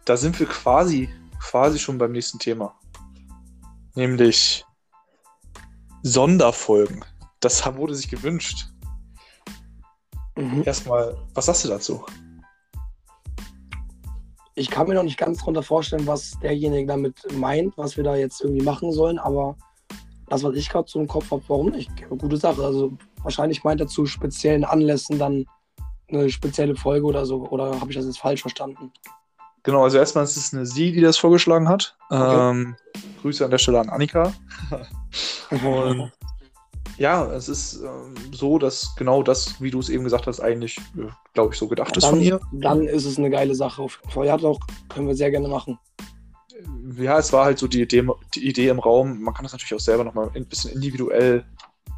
da 0.05 0.17
sind 0.17 0.39
wir 0.39 0.47
quasi, 0.47 1.09
quasi 1.41 1.79
schon 1.79 1.99
beim 1.99 2.13
nächsten 2.13 2.39
Thema. 2.39 2.75
Nämlich 3.95 4.65
Sonderfolgen. 6.03 7.05
Das 7.41 7.65
wurde 7.77 7.95
sich 7.95 8.09
gewünscht. 8.09 8.69
Mhm. 10.37 10.63
Erstmal, 10.65 11.17
was 11.35 11.47
sagst 11.47 11.65
du 11.65 11.69
dazu? 11.69 12.05
Ich 14.55 14.71
kann 14.71 14.89
mir 14.89 14.95
noch 14.95 15.03
nicht 15.03 15.19
ganz 15.19 15.39
drunter 15.39 15.63
vorstellen, 15.63 16.07
was 16.07 16.39
derjenige 16.41 16.87
damit 16.87 17.21
meint, 17.33 17.77
was 17.77 17.97
wir 17.97 18.05
da 18.05 18.17
jetzt 18.17 18.41
irgendwie 18.41 18.65
machen 18.65 18.93
sollen, 18.93 19.19
aber 19.19 19.57
das, 20.29 20.43
was 20.43 20.55
ich 20.57 20.69
gerade 20.69 20.89
so 20.89 20.99
im 20.99 21.07
Kopf 21.07 21.31
habe, 21.31 21.43
warum 21.49 21.71
nicht? 21.71 21.91
Gute 22.09 22.37
Sache. 22.37 22.65
Also 22.65 22.93
wahrscheinlich 23.23 23.65
meint 23.65 23.81
er 23.81 23.87
zu 23.87 24.07
speziellen 24.07 24.65
Anlässen 24.65 25.19
dann 25.19 25.47
eine 26.09 26.31
spezielle 26.31 26.77
Folge 26.77 27.07
oder 27.07 27.27
so. 27.27 27.47
Oder 27.49 27.81
habe 27.81 27.91
ich 27.91 27.97
das 27.97 28.07
jetzt 28.07 28.19
falsch 28.19 28.41
verstanden? 28.41 28.93
Genau, 29.67 29.83
also 29.83 29.99
erstmal 29.99 30.23
ist 30.23 30.37
es 30.37 30.55
eine 30.55 30.65
Sie, 30.65 30.93
die 30.93 31.01
das 31.01 31.19
vorgeschlagen 31.19 31.69
hat. 31.69 31.97
Okay. 32.09 32.51
Ähm, 32.51 32.77
Grüße 33.21 33.45
an 33.45 33.51
der 33.51 33.59
Stelle 33.59 33.81
an 33.81 33.89
Annika. 33.89 34.33
Und 35.51 36.13
ja, 36.99 37.27
es 37.33 37.49
ist 37.49 37.83
ähm, 37.83 38.15
so, 38.31 38.59
dass 38.59 38.95
genau 38.95 39.25
das, 39.25 39.61
wie 39.61 39.73
du 39.73 39.81
es 39.81 39.89
eben 39.89 40.05
gesagt 40.05 40.29
hast, 40.29 40.39
eigentlich, 40.39 40.79
äh, 40.97 41.09
glaube 41.35 41.53
ich, 41.53 41.59
so 41.59 41.67
gedacht 41.67 41.97
ist 41.97 42.07
von 42.07 42.21
ihr. 42.21 42.41
dann 42.53 42.87
ist 42.87 43.05
es 43.05 43.19
eine 43.19 43.29
geile 43.29 43.57
Sache. 43.57 43.87
Ja, 44.23 44.37
doch, 44.37 44.61
können 44.89 45.09
wir 45.09 45.17
sehr 45.17 45.33
gerne 45.33 45.49
machen. 45.49 45.81
Ja, 46.97 47.19
es 47.19 47.33
war 47.33 47.45
halt 47.47 47.59
so 47.59 47.67
die 47.67 47.83
Idee, 47.83 48.07
die 48.37 48.49
Idee 48.49 48.69
im 48.69 48.79
Raum. 48.79 49.21
Man 49.21 49.35
kann 49.35 49.43
das 49.43 49.53
natürlich 49.53 49.75
auch 49.75 49.81
selber 49.81 50.05
nochmal 50.05 50.31
ein 50.35 50.47
bisschen 50.47 50.71
individuell 50.71 51.45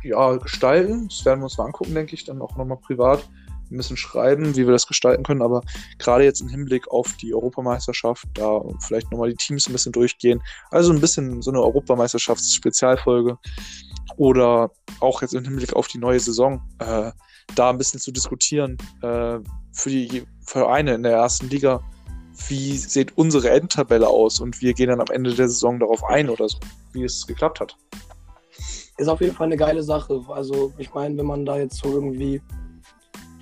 ja, 0.03 0.37
gestalten. 0.37 1.09
Das 1.09 1.25
werden 1.27 1.41
wir 1.41 1.45
uns 1.45 1.59
mal 1.59 1.67
angucken, 1.67 1.95
denke 1.95 2.15
ich, 2.15 2.25
dann 2.25 2.41
auch 2.41 2.57
nochmal 2.57 2.79
privat. 2.79 3.29
Ein 3.71 3.77
bisschen 3.77 3.97
schreiben, 3.97 4.57
wie 4.57 4.67
wir 4.67 4.73
das 4.73 4.87
gestalten 4.87 5.23
können. 5.23 5.43
Aber 5.43 5.63
gerade 5.99 6.25
jetzt 6.25 6.41
im 6.41 6.49
Hinblick 6.49 6.89
auf 6.89 7.15
die 7.15 7.35
Europameisterschaft, 7.35 8.27
da 8.35 8.63
vielleicht 8.81 9.11
nochmal 9.11 9.31
die 9.31 9.37
Teams 9.37 9.69
ein 9.69 9.73
bisschen 9.73 9.93
durchgehen. 9.93 10.43
Also 10.71 10.93
ein 10.93 11.01
bisschen 11.01 11.43
so 11.43 11.51
eine 11.51 11.61
Europameisterschafts-Spezialfolge. 11.63 13.39
Oder 14.17 14.71
auch 15.01 15.23
jetzt 15.23 15.35
im 15.35 15.45
Hinblick 15.45 15.75
auf 15.75 15.87
die 15.89 15.99
neue 15.99 16.19
Saison, 16.19 16.63
äh, 16.79 17.13
da 17.55 17.71
ein 17.71 17.79
bisschen 17.79 18.01
zu 18.01 18.11
diskutieren 18.11 18.77
äh, 19.03 19.39
für 19.73 19.91
die 19.91 20.25
Vereine 20.45 20.95
in 20.95 21.03
der 21.03 21.13
ersten 21.13 21.49
Liga. 21.49 21.83
Wie 22.49 22.77
sieht 22.77 23.17
unsere 23.17 23.51
Endtabelle 23.51 24.09
aus? 24.09 24.41
Und 24.41 24.61
wir 24.61 24.73
gehen 24.73 24.89
dann 24.89 25.01
am 25.01 25.09
Ende 25.13 25.35
der 25.35 25.49
Saison 25.49 25.79
darauf 25.79 26.05
ein 26.05 26.31
oder 26.31 26.49
so, 26.49 26.59
wie 26.93 27.05
es 27.05 27.27
geklappt 27.27 27.61
hat. 27.61 27.77
Ist 28.97 29.09
auf 29.09 29.21
jeden 29.21 29.35
Fall 29.35 29.47
eine 29.47 29.57
geile 29.57 29.83
Sache. 29.83 30.21
Also 30.29 30.73
ich 30.79 30.93
meine, 30.93 31.17
wenn 31.17 31.27
man 31.27 31.45
da 31.45 31.59
jetzt 31.59 31.77
so 31.77 31.93
irgendwie 31.93 32.43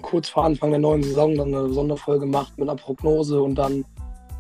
kurz 0.07 0.29
vor 0.29 0.45
Anfang 0.45 0.71
der 0.71 0.79
neuen 0.79 1.03
Saison 1.03 1.35
dann 1.35 1.53
eine 1.53 1.69
Sonderfolge 1.73 2.27
macht 2.27 2.57
mit 2.59 2.69
einer 2.69 2.79
Prognose 2.79 3.43
und 3.43 3.57
dann 3.57 3.85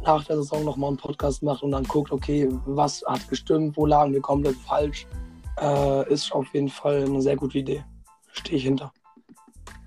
nach 0.05 0.25
der 0.25 0.37
Saison 0.37 0.65
nochmal 0.65 0.91
einen 0.91 0.97
Podcast 0.97 1.43
macht 1.43 1.65
und 1.65 1.73
dann 1.73 1.83
guckt, 1.83 2.13
okay, 2.13 2.49
was 2.67 3.03
hat 3.05 3.29
gestimmt, 3.29 3.77
wo 3.77 3.85
lagen 3.85 4.13
wir 4.13 4.21
komplett 4.21 4.55
falsch, 4.59 5.09
äh, 5.61 6.13
ist 6.13 6.31
auf 6.33 6.47
jeden 6.55 6.69
Fall 6.69 7.05
eine 7.05 7.21
sehr 7.21 7.35
gute 7.35 7.59
Idee. 7.59 7.85
Stehe 8.31 8.59
ich 8.59 8.63
hinter. 8.63 8.93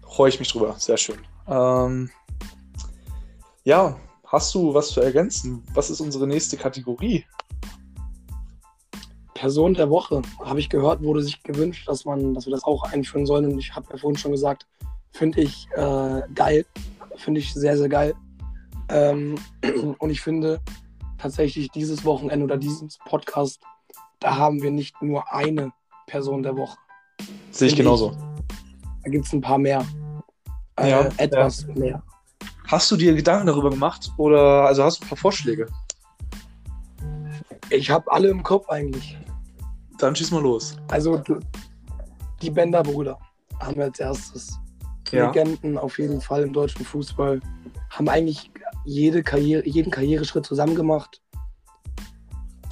Freue 0.05 0.27
ich 0.27 0.39
mich 0.39 0.51
drüber, 0.51 0.75
sehr 0.77 0.97
schön. 0.97 1.19
Ähm, 1.47 2.09
ja, 3.63 3.95
hast 4.25 4.53
du 4.53 4.73
was 4.73 4.89
zu 4.89 4.99
ergänzen? 4.99 5.63
Was 5.73 5.89
ist 5.89 6.01
unsere 6.01 6.27
nächste 6.27 6.57
Kategorie? 6.57 7.23
Person 9.33 9.75
der 9.75 9.89
Woche, 9.89 10.21
habe 10.43 10.59
ich 10.59 10.67
gehört, 10.67 11.01
wurde 11.01 11.23
sich 11.23 11.41
gewünscht, 11.41 11.87
dass 11.87 12.03
man, 12.03 12.33
dass 12.33 12.45
wir 12.45 12.51
das 12.51 12.65
auch 12.65 12.83
einführen 12.83 13.25
sollen. 13.25 13.45
Und 13.45 13.59
ich 13.59 13.73
habe 13.73 13.87
ja 13.89 13.97
vorhin 13.97 14.17
schon 14.17 14.31
gesagt, 14.31 14.67
finde 15.11 15.41
ich 15.41 15.67
äh, 15.75 16.21
geil. 16.33 16.65
Finde 17.17 17.39
ich 17.39 17.53
sehr, 17.53 17.77
sehr 17.77 17.89
geil. 17.89 18.13
Ähm, 18.89 19.35
und 19.99 20.09
ich 20.09 20.21
finde 20.21 20.59
tatsächlich 21.17 21.69
dieses 21.71 22.05
Wochenende 22.05 22.45
oder 22.45 22.57
diesen 22.57 22.89
Podcast, 23.05 23.59
da 24.19 24.35
haben 24.37 24.61
wir 24.61 24.71
nicht 24.71 25.01
nur 25.01 25.31
eine 25.33 25.71
Person 26.07 26.43
der 26.43 26.55
Woche. 26.55 26.77
Sehe 27.51 27.67
ich 27.67 27.75
genauso. 27.75 28.15
Da 29.03 29.09
gibt 29.09 29.25
es 29.25 29.33
ein 29.33 29.41
paar 29.41 29.57
mehr. 29.57 29.85
Äh, 30.77 30.89
Ja, 30.89 31.09
etwas 31.17 31.65
mehr. 31.67 32.01
Hast 32.67 32.89
du 32.91 32.95
dir 32.95 33.13
Gedanken 33.15 33.47
darüber 33.47 33.69
gemacht 33.69 34.11
oder 34.17 34.65
also 34.65 34.83
hast 34.83 34.99
du 35.01 35.05
ein 35.05 35.09
paar 35.09 35.17
Vorschläge? 35.17 35.67
Ich 37.69 37.89
habe 37.89 38.11
alle 38.11 38.29
im 38.29 38.43
Kopf 38.43 38.69
eigentlich. 38.69 39.17
Dann 39.97 40.15
schieß 40.15 40.31
mal 40.31 40.41
los. 40.41 40.77
Also 40.89 41.17
du- 41.17 41.39
die 42.41 42.49
Bender-Brüder 42.49 43.17
haben 43.59 43.75
wir 43.75 43.85
als 43.85 43.99
erstes. 43.99 44.57
Ja. 45.11 45.27
Legenden 45.27 45.77
auf 45.77 45.99
jeden 45.99 46.21
Fall 46.21 46.43
im 46.43 46.53
deutschen 46.53 46.85
Fußball. 46.85 47.39
Haben 47.89 48.09
eigentlich 48.09 48.51
jede 48.85 49.23
Karriere, 49.23 49.67
jeden 49.67 49.91
Karriereschritt 49.91 50.45
zusammen 50.45 50.75
gemacht. 50.75 51.21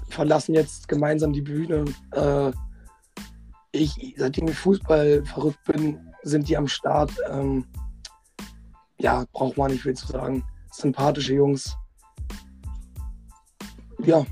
Verlassen 0.10 0.56
jetzt 0.56 0.88
gemeinsam 0.88 1.34
die 1.34 1.42
Bühne. 1.42 1.86
Äh, 2.12 2.52
ich, 3.72 4.16
seitdem 4.18 4.48
ich 4.48 4.58
Fußball 4.58 5.24
verrückt 5.26 5.64
bin, 5.66 6.00
sind 6.24 6.50
die 6.50 6.58
am 6.58 6.68
Start. 6.68 7.12
Ähm, 7.30 7.66
ja, 9.00 9.26
braucht 9.32 9.58
man 9.58 9.72
nicht 9.72 9.84
viel 9.84 9.94
zu 9.94 10.08
sagen. 10.08 10.44
Sympathische 10.72 11.36
Jungs. 11.36 11.76
Ja, 14.04 14.26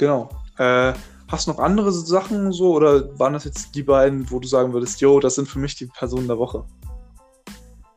Genau. 0.00 0.30
Äh, 0.56 0.94
hast 1.30 1.46
du 1.46 1.52
noch 1.52 1.58
andere 1.58 1.92
Sachen 1.92 2.52
so 2.52 2.74
oder 2.74 3.18
waren 3.18 3.32
das 3.32 3.44
jetzt 3.44 3.74
die 3.74 3.82
beiden, 3.82 4.30
wo 4.30 4.40
du 4.40 4.48
sagen 4.48 4.72
würdest, 4.72 5.00
yo, 5.00 5.20
das 5.20 5.36
sind 5.36 5.48
für 5.48 5.58
mich 5.58 5.76
die 5.76 5.86
Personen 5.86 6.26
der 6.26 6.38
Woche? 6.38 6.64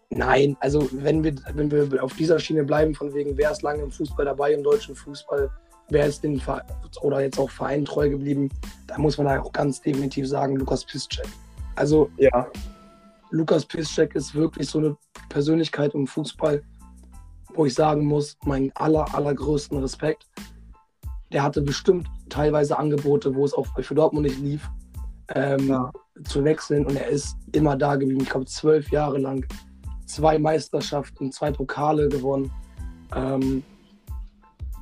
Nein, 0.10 0.56
also 0.60 0.88
wenn 0.92 1.24
wir, 1.24 1.34
wenn 1.54 1.72
wir 1.72 2.04
auf 2.04 2.14
dieser 2.14 2.38
Schiene 2.38 2.64
bleiben, 2.64 2.94
von 2.94 3.14
wegen, 3.14 3.36
wer 3.36 3.52
ist 3.52 3.64
lange 3.64 3.82
im 3.82 3.92
Fußball 3.92 4.26
dabei, 4.26 4.54
im 4.54 4.64
deutschen 4.64 4.96
Fußball, 4.96 5.50
wer 5.90 6.06
ist 6.06 6.24
den 6.24 6.40
Verein, 6.40 6.66
oder 7.02 7.22
jetzt 7.22 7.40
auch 7.40 7.50
Verein 7.50 7.84
treu 7.84 8.10
geblieben, 8.10 8.50
da 8.86 9.00
muss 9.00 9.18
man 9.18 9.26
da 9.26 9.42
auch 9.42 9.52
ganz 9.52 9.82
definitiv 9.82 10.28
sagen, 10.28 10.56
Lukas 10.56 10.86
Piszczek. 10.86 11.26
Also 11.76 12.10
Ja. 12.18 12.48
Lukas 13.32 13.66
Piszczek 13.66 14.14
ist 14.14 14.36
wirklich 14.36 14.70
so 14.70 14.78
eine 14.78 14.96
Persönlichkeit 15.30 15.96
im 15.96 16.06
Fußball, 16.06 16.62
wo 17.56 17.66
ich 17.66 17.74
sagen 17.74 18.06
muss, 18.06 18.38
meinen 18.46 18.72
aller, 18.76 19.12
allergrößten 19.16 19.80
Respekt. 19.80 20.28
Der 21.34 21.44
hatte 21.44 21.62
bestimmt 21.62 22.08
teilweise 22.30 22.78
Angebote, 22.78 23.36
wo 23.36 23.44
es 23.44 23.54
auch 23.54 23.66
für 23.82 23.96
Dortmund 23.96 24.28
nicht 24.28 24.40
lief, 24.40 24.70
ähm, 25.34 25.68
Ja. 25.68 25.92
zu 26.26 26.44
wechseln. 26.44 26.86
Und 26.86 26.96
er 26.96 27.08
ist 27.08 27.36
immer 27.54 27.76
da 27.76 27.96
geblieben. 27.96 28.22
Ich 28.22 28.30
glaube, 28.30 28.46
zwölf 28.46 28.92
Jahre 28.92 29.18
lang. 29.18 29.46
Zwei 30.06 30.38
Meisterschaften, 30.38 31.32
zwei 31.32 31.52
Pokale 31.52 32.08
gewonnen. 32.08 32.52
Ähm, 33.16 33.64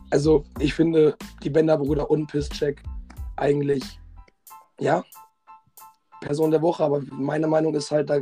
also, 0.10 0.44
ich 0.60 0.74
finde, 0.74 1.16
die 1.42 1.50
Bender-Brüder 1.50 2.12
und 2.12 2.28
Piszczek 2.28 2.84
eigentlich, 3.38 3.84
ja, 4.80 5.04
Person 6.20 6.52
der 6.52 6.62
Woche. 6.62 6.84
Aber 6.84 7.02
meine 7.12 7.48
Meinung 7.48 7.74
ist 7.76 7.92
halt, 7.92 8.10
da 8.10 8.20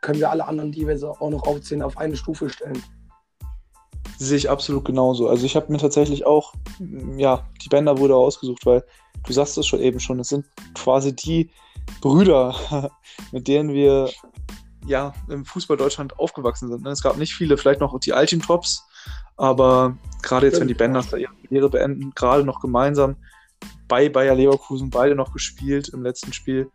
können 0.00 0.18
wir 0.18 0.30
alle 0.30 0.48
anderen, 0.48 0.72
die 0.72 0.86
wir 0.86 1.10
auch 1.20 1.30
noch 1.30 1.46
aufzählen, 1.46 1.82
auf 1.82 1.96
eine 1.96 2.16
Stufe 2.16 2.48
stellen. 2.48 2.82
Sehe 4.24 4.36
ich 4.36 4.48
absolut 4.48 4.84
genauso. 4.84 5.28
Also 5.28 5.44
ich 5.44 5.56
habe 5.56 5.72
mir 5.72 5.78
tatsächlich 5.78 6.24
auch, 6.26 6.52
ja, 7.16 7.44
die 7.60 7.68
Bänder 7.68 7.98
wurde 7.98 8.14
ausgesucht, 8.14 8.64
weil 8.64 8.84
du 9.26 9.32
sagst 9.32 9.58
es 9.58 9.66
schon 9.66 9.80
eben 9.80 9.98
schon, 9.98 10.20
es 10.20 10.28
sind 10.28 10.46
quasi 10.74 11.14
die 11.14 11.50
Brüder, 12.00 12.54
mit 13.32 13.48
denen 13.48 13.72
wir 13.72 14.10
ja 14.86 15.12
im 15.28 15.44
Fußball 15.44 15.76
Deutschland 15.76 16.18
aufgewachsen 16.20 16.68
sind. 16.68 16.84
ne? 16.84 16.90
Es 16.90 17.02
gab 17.02 17.16
nicht 17.16 17.34
viele, 17.34 17.56
vielleicht 17.56 17.80
noch 17.80 17.98
die 17.98 18.12
Altim-Tops, 18.12 18.86
aber 19.36 19.96
gerade 20.22 20.46
jetzt, 20.46 20.60
wenn 20.60 20.68
die 20.68 20.74
Bänders 20.74 21.08
da 21.08 21.16
ihre 21.16 21.32
Karriere 21.42 21.68
beenden, 21.68 22.12
gerade 22.14 22.44
noch 22.44 22.60
gemeinsam 22.60 23.16
bei 23.88 24.08
Bayer 24.08 24.36
Leverkusen 24.36 24.88
beide 24.90 25.16
noch 25.16 25.32
gespielt 25.32 25.88
im 25.88 26.04
letzten 26.04 26.32
Spiel. 26.32 26.70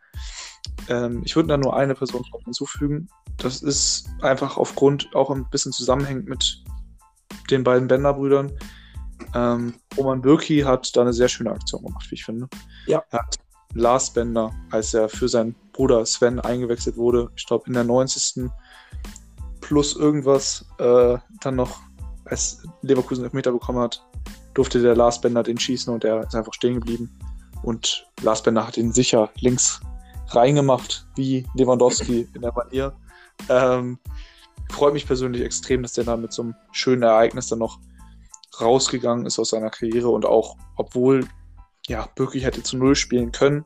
Ähm, 0.89 1.21
ich 1.23 1.35
würde 1.37 1.47
da 1.47 1.57
nur 1.57 1.75
eine 1.75 1.95
Person 1.95 2.25
hinzufügen. 2.43 3.07
Das 3.37 3.61
ist 3.61 4.09
einfach 4.21 4.57
aufgrund, 4.57 5.15
auch 5.15 5.31
ein 5.31 5.49
bisschen 5.49 5.71
zusammenhängend 5.71 6.27
mit 6.27 6.63
den 7.49 7.63
beiden 7.63 7.87
Bender-Brüdern. 7.87 8.51
Ähm, 9.33 9.75
Roman 9.97 10.21
Bürki 10.21 10.61
hat 10.61 10.95
da 10.95 11.01
eine 11.01 11.13
sehr 11.13 11.27
schöne 11.27 11.51
Aktion 11.51 11.83
gemacht, 11.83 12.05
wie 12.09 12.15
ich 12.15 12.25
finde. 12.25 12.47
Ja. 12.85 13.03
Er 13.11 13.19
hat 13.19 13.37
Lars 13.73 14.11
Bender, 14.11 14.53
als 14.71 14.93
er 14.93 15.09
für 15.09 15.27
seinen 15.27 15.55
Bruder 15.73 16.05
Sven 16.05 16.39
eingewechselt 16.39 16.97
wurde, 16.97 17.29
ich 17.35 17.45
glaube 17.45 17.65
in 17.67 17.73
der 17.73 17.83
90. 17.83 18.49
plus 19.61 19.95
irgendwas, 19.95 20.65
äh, 20.79 21.17
dann 21.41 21.55
noch, 21.55 21.79
als 22.25 22.63
Leverkusen 22.81 23.23
Elfmeter 23.23 23.51
bekommen 23.51 23.79
hat, 23.79 24.03
durfte 24.53 24.81
der 24.81 24.95
Lars 24.95 25.21
Bender 25.21 25.43
den 25.43 25.59
schießen 25.59 25.93
und 25.93 26.03
er 26.03 26.21
ist 26.21 26.35
einfach 26.35 26.53
stehen 26.53 26.75
geblieben. 26.75 27.11
Und 27.63 28.07
Lars 28.21 28.41
Bender 28.41 28.65
hat 28.65 28.77
ihn 28.77 28.91
sicher 28.91 29.29
links 29.35 29.79
reingemacht, 30.29 31.07
wie 31.15 31.45
Lewandowski 31.55 32.27
in 32.33 32.41
der 32.41 32.53
Manier. 32.53 32.93
Ähm, 33.49 33.99
freut 34.71 34.93
mich 34.93 35.07
persönlich 35.07 35.41
extrem, 35.41 35.81
dass 35.81 35.93
der 35.93 36.03
da 36.03 36.17
mit 36.17 36.33
so 36.33 36.43
einem 36.43 36.55
schönen 36.71 37.03
Ereignis 37.03 37.47
dann 37.47 37.59
noch 37.59 37.79
rausgegangen 38.59 39.25
ist 39.25 39.39
aus 39.39 39.49
seiner 39.49 39.69
Karriere 39.69 40.09
und 40.09 40.25
auch, 40.25 40.57
obwohl 40.75 41.27
ja, 41.87 42.07
Birki 42.15 42.41
hätte 42.41 42.63
zu 42.63 42.77
Null 42.77 42.95
spielen 42.95 43.31
können, 43.31 43.65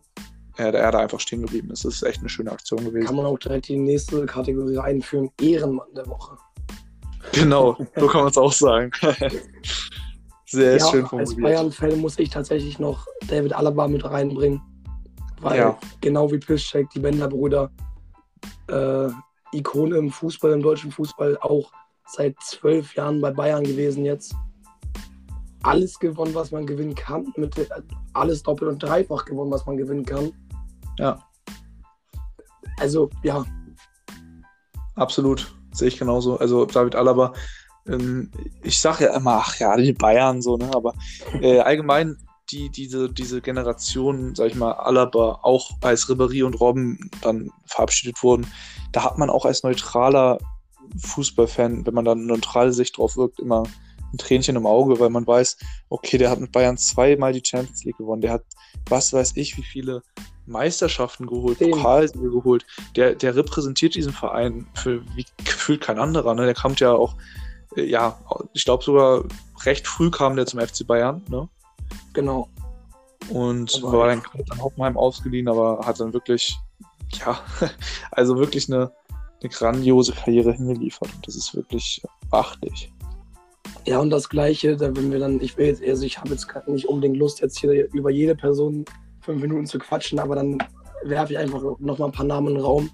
er, 0.57 0.73
er 0.73 0.91
da 0.91 0.99
einfach 0.99 1.19
stehen 1.19 1.41
geblieben 1.41 1.71
ist. 1.71 1.85
Das 1.85 1.95
ist 1.95 2.03
echt 2.03 2.19
eine 2.19 2.29
schöne 2.29 2.51
Aktion 2.51 2.83
gewesen. 2.83 3.05
Kann 3.05 3.15
man 3.15 3.25
auch 3.25 3.39
direkt 3.39 3.67
die 3.67 3.77
nächste 3.77 4.25
Kategorie 4.25 4.77
einführen: 4.77 5.29
Ehrenmann 5.41 5.87
der 5.95 6.07
Woche. 6.07 6.37
Genau, 7.33 7.77
so 7.95 8.07
kann 8.07 8.21
man 8.21 8.29
es 8.29 8.37
auch 8.37 8.51
sagen. 8.51 8.91
Sehr 10.45 10.77
ja, 10.77 10.85
schön 10.85 11.01
als 11.01 11.09
formuliert. 11.09 11.41
Bayern-Fan 11.41 11.99
muss 11.99 12.19
ich 12.19 12.29
tatsächlich 12.29 12.77
noch 12.77 13.05
David 13.27 13.53
Alaba 13.53 13.87
mit 13.87 14.03
reinbringen. 14.03 14.61
Weil 15.39 15.59
Ja. 15.59 15.79
genau 16.01 16.31
wie 16.31 16.37
Piszczek, 16.39 16.89
die 16.89 16.99
Bender-Brüder, 16.99 17.71
äh, 18.67 19.07
Ikone 19.53 19.97
im 19.97 20.11
Fußball, 20.11 20.51
im 20.51 20.61
deutschen 20.61 20.91
Fußball, 20.91 21.37
auch 21.41 21.71
seit 22.05 22.35
zwölf 22.41 22.95
Jahren 22.95 23.21
bei 23.21 23.31
Bayern 23.31 23.63
gewesen 23.63 24.05
jetzt. 24.05 24.35
Alles 25.63 25.99
gewonnen, 25.99 26.33
was 26.33 26.51
man 26.51 26.65
gewinnen 26.65 26.95
kann. 26.95 27.31
Mit, 27.35 27.55
alles 28.13 28.41
doppelt 28.43 28.71
und 28.71 28.83
dreifach 28.83 29.25
gewonnen, 29.25 29.51
was 29.51 29.65
man 29.65 29.77
gewinnen 29.77 30.05
kann. 30.05 30.31
Ja. 30.97 31.23
Also, 32.79 33.09
ja, 33.21 33.45
Absolut, 34.95 35.55
sehe 35.71 35.87
ich 35.87 35.97
genauso. 35.97 36.37
Also 36.37 36.65
David 36.65 36.95
Alaba, 36.95 37.33
ähm, 37.87 38.29
ich 38.61 38.79
sage 38.79 39.05
ja 39.05 39.15
immer, 39.15 39.41
ach 39.43 39.57
ja, 39.57 39.75
die 39.77 39.93
Bayern 39.93 40.41
so, 40.41 40.57
ne? 40.57 40.69
Aber 40.73 40.93
äh, 41.41 41.59
allgemein 41.59 42.17
die, 42.51 42.69
diese, 42.69 43.09
diese 43.11 43.41
Generation, 43.41 44.35
sag 44.35 44.47
ich 44.47 44.55
mal, 44.55 44.73
Alaba, 44.73 45.39
auch 45.43 45.71
als 45.81 46.07
Ribéry 46.07 46.43
und 46.43 46.59
Robben 46.59 47.09
dann 47.21 47.51
verabschiedet 47.65 48.21
wurden, 48.23 48.47
da 48.91 49.03
hat 49.03 49.17
man 49.17 49.29
auch 49.29 49.45
als 49.45 49.63
neutraler 49.63 50.39
Fußballfan, 50.97 51.85
wenn 51.85 51.93
man 51.93 52.05
dann 52.05 52.19
eine 52.19 52.27
neutrale 52.27 52.73
Sicht 52.73 52.97
drauf 52.97 53.15
wirkt, 53.17 53.39
immer 53.39 53.63
ein 54.13 54.17
Tränchen 54.17 54.57
im 54.57 54.65
Auge, 54.65 54.99
weil 54.99 55.09
man 55.09 55.25
weiß, 55.25 55.57
okay, 55.89 56.17
der 56.17 56.29
hat 56.29 56.39
mit 56.39 56.51
Bayern 56.51 56.77
zweimal 56.77 57.33
die 57.33 57.43
Champions 57.45 57.83
League 57.85 57.97
gewonnen, 57.97 58.21
der 58.21 58.33
hat, 58.33 58.43
was 58.89 59.13
weiß 59.13 59.33
ich, 59.35 59.57
wie 59.57 59.63
viele 59.63 60.01
Meisterschaften 60.45 61.27
geholt. 61.27 61.59
Pokalsiege 61.59 62.29
geholt, 62.29 62.65
der, 62.95 63.15
der 63.15 63.35
repräsentiert 63.35 63.95
diesen 63.95 64.11
Verein 64.11 64.67
für 64.73 65.01
wie 65.15 65.25
gefühlt 65.37 65.81
kein 65.81 65.99
anderer. 65.99 66.35
Ne? 66.35 66.45
Der 66.45 66.55
kommt 66.55 66.79
ja 66.79 66.91
auch, 66.91 67.15
äh, 67.75 67.83
ja, 67.83 68.19
ich 68.53 68.65
glaube 68.65 68.83
sogar 68.83 69.23
recht 69.65 69.87
früh 69.87 70.11
kam 70.11 70.35
der 70.35 70.45
zum 70.45 70.59
FC 70.59 70.85
Bayern, 70.85 71.23
ne? 71.29 71.47
Genau. 72.13 72.47
Und 73.29 73.79
Aber 73.83 73.97
war 73.99 74.07
dann 74.07 74.21
an 74.49 74.61
Hoffenheim 74.61 74.97
ausgeliehen, 74.97 75.47
aber 75.47 75.81
hat 75.85 75.99
dann 75.99 76.13
wirklich, 76.13 76.57
ja, 77.13 77.39
also 78.11 78.37
wirklich 78.37 78.71
eine, 78.71 78.91
eine 79.41 79.49
grandiose 79.49 80.13
Karriere 80.13 80.53
hingeliefert. 80.53 81.09
Und 81.13 81.27
das 81.27 81.35
ist 81.35 81.55
wirklich 81.55 82.01
beachtlich. 82.29 82.91
Ja, 83.85 83.99
und 83.99 84.11
das 84.11 84.29
Gleiche, 84.29 84.77
da 84.77 84.95
wenn 84.95 85.11
wir 85.11 85.19
dann, 85.19 85.41
ich 85.41 85.57
will 85.57 85.67
jetzt, 85.67 85.83
also 85.83 86.05
ich 86.05 86.19
habe 86.19 86.29
jetzt 86.29 86.47
gerade 86.47 86.71
nicht 86.71 86.87
unbedingt 86.87 87.17
Lust, 87.17 87.41
jetzt 87.41 87.59
hier 87.59 87.91
über 87.93 88.11
jede 88.11 88.35
Person 88.35 88.85
fünf 89.21 89.41
Minuten 89.41 89.65
zu 89.65 89.79
quatschen, 89.79 90.19
aber 90.19 90.35
dann 90.35 90.59
werfe 91.03 91.33
ich 91.33 91.39
einfach 91.39 91.61
nochmal 91.79 92.09
ein 92.09 92.11
paar 92.11 92.25
Namen 92.25 92.49
in 92.49 92.53
den 92.55 92.63
Raum. 92.63 92.89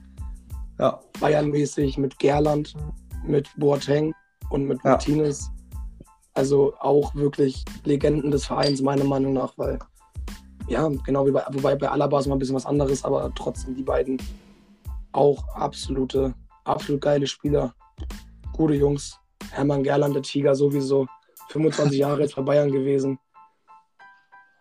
Ja, 0.79 0.99
Bayern-mäßig 1.19 1.97
mit 1.97 2.19
Gerland, 2.19 2.73
mit 3.25 3.49
Boateng 3.57 4.13
und 4.49 4.65
mit 4.65 4.77
Ja. 4.83 4.91
Martinez. 4.91 5.49
Also 6.37 6.75
auch 6.79 7.15
wirklich 7.15 7.65
Legenden 7.83 8.29
des 8.29 8.45
Vereins, 8.45 8.79
meiner 8.79 9.05
Meinung 9.05 9.33
nach, 9.33 9.57
weil, 9.57 9.79
ja, 10.67 10.87
genau 11.03 11.25
wie 11.25 11.31
bei, 11.31 11.43
wobei 11.49 11.75
bei 11.75 11.89
Alaba 11.89 12.19
ist 12.19 12.27
mal 12.27 12.35
ein 12.35 12.39
bisschen 12.39 12.55
was 12.55 12.67
anderes, 12.67 13.03
aber 13.03 13.31
trotzdem 13.33 13.75
die 13.75 13.81
beiden 13.81 14.21
auch 15.13 15.43
absolute, 15.55 16.35
absolut 16.63 17.01
geile 17.01 17.25
Spieler. 17.25 17.73
Gute 18.53 18.75
Jungs. 18.75 19.19
Hermann 19.49 19.81
Gerland, 19.81 20.13
der 20.13 20.21
Tiger, 20.21 20.53
sowieso 20.53 21.07
25 21.49 21.97
Jahre 21.97 22.21
jetzt 22.21 22.35
bei 22.35 22.43
Bayern 22.43 22.71
gewesen. 22.71 23.17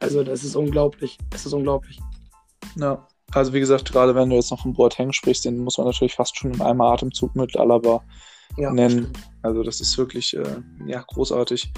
Also, 0.00 0.24
das 0.24 0.44
ist 0.44 0.56
unglaublich. 0.56 1.18
Es 1.34 1.44
ist 1.44 1.52
unglaublich. 1.52 2.00
ja. 2.76 3.06
Also 3.34 3.52
wie 3.52 3.60
gesagt, 3.60 3.92
gerade 3.92 4.14
wenn 4.14 4.30
du 4.30 4.36
jetzt 4.36 4.50
noch 4.50 4.62
von 4.62 4.72
Boateng 4.72 5.12
sprichst, 5.12 5.44
den 5.44 5.58
muss 5.58 5.76
man 5.76 5.88
natürlich 5.88 6.14
fast 6.14 6.38
schon 6.38 6.54
in 6.54 6.62
einem 6.62 6.80
Atemzug 6.80 7.34
mit 7.34 7.54
Alaba 7.56 8.02
Ja, 8.56 8.72
nennen. 8.72 9.12
Also 9.42 9.62
das 9.62 9.80
ist 9.80 9.96
wirklich 9.98 10.36
äh, 10.36 10.62
ja, 10.86 11.02
großartig. 11.06 11.72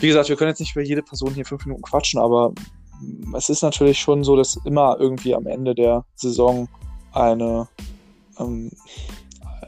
Wie 0.00 0.08
gesagt, 0.08 0.28
wir 0.28 0.36
können 0.36 0.50
jetzt 0.50 0.60
nicht 0.60 0.74
über 0.74 0.84
jede 0.84 1.02
Person 1.02 1.32
hier 1.34 1.46
fünf 1.46 1.64
Minuten 1.64 1.82
quatschen, 1.82 2.20
aber 2.20 2.52
es 3.36 3.48
ist 3.48 3.62
natürlich 3.62 3.98
schon 3.98 4.24
so, 4.24 4.36
dass 4.36 4.56
immer 4.64 4.96
irgendwie 4.98 5.34
am 5.34 5.46
Ende 5.46 5.74
der 5.74 6.04
Saison 6.14 6.68
eine 7.12 7.68
ähm, 8.38 8.70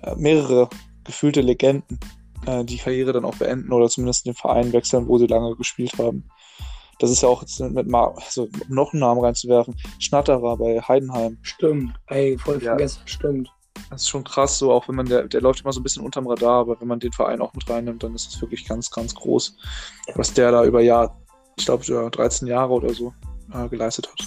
äh, 0.02 0.14
mehrere 0.16 0.68
gefühlte 1.04 1.40
Legenden 1.40 1.98
äh, 2.46 2.64
die 2.64 2.76
Karriere 2.76 3.12
dann 3.12 3.24
auch 3.24 3.36
beenden 3.36 3.72
oder 3.72 3.88
zumindest 3.88 4.26
den 4.26 4.34
Verein 4.34 4.72
wechseln, 4.72 5.08
wo 5.08 5.18
sie 5.18 5.26
lange 5.26 5.56
gespielt 5.56 5.96
haben. 5.98 6.28
Das 6.98 7.10
ist 7.10 7.22
ja 7.22 7.28
auch 7.28 7.42
jetzt 7.42 7.60
mit 7.60 7.86
Ma 7.88 8.12
also, 8.16 8.44
um 8.44 8.74
noch 8.74 8.92
einen 8.92 9.00
Namen 9.00 9.20
reinzuwerfen. 9.20 9.76
Schnatterer 9.98 10.56
bei 10.56 10.80
Heidenheim. 10.80 11.38
Stimmt. 11.42 11.94
Ey, 12.08 12.36
voll 12.38 12.56
Ja. 12.56 12.70
vergessen. 12.70 13.00
Stimmt. 13.04 13.50
Das 13.90 14.02
ist 14.02 14.08
schon 14.08 14.24
krass, 14.24 14.58
so 14.58 14.72
auch 14.72 14.88
wenn 14.88 14.94
man, 14.94 15.06
der, 15.06 15.28
der 15.28 15.40
läuft 15.40 15.62
immer 15.62 15.72
so 15.72 15.80
ein 15.80 15.82
bisschen 15.82 16.04
unterm 16.04 16.26
Radar, 16.26 16.60
aber 16.60 16.80
wenn 16.80 16.88
man 16.88 17.00
den 17.00 17.12
Verein 17.12 17.40
auch 17.40 17.54
mit 17.54 17.68
reinnimmt, 17.68 18.02
dann 18.02 18.14
ist 18.14 18.32
das 18.32 18.40
wirklich 18.40 18.66
ganz, 18.66 18.90
ganz 18.90 19.14
groß, 19.14 19.56
was 20.14 20.32
der 20.34 20.52
da 20.52 20.64
über 20.64 20.80
Jahr, 20.80 21.16
ich 21.56 21.64
glaube, 21.64 21.84
ja, 21.84 22.08
13 22.08 22.48
Jahre 22.48 22.72
oder 22.72 22.92
so 22.92 23.12
äh, 23.52 23.68
geleistet 23.68 24.08
hat. 24.08 24.26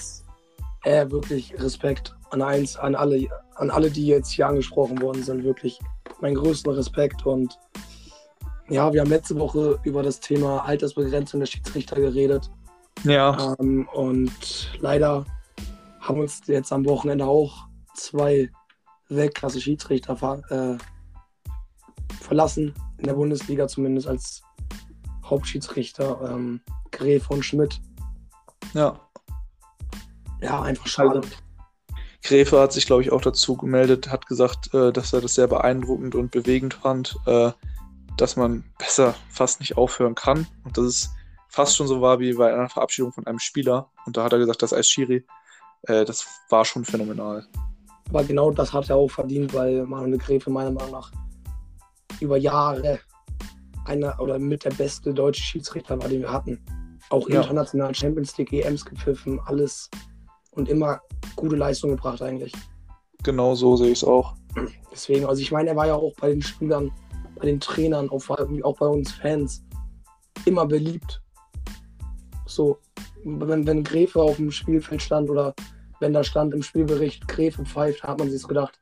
Äh, 0.84 1.10
wirklich 1.12 1.54
Respekt 1.60 2.16
an 2.32 2.42
eins, 2.42 2.76
an 2.76 2.96
alle, 2.96 3.28
an 3.56 3.70
alle, 3.70 3.92
die 3.92 4.08
jetzt 4.08 4.32
hier 4.32 4.48
angesprochen 4.48 5.02
worden 5.02 5.22
sind. 5.24 5.44
Wirklich 5.44 5.80
mein 6.22 6.36
größten 6.36 6.72
Respekt. 6.72 7.26
Und 7.26 7.58
ja, 8.70 8.92
wir 8.92 9.02
haben 9.02 9.10
letzte 9.10 9.38
Woche 9.38 9.80
über 9.84 10.02
das 10.02 10.20
Thema 10.20 10.66
Altersbegrenzung 10.66 11.40
der 11.40 11.48
Schiedsrichter 11.48 11.98
geredet. 11.98 12.50
Ja, 13.04 13.56
Ähm, 13.60 13.88
und 13.94 14.72
leider 14.80 15.26
haben 16.00 16.20
uns 16.20 16.42
jetzt 16.48 16.72
am 16.72 16.86
Wochenende 16.86 17.26
auch 17.26 17.68
zwei 17.96 18.50
Weltklasse-Schiedsrichter 19.16 20.14
äh, 20.50 20.78
verlassen, 22.22 22.74
in 22.98 23.06
der 23.06 23.14
Bundesliga 23.14 23.68
zumindest 23.68 24.08
als 24.08 24.42
Hauptschiedsrichter, 25.26 26.32
ähm, 26.32 26.62
Gref 26.92 27.30
und 27.30 27.44
Schmidt. 27.44 27.80
ja. 28.74 29.00
Ja, 30.42 30.64
einfach 30.64 30.88
schade. 30.88 31.22
Gräfe 32.24 32.60
hat 32.60 32.74
sich, 32.74 32.86
glaube 32.86 33.04
ich, 33.04 33.12
auch 33.12 33.22
dazu 33.22 33.56
gemeldet, 33.56 34.10
hat 34.10 34.26
gesagt, 34.26 34.74
äh, 34.74 34.92
dass 34.92 35.14
er 35.14 35.22
das 35.22 35.36
sehr 35.36 35.48
beeindruckend 35.48 36.16
und 36.16 36.32
bewegend 36.32 36.74
fand, 36.74 37.16
äh, 37.26 37.52
dass 38.18 38.36
man 38.36 38.64
besser 38.78 39.16
fast 39.30 39.60
nicht 39.60 39.78
aufhören 39.78 40.16
kann. 40.16 40.48
Und 40.64 40.78
dass 40.78 40.86
es 40.86 41.10
fast 41.48 41.76
schon 41.76 41.88
so 41.88 42.02
war 42.02 42.20
wie 42.20 42.34
bei 42.34 42.54
einer 42.54 42.70
Verabschiedung 42.70 43.12
von 43.12 43.28
einem 43.28 43.40
Spieler. 43.40 43.92
Und 44.06 44.18
da 44.18 44.24
hat 44.24 44.34
er 44.34 44.40
gesagt, 44.40 44.62
dass 44.62 44.74
als 44.74 44.90
Schiri, 44.90 45.26
äh, 45.84 46.06
das 46.06 46.28
war 46.50 46.66
schon 46.66 46.86
phänomenal. 46.86 47.48
Aber 48.12 48.26
genau 48.26 48.52
das 48.52 48.74
hat 48.74 48.90
er 48.90 48.98
auch 48.98 49.10
verdient, 49.10 49.54
weil 49.54 49.86
Manuel 49.86 50.18
Gräfe 50.18 50.50
meiner 50.50 50.72
Meinung 50.72 50.92
nach 50.92 51.10
über 52.20 52.36
Jahre 52.36 53.00
einer 53.86 54.20
oder 54.20 54.38
mit 54.38 54.66
der 54.66 54.72
beste 54.72 55.14
deutsche 55.14 55.42
Schiedsrichter 55.42 55.98
war, 55.98 56.10
den 56.10 56.22
wir 56.22 56.32
hatten. 56.32 56.60
Auch 57.10 57.30
Ja. 57.30 57.40
international 57.40 57.96
Champions 57.96 58.38
League, 58.38 58.52
EMs 58.52 58.84
gepfiffen, 58.84 59.40
alles 59.46 59.90
und 60.52 60.68
immer 60.68 61.00
gute 61.38 61.56
Leistung 61.56 61.92
gebracht 61.92 62.22
eigentlich. 62.22 62.52
Genau 63.24 63.56
so 63.56 63.78
sehe 63.78 63.92
ich 63.92 64.00
es 64.00 64.04
auch. 64.04 64.36
Deswegen, 64.92 65.26
also 65.26 65.42
ich 65.42 65.54
meine, 65.54 65.70
er 65.70 65.76
war 65.78 65.88
ja 65.88 65.96
auch 65.96 66.14
bei 66.20 66.32
den 66.32 66.42
Spielern, 66.42 66.92
bei 67.36 67.46
den 67.46 67.62
Trainern, 67.62 68.10
auch, 68.10 68.30
auch 68.30 68.78
bei 68.78 68.88
uns 68.88 69.14
Fans 69.14 69.64
immer 70.46 70.66
beliebt. 70.66 71.22
So, 72.46 72.78
wenn, 73.24 73.66
wenn 73.66 73.84
Gräfe 73.86 74.22
auf 74.22 74.36
dem 74.36 74.52
Spielfeld 74.52 75.02
stand 75.02 75.30
oder 75.30 75.54
wenn 76.02 76.14
da 76.14 76.24
stand 76.24 76.54
im 76.54 76.64
Spielbericht 76.64 77.28
Gräfe 77.28 77.64
pfeift, 77.64 78.04
hat 78.04 78.18
man 78.18 78.30
sich 78.30 78.42
so 78.42 78.48
gedacht, 78.48 78.80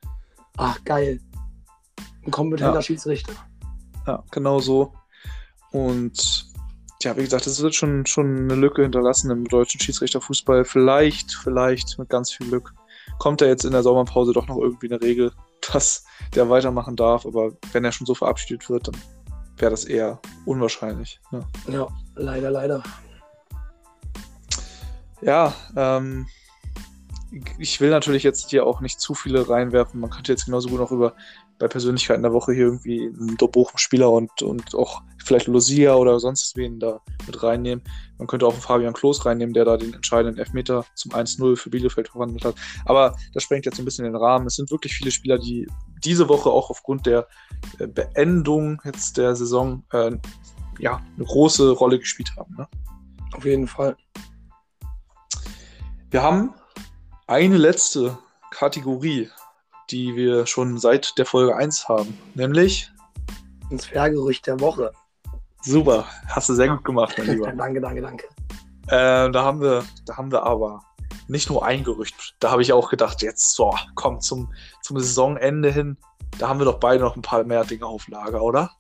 ach 0.58 0.84
geil, 0.86 1.20
ein 2.26 2.32
kompetenter 2.32 2.76
Ja. 2.76 2.82
Schiedsrichter. 2.82 3.34
Ja, 4.08 4.24
genau 4.32 4.60
so. 4.60 4.94
Und 5.72 6.48
ja, 7.04 7.16
wie 7.16 7.24
gesagt, 7.24 7.46
es 7.46 7.62
wird 7.62 7.76
schon, 7.76 8.06
schon 8.06 8.38
eine 8.38 8.56
Lücke 8.56 8.82
hinterlassen 8.82 9.32
im 9.32 9.46
deutschen 9.46 9.80
Schiedsrichterfußball. 9.80 10.66
Vielleicht, 10.66 11.34
vielleicht 11.34 12.00
mit 12.00 12.10
ganz 12.10 12.32
viel 12.32 12.48
Glück 12.48 12.74
kommt 13.20 13.42
da 13.42 13.46
jetzt 13.46 13.66
in 13.66 13.72
der 13.72 13.84
Sommerpause 13.84 14.34
doch 14.34 14.48
noch 14.48 14.58
irgendwie 14.58 14.88
eine 14.88 15.02
Regel, 15.02 15.32
dass 15.74 16.06
der 16.36 16.50
weitermachen 16.50 16.96
darf. 16.96 17.26
Aber 17.26 17.52
wenn 17.74 17.86
er 17.86 17.92
schon 17.92 18.08
so 18.08 18.16
verabschiedet 18.16 18.70
wird, 18.70 18.88
dann 18.88 18.98
wäre 19.58 19.72
das 19.72 19.84
eher 19.84 20.20
unwahrscheinlich. 20.46 21.20
Ne? 21.32 21.46
Ja, 21.68 21.88
leider, 22.16 22.50
leider. 22.50 22.82
Ja, 25.22 25.54
ähm, 25.76 26.28
ich 27.60 27.80
will 27.80 27.90
natürlich 27.90 28.24
jetzt 28.24 28.50
hier 28.50 28.66
auch 28.66 28.82
nicht 28.82 29.00
zu 29.00 29.14
viele 29.14 29.50
reinwerfen. 29.50 30.00
Man 30.00 30.10
könnte 30.10 30.32
jetzt 30.32 30.46
genauso 30.46 30.70
gut 30.70 30.80
noch 30.80 30.92
über 30.92 31.16
bei 31.60 31.68
Persönlichkeiten 31.68 32.24
der 32.24 32.32
Woche 32.32 32.54
hier 32.54 32.66
irgendwie 32.66 33.08
einen 33.08 33.36
Bochum-Spieler 33.36 34.10
und, 34.10 34.42
und 34.42 34.74
auch 34.76 35.02
vielleicht 35.24 35.48
Lucia 35.48 35.94
oder 35.96 36.20
sonst 36.20 36.56
wen 36.56 36.80
da 36.80 37.02
mit 37.28 37.44
reinnehmen. 37.44 37.84
Man 38.18 38.28
könnte 38.28 38.48
auch 38.48 38.54
einen 38.54 38.62
Fabian 38.62 38.94
Klos 38.94 39.26
reinnehmen, 39.26 39.54
der 39.54 39.66
da 39.66 39.76
den 39.76 39.94
entscheidenden 39.94 40.40
Elfmeter 40.40 40.86
zum 40.96 41.12
1-0 41.12 41.58
für 41.58 41.70
Bielefeld 41.70 42.08
verwandelt 42.08 42.46
hat. 42.46 42.56
Aber 42.86 43.16
das 43.34 43.44
sprengt 43.44 43.66
jetzt 43.66 43.76
so 43.76 43.82
ein 43.82 43.86
bisschen 43.86 44.06
den 44.06 44.16
Rahmen. 44.16 44.48
Es 44.48 44.56
sind 44.56 44.72
wirklich 44.72 44.94
viele 44.94 45.12
Spieler, 45.12 45.38
die 45.38 45.68
diese 46.04 46.30
Woche 46.30 46.50
auch 46.50 46.70
aufgrund 46.70 47.06
der 47.06 47.28
äh, 47.78 47.88
Beendung 47.88 48.82
jetzt 48.86 49.18
der 49.18 49.36
Saison 49.36 49.84
äh, 49.92 50.12
ja, 50.80 51.02
eine 51.18 51.26
große 51.26 51.72
Rolle 51.72 52.00
gespielt 52.00 52.32
haben. 52.38 52.56
Ne? 52.56 52.68
Auf 53.34 53.44
jeden 53.44 53.68
Fall. 53.68 53.98
Wir 56.10 56.24
haben 56.24 56.54
eine 57.30 57.58
letzte 57.58 58.18
Kategorie, 58.50 59.30
die 59.92 60.16
wir 60.16 60.48
schon 60.48 60.80
seit 60.80 61.18
der 61.20 61.28
Folge 61.28 61.56
1 61.56 61.88
haben, 61.88 62.18
nämlich 62.34 62.92
Ins 63.70 63.86
Fairgerücht 63.86 64.48
der 64.48 64.60
Woche. 64.60 64.92
super, 65.62 66.06
hast 66.28 66.50
du 66.50 66.56
sehr 66.56 66.70
gut 66.70 66.84
gemacht, 66.84 67.14
mein 67.20 67.28
Lieber. 67.28 67.52
danke, 67.58 67.80
danke, 67.80 68.02
danke. 68.02 68.26
äh, 68.88 69.32
da 69.32 69.44
haben 69.44 69.62
wir, 69.62 69.86
da 70.08 70.18
haben 70.18 70.32
wir 70.32 70.42
aber 70.42 70.82
nicht 71.28 71.52
nur 71.52 71.64
ein 71.64 71.84
Gerücht. 71.84 72.36
Da 72.40 72.50
habe 72.50 72.64
ich 72.64 72.74
auch 72.74 72.90
gedacht, 72.90 73.22
jetzt 73.22 73.54
so, 73.54 73.76
komm 73.94 74.20
zum, 74.20 74.52
zum 74.82 74.98
Saisonende 74.98 75.72
hin. 75.72 75.98
Da 76.40 76.50
haben 76.50 76.60
wir 76.60 76.66
doch 76.66 76.80
beide 76.80 77.04
noch 77.04 77.16
ein 77.16 77.22
paar 77.22 77.44
mehr 77.44 77.64
Dinge 77.64 77.86
auf 77.86 78.08
Lager, 78.08 78.42
oder? 78.42 78.72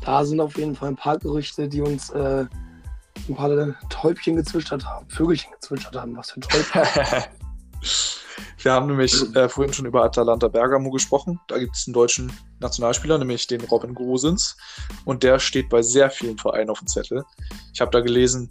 Da 0.00 0.24
sind 0.24 0.40
auf 0.40 0.56
jeden 0.56 0.74
Fall 0.74 0.88
ein 0.88 0.96
paar 0.96 1.18
Gerüchte, 1.18 1.68
die 1.68 1.82
uns 1.82 2.08
äh, 2.08 2.46
ein 3.28 3.34
paar 3.36 3.50
Täubchen 3.90 4.36
gezwitschert 4.36 4.86
haben, 4.86 5.06
Vögelchen 5.10 5.52
gezwitschert 5.52 5.94
haben. 5.94 6.16
Was 6.16 6.30
für 6.30 6.40
ein 6.40 6.42
Täubchen. 6.42 7.22
Wir 8.62 8.72
haben 8.72 8.88
nämlich 8.88 9.14
äh, 9.34 9.48
vorhin 9.48 9.72
schon 9.72 9.86
über 9.86 10.04
Atalanta 10.04 10.48
Bergamo 10.48 10.90
gesprochen. 10.90 11.40
Da 11.48 11.58
gibt 11.58 11.76
es 11.76 11.86
einen 11.86 11.94
deutschen 11.94 12.32
Nationalspieler, 12.60 13.16
nämlich 13.16 13.46
den 13.46 13.62
Robin 13.62 13.94
Gosens. 13.94 14.56
Und 15.04 15.22
der 15.22 15.38
steht 15.38 15.70
bei 15.70 15.82
sehr 15.82 16.10
vielen 16.10 16.36
Vereinen 16.36 16.70
auf 16.70 16.80
dem 16.80 16.88
Zettel. 16.88 17.24
Ich 17.72 17.80
habe 17.80 17.90
da 17.90 18.00
gelesen, 18.00 18.50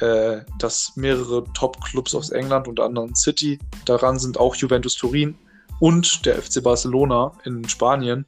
äh, 0.00 0.40
dass 0.58 0.92
mehrere 0.96 1.44
Top-Clubs 1.52 2.14
aus 2.14 2.30
England, 2.30 2.68
unter 2.68 2.84
anderem 2.84 3.14
City, 3.14 3.58
daran 3.84 4.18
sind 4.18 4.38
auch 4.38 4.54
Juventus 4.54 4.94
Turin 4.94 5.36
und 5.78 6.24
der 6.24 6.40
FC 6.40 6.62
Barcelona 6.62 7.32
in 7.44 7.68
Spanien. 7.68 8.26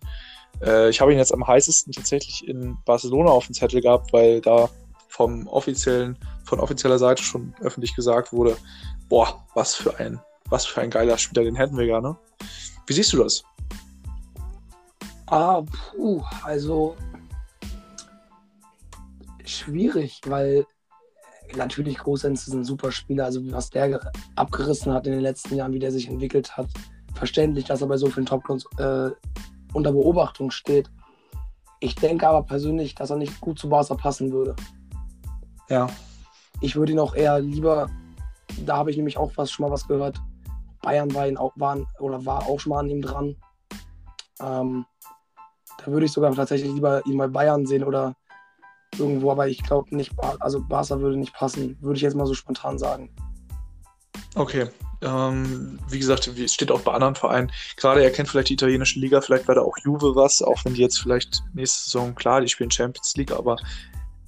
Äh, 0.62 0.90
ich 0.90 1.00
habe 1.00 1.12
ihn 1.12 1.18
jetzt 1.18 1.32
am 1.32 1.46
heißesten 1.46 1.92
tatsächlich 1.92 2.46
in 2.46 2.76
Barcelona 2.84 3.30
auf 3.30 3.46
dem 3.46 3.54
Zettel 3.54 3.80
gehabt, 3.80 4.12
weil 4.12 4.40
da 4.40 4.68
vom 5.08 5.46
offiziellen, 5.46 6.18
von 6.44 6.60
offizieller 6.60 6.98
Seite 6.98 7.22
schon 7.22 7.54
öffentlich 7.60 7.94
gesagt 7.94 8.32
wurde, 8.32 8.56
boah, 9.08 9.46
was 9.54 9.74
für 9.74 9.98
ein, 9.98 10.20
was 10.52 10.66
für 10.66 10.80
ein 10.82 10.90
geiler 10.90 11.18
Spieler, 11.18 11.42
den 11.44 11.56
hätten 11.56 11.76
wir 11.76 11.86
gerne. 11.86 12.16
Wie 12.86 12.92
siehst 12.92 13.12
du 13.12 13.22
das? 13.22 13.42
ah, 15.26 15.62
puh, 15.62 16.22
also 16.44 16.94
schwierig, 19.46 20.20
weil 20.26 20.66
natürlich 21.56 21.96
Großenz 21.98 22.46
ist 22.46 22.52
ein 22.52 22.64
super 22.64 22.92
Spieler. 22.92 23.24
Also 23.24 23.40
was 23.50 23.70
der 23.70 23.88
ge- 23.88 24.00
abgerissen 24.36 24.92
hat 24.92 25.06
in 25.06 25.12
den 25.14 25.22
letzten 25.22 25.56
Jahren, 25.56 25.72
wie 25.72 25.78
der 25.78 25.90
sich 25.90 26.08
entwickelt 26.08 26.56
hat, 26.56 26.68
verständlich, 27.14 27.64
dass 27.64 27.80
er 27.80 27.88
bei 27.88 27.96
so 27.96 28.08
vielen 28.08 28.26
Top-Clubs 28.26 28.66
äh, 28.78 29.10
unter 29.72 29.92
Beobachtung 29.92 30.50
steht. 30.50 30.90
Ich 31.80 31.94
denke 31.94 32.28
aber 32.28 32.42
persönlich, 32.42 32.94
dass 32.94 33.10
er 33.10 33.16
nicht 33.16 33.40
gut 33.40 33.58
zu 33.58 33.70
Barca 33.70 33.94
passen 33.94 34.32
würde. 34.32 34.54
Ja. 35.70 35.88
Ich 36.60 36.76
würde 36.76 36.92
ihn 36.92 36.98
auch 36.98 37.14
eher 37.14 37.40
lieber, 37.40 37.88
da 38.66 38.76
habe 38.76 38.90
ich 38.90 38.98
nämlich 38.98 39.16
auch 39.16 39.32
was, 39.36 39.50
schon 39.50 39.64
mal 39.64 39.72
was 39.72 39.88
gehört. 39.88 40.20
Bayern 40.82 41.14
war, 41.14 41.26
ihn 41.26 41.36
auch, 41.36 41.52
waren, 41.56 41.86
oder 41.98 42.24
war 42.26 42.46
auch 42.46 42.60
schon 42.60 42.70
mal 42.70 42.80
an 42.80 42.90
ihm 42.90 43.02
dran. 43.02 43.36
Ähm, 44.40 44.84
da 45.78 45.86
würde 45.90 46.06
ich 46.06 46.12
sogar 46.12 46.34
tatsächlich 46.34 46.72
lieber 46.72 47.04
ihn 47.06 47.18
bei 47.18 47.28
Bayern 47.28 47.66
sehen 47.66 47.84
oder 47.84 48.14
irgendwo, 48.98 49.30
aber 49.30 49.48
ich 49.48 49.62
glaube 49.62 49.94
nicht, 49.96 50.12
also 50.40 50.60
Barca 50.60 51.00
würde 51.00 51.16
nicht 51.16 51.32
passen, 51.32 51.78
würde 51.80 51.96
ich 51.96 52.02
jetzt 52.02 52.16
mal 52.16 52.26
so 52.26 52.34
spontan 52.34 52.78
sagen. 52.78 53.10
Okay. 54.34 54.68
Ähm, 55.02 55.80
wie 55.88 55.98
gesagt, 55.98 56.30
steht 56.46 56.70
auch 56.70 56.82
bei 56.82 56.92
anderen 56.92 57.16
Vereinen. 57.16 57.50
Gerade 57.76 58.04
er 58.04 58.12
kennt 58.12 58.28
vielleicht 58.28 58.50
die 58.50 58.54
italienische 58.54 59.00
Liga, 59.00 59.20
vielleicht 59.20 59.48
wäre 59.48 59.56
da 59.56 59.62
auch 59.62 59.76
Juve 59.78 60.14
was, 60.14 60.42
auch 60.42 60.64
wenn 60.64 60.74
die 60.74 60.80
jetzt 60.80 61.00
vielleicht 61.00 61.42
nächste 61.54 61.84
Saison, 61.84 62.14
klar, 62.14 62.40
die 62.40 62.48
spielen 62.48 62.70
Champions 62.70 63.16
League, 63.16 63.32
aber 63.32 63.56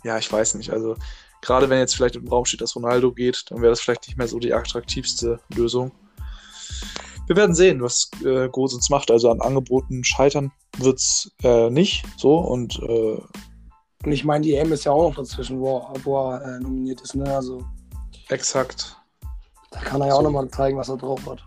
ja, 0.03 0.19
ich 0.19 0.31
weiß 0.33 0.57
nicht. 0.57 0.71
Also 0.71 0.97
gerade 1.43 1.71
wenn 1.71 1.79
jetzt 1.79 1.95
vielleicht 1.95 2.17
im 2.17 2.27
Raum 2.27 2.45
steht, 2.45 2.61
dass 2.61 2.75
Ronaldo 2.75 3.13
geht, 3.13 3.45
dann 3.51 3.63
wäre 3.63 3.71
das 3.71 3.81
vielleicht 3.81 4.09
nicht 4.09 4.19
mehr 4.19 4.27
so 4.27 4.41
die 4.41 4.53
attraktivste 4.53 5.39
Lösung. 5.55 5.93
Wir 7.27 7.37
werden 7.37 7.55
sehen, 7.55 7.83
was 7.83 8.11
äh, 8.25 8.49
Gosens 8.49 8.91
macht. 8.91 9.11
Also 9.11 9.31
an 9.31 9.41
Angeboten 9.41 10.05
scheitern 10.05 10.53
wird 10.79 10.99
es 10.99 11.31
äh, 11.43 11.71
nicht 11.71 12.05
so 12.19 12.37
und 12.37 12.79
äh, 12.83 13.19
Und 14.05 14.13
ich 14.13 14.25
meine, 14.25 14.45
die 14.45 14.55
EM 14.55 14.73
ist 14.73 14.85
ja 14.85 14.93
auch 14.93 15.09
noch 15.09 15.17
dazwischen, 15.17 15.61
wo, 15.61 15.89
wo 16.03 16.31
er 16.31 16.43
äh, 16.43 16.61
nominiert 16.61 17.01
ist. 17.01 17.15
Ne? 17.15 17.25
Also 17.35 17.65
exakt. 18.29 18.97
da 19.71 19.81
kann 19.81 20.01
er 20.03 20.09
ja 20.09 20.13
So. 20.13 20.19
auch 20.19 20.23
nochmal 20.25 20.49
zeigen, 20.51 20.77
was 20.77 20.89
er 20.89 20.99
drauf 20.99 21.25
hat. 21.27 21.43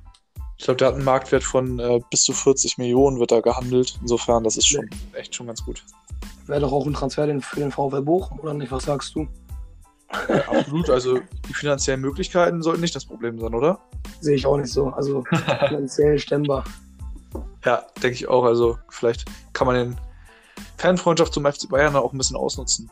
Ich 0.57 0.65
glaube, 0.65 0.77
der 0.77 0.87
hat 0.87 0.95
einen 0.95 1.03
Marktwert 1.03 1.43
von 1.43 1.77
äh, 1.79 1.99
bis 2.09 2.23
zu 2.23 2.33
40 2.33 2.79
Millionen 2.79 3.19
wird 3.19 3.31
da 3.31 3.41
gehandelt. 3.41 3.99
Insofern, 4.01 4.43
das 4.43 4.57
ist 4.57 4.67
schon 4.67 4.89
echt 5.13 5.35
schon 5.35 5.45
ganz 5.45 5.63
gut. 5.63 5.83
Wäre 6.47 6.61
doch 6.61 6.71
auch 6.71 6.87
ein 6.87 6.93
Transfer 6.93 7.27
für 7.41 7.59
den 7.59 7.71
VfL 7.71 8.01
Bochum, 8.01 8.39
oder 8.39 8.55
nicht? 8.55 8.71
Was 8.71 8.85
sagst 8.85 9.13
du? 9.13 9.27
Absolut, 10.47 10.89
also 10.89 11.19
die 11.47 11.53
finanziellen 11.53 12.01
Möglichkeiten 12.01 12.63
sollten 12.63 12.81
nicht 12.81 12.95
das 12.95 13.05
Problem 13.05 13.39
sein, 13.39 13.53
oder? 13.53 13.79
Sehe 14.19 14.35
ich 14.35 14.45
auch 14.45 14.57
nicht 14.57 14.71
so. 14.71 14.87
Also 14.89 15.23
finanziell 15.67 16.17
stemmbar. 16.19 16.63
Ja, 17.65 17.83
denke 18.01 18.15
ich 18.15 18.27
auch. 18.27 18.43
Also 18.43 18.77
vielleicht 18.89 19.25
kann 19.53 19.67
man 19.67 19.75
den 19.75 19.97
Fanfreundschaft 20.77 21.33
zum 21.33 21.45
FC 21.45 21.69
Bayern 21.69 21.95
auch 21.95 22.13
ein 22.13 22.17
bisschen 22.17 22.37
ausnutzen. 22.37 22.89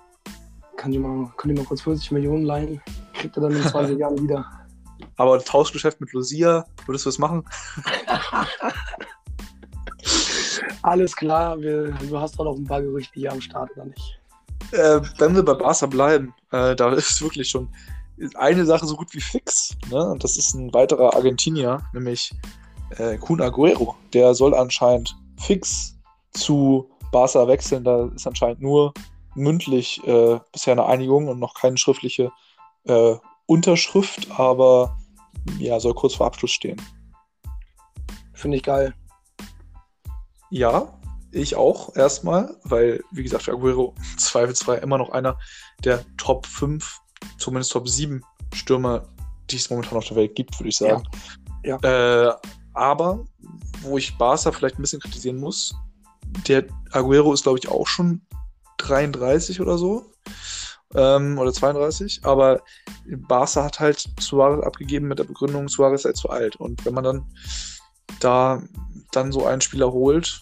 Kann 0.78 0.92
die 0.92 1.00
mal, 1.00 1.32
können 1.38 1.56
die 1.56 1.62
mal 1.62 1.68
kurz 1.68 1.82
40 1.82 2.12
Millionen 2.12 2.44
leihen? 2.44 2.82
Kriegt 3.14 3.38
er 3.38 3.44
dann 3.44 3.56
in 3.56 3.64
20 3.64 3.98
Jahren 4.00 4.22
wieder. 4.22 4.46
Aber 5.18 5.40
Tauschgeschäft 5.40 6.02
mit 6.02 6.12
Lucia, 6.14 6.66
würdest 6.86 7.06
du 7.06 7.10
das 7.10 7.18
machen? 7.18 7.46
Alles 10.82 11.16
klar, 11.16 11.60
wir, 11.60 11.92
du 11.92 12.20
hast 12.20 12.38
doch 12.38 12.46
noch 12.46 12.56
ein 12.56 12.66
paar 12.66 12.82
Gerüchte 12.82 13.20
hier 13.20 13.32
am 13.32 13.42
Start, 13.42 13.72
oder 13.76 13.86
nicht? 13.86 14.20
Äh, 14.72 15.02
wenn 15.18 15.36
wir 15.36 15.44
bei 15.44 15.54
Barca 15.54 15.86
bleiben, 15.86 16.34
äh, 16.52 16.76
da 16.76 16.92
ist 16.94 17.22
wirklich 17.22 17.50
schon 17.50 17.70
eine 18.36 18.66
Sache 18.66 18.86
so 18.86 18.96
gut 18.96 19.14
wie 19.14 19.22
fix. 19.22 19.76
Ne? 19.90 20.04
Und 20.10 20.24
das 20.24 20.38
ist 20.38 20.54
ein 20.54 20.74
weiterer 20.74 21.16
Argentinier, 21.16 21.82
nämlich 21.94 22.34
äh, 22.98 23.18
Kun 23.18 23.42
Aguero. 23.42 23.96
Der 24.14 24.34
soll 24.34 24.54
anscheinend 24.54 25.16
fix 25.38 25.98
zu 26.32 26.90
Barca 27.12 27.48
wechseln. 27.48 27.84
Da 27.84 28.08
ist 28.16 28.28
anscheinend 28.28 28.62
nur 28.62 28.94
mündlich 29.36 30.02
äh, 30.06 30.40
bisher 30.52 30.74
eine 30.74 30.86
Einigung 30.86 31.28
und 31.28 31.40
noch 31.40 31.54
keine 31.56 31.78
schriftliche 31.78 32.32
äh, 32.86 33.16
Unterschrift, 33.48 34.28
aber 34.32 34.98
ja, 35.60 35.80
soll 35.80 35.94
kurz 35.94 36.16
vor 36.16 36.26
Abschluss 36.26 36.52
stehen. 36.52 36.82
Finde 38.34 38.58
ich 38.58 38.64
geil. 38.64 38.94
Ja, 40.50 41.00
ich 41.32 41.56
auch 41.56 41.96
erstmal, 41.96 42.56
weil, 42.64 43.04
wie 43.12 43.24
gesagt, 43.24 43.50
Aguero 43.50 43.94
zweifelsfrei 44.18 44.78
immer 44.78 44.98
noch 44.98 45.10
einer 45.10 45.38
der 45.84 46.06
Top 46.18 46.46
5, 46.46 47.02
zumindest 47.38 47.72
Top 47.72 47.88
7 47.88 48.22
Stürmer, 48.54 49.04
die 49.50 49.58
es 49.58 49.70
momentan 49.70 49.98
auf 49.98 50.08
der 50.08 50.18
Welt 50.18 50.36
gibt, 50.36 50.60
würde 50.60 50.70
ich 50.70 50.78
sagen. 50.78 51.04
Ja. 51.64 51.78
Äh, 51.78 52.34
aber, 52.74 53.26
wo 53.82 53.98
ich 53.98 54.18
Barca 54.18 54.52
vielleicht 54.52 54.78
ein 54.78 54.82
bisschen 54.82 55.00
kritisieren 55.00 55.38
muss, 55.38 55.74
der 56.48 56.66
Aguero 56.92 57.34
ist, 57.34 57.44
glaube 57.44 57.60
ich, 57.60 57.70
auch 57.70 57.88
schon 57.88 58.22
33 58.78 59.62
oder 59.62 59.78
so. 59.78 60.12
Ähm, 60.94 61.38
oder 61.38 61.52
32. 61.52 62.22
Aber 62.24 62.62
Barca 63.06 63.64
hat 63.64 63.80
halt 63.80 64.10
Suarez 64.20 64.64
abgegeben 64.64 65.08
mit 65.08 65.20
der 65.20 65.24
Begründung, 65.24 65.68
Suarez 65.68 66.04
sei 66.04 66.14
zu 66.14 66.30
alt. 66.30 66.56
Und 66.58 66.86
wenn 66.86 66.94
man 66.94 67.04
dann 67.04 67.26
da 68.20 68.62
dann 69.12 69.32
so 69.32 69.46
einen 69.46 69.62
Spieler 69.62 69.92
holt, 69.92 70.40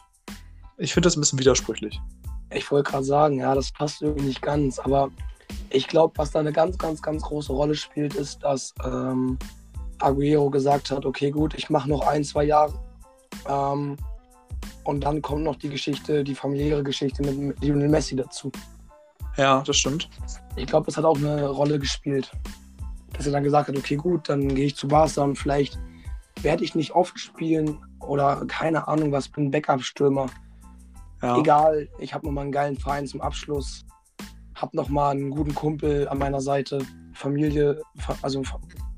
ich 0.77 0.93
finde 0.93 1.07
das 1.07 1.15
ein 1.15 1.21
bisschen 1.21 1.39
widersprüchlich. 1.39 1.99
Ich 2.51 2.69
wollte 2.71 2.91
gerade 2.91 3.03
sagen, 3.03 3.39
ja, 3.39 3.55
das 3.55 3.71
passt 3.71 4.01
irgendwie 4.01 4.25
nicht 4.27 4.41
ganz. 4.41 4.79
Aber 4.79 5.09
ich 5.69 5.87
glaube, 5.87 6.13
was 6.17 6.31
da 6.31 6.39
eine 6.39 6.51
ganz, 6.51 6.77
ganz, 6.77 7.01
ganz 7.01 7.23
große 7.23 7.51
Rolle 7.51 7.75
spielt, 7.75 8.15
ist, 8.15 8.43
dass 8.43 8.73
ähm, 8.85 9.37
Aguero 9.99 10.49
gesagt 10.49 10.91
hat, 10.91 11.05
okay, 11.05 11.31
gut, 11.31 11.53
ich 11.55 11.69
mache 11.69 11.89
noch 11.89 12.05
ein, 12.05 12.23
zwei 12.23 12.43
Jahre. 12.43 12.73
Ähm, 13.47 13.97
und 14.83 15.03
dann 15.03 15.21
kommt 15.21 15.43
noch 15.43 15.55
die 15.55 15.69
Geschichte, 15.69 16.23
die 16.23 16.35
familiäre 16.35 16.83
Geschichte 16.83 17.23
mit, 17.23 17.37
mit 17.37 17.61
Lionel 17.61 17.89
Messi 17.89 18.15
dazu. 18.15 18.51
Ja, 19.37 19.61
das 19.65 19.77
stimmt. 19.77 20.09
Ich 20.55 20.67
glaube, 20.67 20.85
das 20.85 20.97
hat 20.97 21.05
auch 21.05 21.17
eine 21.17 21.47
Rolle 21.47 21.79
gespielt. 21.79 22.31
Dass 23.13 23.25
er 23.25 23.31
dann 23.31 23.43
gesagt 23.43 23.67
hat, 23.67 23.77
okay, 23.77 23.95
gut, 23.95 24.29
dann 24.29 24.53
gehe 24.53 24.65
ich 24.65 24.75
zu 24.75 24.87
Barca 24.87 25.23
und 25.23 25.37
vielleicht 25.37 25.79
werde 26.41 26.63
ich 26.63 26.75
nicht 26.75 26.91
oft 26.91 27.17
spielen 27.19 27.79
oder 27.99 28.43
keine 28.47 28.87
Ahnung 28.87 29.11
was, 29.11 29.29
bin 29.29 29.51
Backup-Stürmer. 29.51 30.27
Ja. 31.21 31.37
Egal, 31.37 31.87
ich 31.99 32.13
habe 32.13 32.25
nochmal 32.25 32.43
einen 32.43 32.51
geilen 32.51 32.77
Verein 32.77 33.07
zum 33.07 33.21
Abschluss, 33.21 33.85
habe 34.55 34.75
nochmal 34.75 35.11
einen 35.11 35.31
guten 35.31 35.55
Kumpel 35.55 36.07
an 36.07 36.17
meiner 36.17 36.41
Seite, 36.41 36.79
Familie, 37.13 37.81
Fa- 37.97 38.17
also 38.21 38.43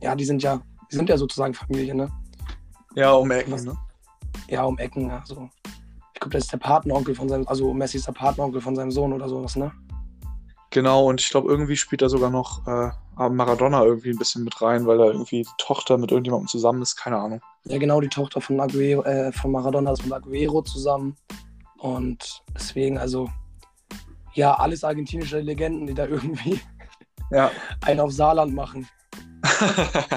ja, 0.01 0.15
die 0.15 0.25
sind 0.25 0.43
ja, 0.43 0.61
die 0.91 0.95
sind 0.95 1.09
ja 1.09 1.17
sozusagen 1.17 1.53
Familie, 1.53 1.95
ne? 1.95 2.09
Ja, 2.95 3.13
um 3.13 3.29
Ecken, 3.31 3.53
Was- 3.53 3.65
ne? 3.65 3.75
Ja, 4.47 4.63
um 4.63 4.77
Ecken, 4.77 5.09
also. 5.11 5.49
Ich 6.13 6.19
glaube, 6.19 6.33
das 6.33 6.45
ist 6.45 6.53
der 6.53 6.57
Patenonkel 6.57 7.13
von 7.15 7.27
seinem, 7.27 7.47
also 7.47 7.73
Messi 7.73 7.97
ist 7.97 8.07
der 8.07 8.13
Patenonkel 8.13 8.61
von 8.61 8.75
seinem 8.75 8.91
Sohn 8.91 9.11
oder 9.13 9.27
sowas, 9.27 9.55
ne? 9.55 9.71
Genau, 10.71 11.05
und 11.07 11.21
ich 11.21 11.29
glaube, 11.29 11.49
irgendwie 11.49 11.77
spielt 11.77 12.01
da 12.01 12.09
sogar 12.09 12.29
noch 12.29 12.65
äh, 12.67 12.91
Maradona 13.29 13.83
irgendwie 13.83 14.09
ein 14.09 14.17
bisschen 14.17 14.43
mit 14.43 14.61
rein, 14.61 14.85
weil 14.85 14.97
da 14.97 15.05
irgendwie 15.05 15.43
die 15.43 15.49
Tochter 15.57 15.97
mit 15.97 16.11
irgendjemandem 16.11 16.47
zusammen 16.47 16.81
ist, 16.81 16.97
keine 16.97 17.17
Ahnung. 17.17 17.41
Ja, 17.65 17.77
genau, 17.77 18.01
die 18.01 18.09
Tochter 18.09 18.41
von 18.41 18.59
Aguero, 18.59 19.03
äh, 19.03 19.31
von 19.31 19.51
Maradona 19.51 19.91
ist 19.91 20.03
mit 20.03 20.11
Aguero 20.13 20.61
zusammen. 20.63 21.15
Und 21.77 22.43
deswegen, 22.53 22.97
also, 22.97 23.29
ja, 24.35 24.53
alles 24.53 24.83
argentinische 24.83 25.39
Legenden, 25.39 25.87
die 25.87 25.93
da 25.93 26.05
irgendwie 26.07 26.59
Ja. 27.31 27.51
einen 27.81 27.99
auf 27.99 28.11
Saarland 28.11 28.53
machen. 28.53 28.87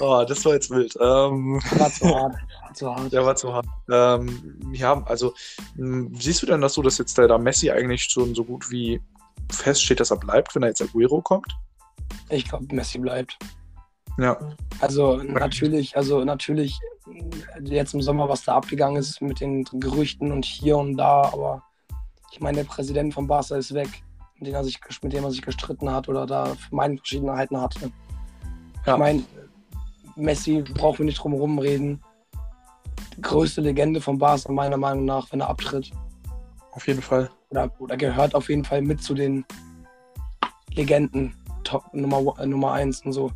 oh, 0.00 0.24
das 0.28 0.44
war 0.44 0.54
jetzt 0.54 0.70
wild. 0.70 0.94
Ähm, 1.00 1.60
War 1.78 1.90
zu 1.90 2.06
hart. 2.14 2.34
War 2.62 2.74
zu 2.74 2.94
hart. 2.94 3.12
der 3.12 3.24
war 3.24 3.36
zu 3.36 3.52
hart. 3.52 3.66
Ähm, 3.90 4.70
ja, 4.72 5.02
also 5.04 5.34
mh, 5.76 6.10
siehst 6.20 6.42
du 6.42 6.46
denn 6.46 6.60
das 6.60 6.74
so, 6.74 6.82
dass 6.82 6.98
jetzt 6.98 7.16
der 7.18 7.28
da 7.28 7.38
Messi 7.38 7.70
eigentlich 7.70 8.04
schon 8.04 8.34
so 8.34 8.44
gut 8.44 8.70
wie 8.70 9.00
feststeht, 9.50 10.00
dass 10.00 10.10
er 10.10 10.16
bleibt, 10.18 10.54
wenn 10.54 10.62
er 10.62 10.68
jetzt 10.68 10.82
Aguero 10.82 11.20
kommt? 11.22 11.52
Ich 12.30 12.48
glaube, 12.48 12.66
Messi 12.74 12.98
bleibt. 12.98 13.38
Ja. 14.18 14.38
Also 14.80 15.16
natürlich, 15.22 15.96
also 15.96 16.24
natürlich 16.24 16.78
jetzt 17.62 17.94
im 17.94 18.02
Sommer, 18.02 18.28
was 18.28 18.44
da 18.44 18.56
abgegangen 18.56 18.96
ist 18.96 19.20
mit 19.22 19.40
den 19.40 19.64
Gerüchten 19.64 20.32
und 20.32 20.44
hier 20.44 20.76
und 20.76 20.96
da, 20.96 21.22
aber 21.22 21.62
ich 22.30 22.40
meine, 22.40 22.58
der 22.58 22.64
Präsident 22.64 23.14
von 23.14 23.26
Barca 23.26 23.56
ist 23.56 23.74
weg, 23.74 23.88
mit 24.36 24.48
dem 24.48 24.54
er 24.54 24.64
sich, 24.64 24.78
mit 25.02 25.12
dem 25.12 25.24
er 25.24 25.30
sich 25.30 25.42
gestritten 25.42 25.90
hat 25.90 26.08
oder 26.08 26.26
da 26.26 26.56
Meinungsverschiedenheiten 26.70 27.60
hatte. 27.60 27.90
Ja. 28.86 28.94
Ich 28.94 28.98
meine, 28.98 29.24
Messi 30.16 30.62
brauchen 30.62 30.98
wir 30.98 31.06
nicht 31.06 31.22
drum 31.22 31.32
herum 31.32 31.58
reden. 31.58 32.00
Die 33.16 33.22
größte 33.22 33.60
Legende 33.60 34.00
von 34.00 34.18
Barca 34.18 34.52
meiner 34.52 34.76
Meinung 34.76 35.04
nach, 35.04 35.30
wenn 35.32 35.40
er 35.40 35.48
abtritt. 35.48 35.90
Auf 36.72 36.86
jeden 36.86 37.02
Fall. 37.02 37.30
Oder, 37.50 37.70
oder 37.78 37.96
gehört 37.96 38.34
auf 38.34 38.48
jeden 38.48 38.64
Fall 38.64 38.82
mit 38.82 39.02
zu 39.02 39.14
den 39.14 39.44
Legenden, 40.70 41.34
Top 41.64 41.82
Nummer, 41.92 42.34
äh, 42.38 42.46
Nummer 42.46 42.72
eins 42.72 43.04
und 43.04 43.12
so. 43.12 43.32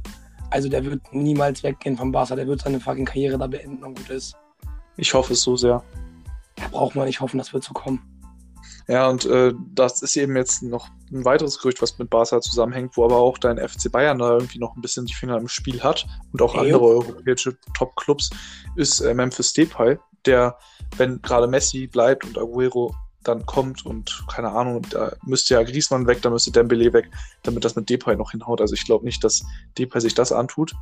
Also 0.50 0.68
der 0.68 0.84
wird 0.84 1.00
niemals 1.12 1.62
weggehen 1.62 1.96
vom 1.96 2.12
Barca, 2.12 2.36
der 2.36 2.46
wird 2.46 2.60
seine 2.60 2.78
fucking 2.78 3.06
Karriere 3.06 3.38
da 3.38 3.46
beenden 3.46 3.82
und 3.82 3.96
gut 3.98 4.10
ist. 4.10 4.36
Ich 4.96 5.12
hoffe 5.14 5.32
es 5.32 5.42
so 5.42 5.56
sehr. 5.56 5.82
Da 6.56 6.68
braucht 6.68 6.94
man 6.94 7.06
nicht 7.06 7.20
hoffen, 7.20 7.38
das 7.38 7.52
wird 7.52 7.64
so 7.64 7.72
kommen. 7.72 8.00
Ja, 8.88 9.08
und 9.08 9.24
äh, 9.26 9.52
das 9.74 10.02
ist 10.02 10.16
eben 10.16 10.36
jetzt 10.36 10.62
noch 10.62 10.88
ein 11.12 11.24
weiteres 11.24 11.58
Gerücht, 11.58 11.80
was 11.82 11.98
mit 11.98 12.10
Barca 12.10 12.40
zusammenhängt, 12.40 12.96
wo 12.96 13.04
aber 13.04 13.16
auch 13.16 13.38
dein 13.38 13.56
FC 13.58 13.90
Bayern 13.90 14.18
da 14.18 14.32
irgendwie 14.34 14.58
noch 14.58 14.74
ein 14.76 14.82
bisschen 14.82 15.06
die 15.06 15.14
Finger 15.14 15.36
im 15.36 15.48
Spiel 15.48 15.82
hat 15.82 16.06
und 16.32 16.42
auch 16.42 16.54
andere 16.54 16.80
europäische 16.80 17.56
Top-Clubs, 17.74 18.30
ist 18.76 19.00
äh, 19.00 19.14
Memphis 19.14 19.52
Depay, 19.52 19.98
der, 20.26 20.58
wenn 20.96 21.20
gerade 21.22 21.46
Messi 21.46 21.86
bleibt 21.86 22.24
und 22.24 22.38
Aguero 22.38 22.94
dann 23.22 23.46
kommt 23.46 23.86
und 23.86 24.24
keine 24.28 24.50
Ahnung, 24.50 24.82
da 24.90 25.12
müsste 25.24 25.54
ja 25.54 25.62
Griezmann 25.62 26.06
weg, 26.06 26.22
da 26.22 26.30
müsste 26.30 26.50
Dembele 26.50 26.92
weg, 26.92 27.10
damit 27.42 27.64
das 27.64 27.76
mit 27.76 27.88
Depay 27.88 28.16
noch 28.16 28.32
hinhaut. 28.32 28.60
Also 28.60 28.74
ich 28.74 28.84
glaube 28.84 29.04
nicht, 29.04 29.22
dass 29.22 29.44
Depay 29.78 30.00
sich 30.00 30.14
das 30.14 30.32
antut. 30.32 30.74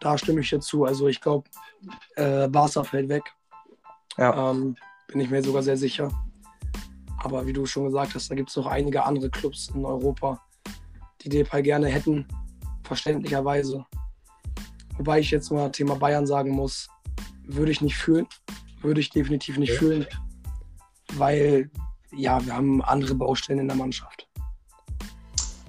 Da 0.00 0.16
stimme 0.16 0.40
ich 0.40 0.50
dir 0.50 0.60
zu. 0.60 0.84
Also 0.84 1.08
ich 1.08 1.20
glaube, 1.20 1.48
äh, 2.14 2.46
Barca 2.48 2.84
fällt 2.84 3.08
weg. 3.08 3.24
Ja. 4.16 4.50
Ähm, 4.50 4.76
bin 5.08 5.20
ich 5.20 5.30
mir 5.30 5.42
sogar 5.42 5.62
sehr 5.62 5.76
sicher. 5.76 6.10
Aber 7.22 7.46
wie 7.46 7.52
du 7.52 7.66
schon 7.66 7.84
gesagt 7.84 8.14
hast, 8.14 8.30
da 8.30 8.34
gibt 8.34 8.50
es 8.50 8.56
noch 8.56 8.66
einige 8.66 9.04
andere 9.04 9.30
Clubs 9.30 9.70
in 9.74 9.84
Europa, 9.84 10.40
die 11.22 11.28
Depay 11.28 11.62
gerne 11.62 11.88
hätten, 11.88 12.26
verständlicherweise. 12.84 13.84
Wobei 14.96 15.20
ich 15.20 15.30
jetzt 15.30 15.50
mal 15.50 15.70
Thema 15.70 15.94
Bayern 15.96 16.26
sagen 16.26 16.50
muss, 16.50 16.88
würde 17.44 17.72
ich 17.72 17.80
nicht 17.80 17.96
fühlen. 17.96 18.26
Würde 18.82 19.00
ich 19.00 19.10
definitiv 19.10 19.58
nicht 19.58 19.72
Okay. 19.72 19.78
fühlen. 19.78 20.06
Weil, 21.14 21.70
ja, 22.12 22.44
wir 22.44 22.54
haben 22.54 22.82
andere 22.82 23.14
Baustellen 23.14 23.60
in 23.60 23.68
der 23.68 23.76
Mannschaft. 23.76 24.28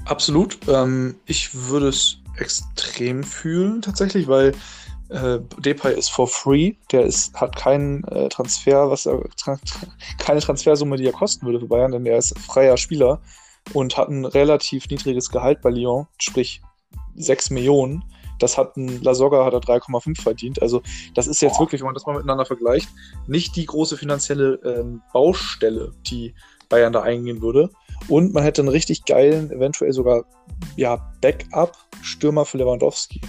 Absolut. 0.05 0.57
Ähm, 0.67 1.15
ich 1.25 1.53
würde 1.53 1.89
es 1.89 2.17
extrem 2.37 3.23
fühlen 3.23 3.81
tatsächlich, 3.81 4.27
weil 4.27 4.53
äh, 5.09 5.39
Depay 5.59 5.97
ist 5.97 6.09
for 6.09 6.27
free. 6.27 6.73
Der 6.91 7.03
ist, 7.05 7.33
hat 7.35 7.55
keinen 7.55 8.03
äh, 8.05 8.29
Transfer, 8.29 8.89
was 8.89 9.05
er, 9.05 9.23
tra 9.37 9.59
keine 10.19 10.39
Transfersumme, 10.39 10.97
die 10.97 11.05
er 11.05 11.13
kosten 11.13 11.45
würde 11.45 11.59
für 11.59 11.67
Bayern, 11.67 11.91
denn 11.91 12.05
er 12.05 12.17
ist 12.17 12.37
freier 12.39 12.77
Spieler 12.77 13.19
und 13.73 13.97
hat 13.97 14.09
ein 14.09 14.25
relativ 14.25 14.87
niedriges 14.89 15.29
Gehalt 15.29 15.61
bei 15.61 15.69
Lyon, 15.69 16.07
sprich 16.17 16.61
6 17.15 17.49
Millionen. 17.51 18.03
Das 18.39 18.57
hat 18.57 18.77
ein 18.77 19.01
Lasogga 19.01 19.43
hat 19.43 19.53
er 19.53 19.59
3,5 19.59 20.21
verdient. 20.21 20.61
Also 20.61 20.81
das 21.13 21.27
ist 21.27 21.41
jetzt 21.41 21.57
Boah. 21.57 21.65
wirklich, 21.65 21.81
wenn 21.81 21.87
man 21.87 21.93
das 21.93 22.05
mal 22.05 22.15
miteinander 22.15 22.45
vergleicht, 22.45 22.87
nicht 23.27 23.55
die 23.55 23.65
große 23.65 23.97
finanzielle 23.97 24.53
ähm, 24.63 25.01
Baustelle, 25.11 25.91
die 26.07 26.33
Bayern 26.69 26.93
da 26.93 27.01
eingehen 27.01 27.41
würde. 27.41 27.69
Und 28.07 28.33
man 28.33 28.43
hätte 28.43 28.61
einen 28.61 28.69
richtig 28.69 29.03
geilen, 29.03 29.51
eventuell 29.51 29.91
sogar 29.91 30.23
ja, 30.77 31.11
Backup-Stürmer 31.21 32.45
für 32.45 32.59
Lewandowski. 32.59 33.19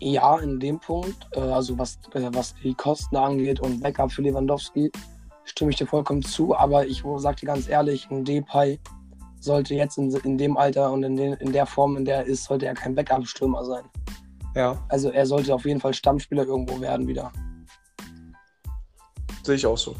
Ja, 0.00 0.38
in 0.38 0.60
dem 0.60 0.78
Punkt, 0.78 1.28
äh, 1.32 1.40
also 1.40 1.76
was, 1.78 1.98
äh, 2.14 2.28
was 2.32 2.54
die 2.62 2.74
Kosten 2.74 3.16
angeht 3.16 3.60
und 3.60 3.80
Backup 3.80 4.12
für 4.12 4.22
Lewandowski, 4.22 4.90
stimme 5.44 5.70
ich 5.70 5.76
dir 5.76 5.86
vollkommen 5.86 6.22
zu. 6.22 6.56
Aber 6.56 6.86
ich 6.86 7.02
sage 7.16 7.40
dir 7.40 7.46
ganz 7.46 7.68
ehrlich, 7.68 8.08
ein 8.10 8.24
Depay 8.24 8.78
sollte 9.40 9.74
jetzt 9.74 9.98
in, 9.98 10.10
in 10.10 10.38
dem 10.38 10.56
Alter 10.56 10.92
und 10.92 11.02
in, 11.02 11.16
den, 11.16 11.32
in 11.34 11.52
der 11.52 11.66
Form, 11.66 11.96
in 11.96 12.04
der 12.04 12.18
er 12.18 12.24
ist, 12.26 12.44
sollte 12.44 12.66
er 12.66 12.74
kein 12.74 12.94
Backup-Stürmer 12.94 13.64
sein. 13.64 13.84
Ja, 14.54 14.76
Also 14.88 15.10
er 15.10 15.26
sollte 15.26 15.54
auf 15.54 15.64
jeden 15.64 15.80
Fall 15.80 15.94
Stammspieler 15.94 16.44
irgendwo 16.44 16.80
werden 16.80 17.06
wieder. 17.06 17.30
sehe 19.42 19.54
ich 19.54 19.66
auch 19.66 19.78
so. 19.78 19.94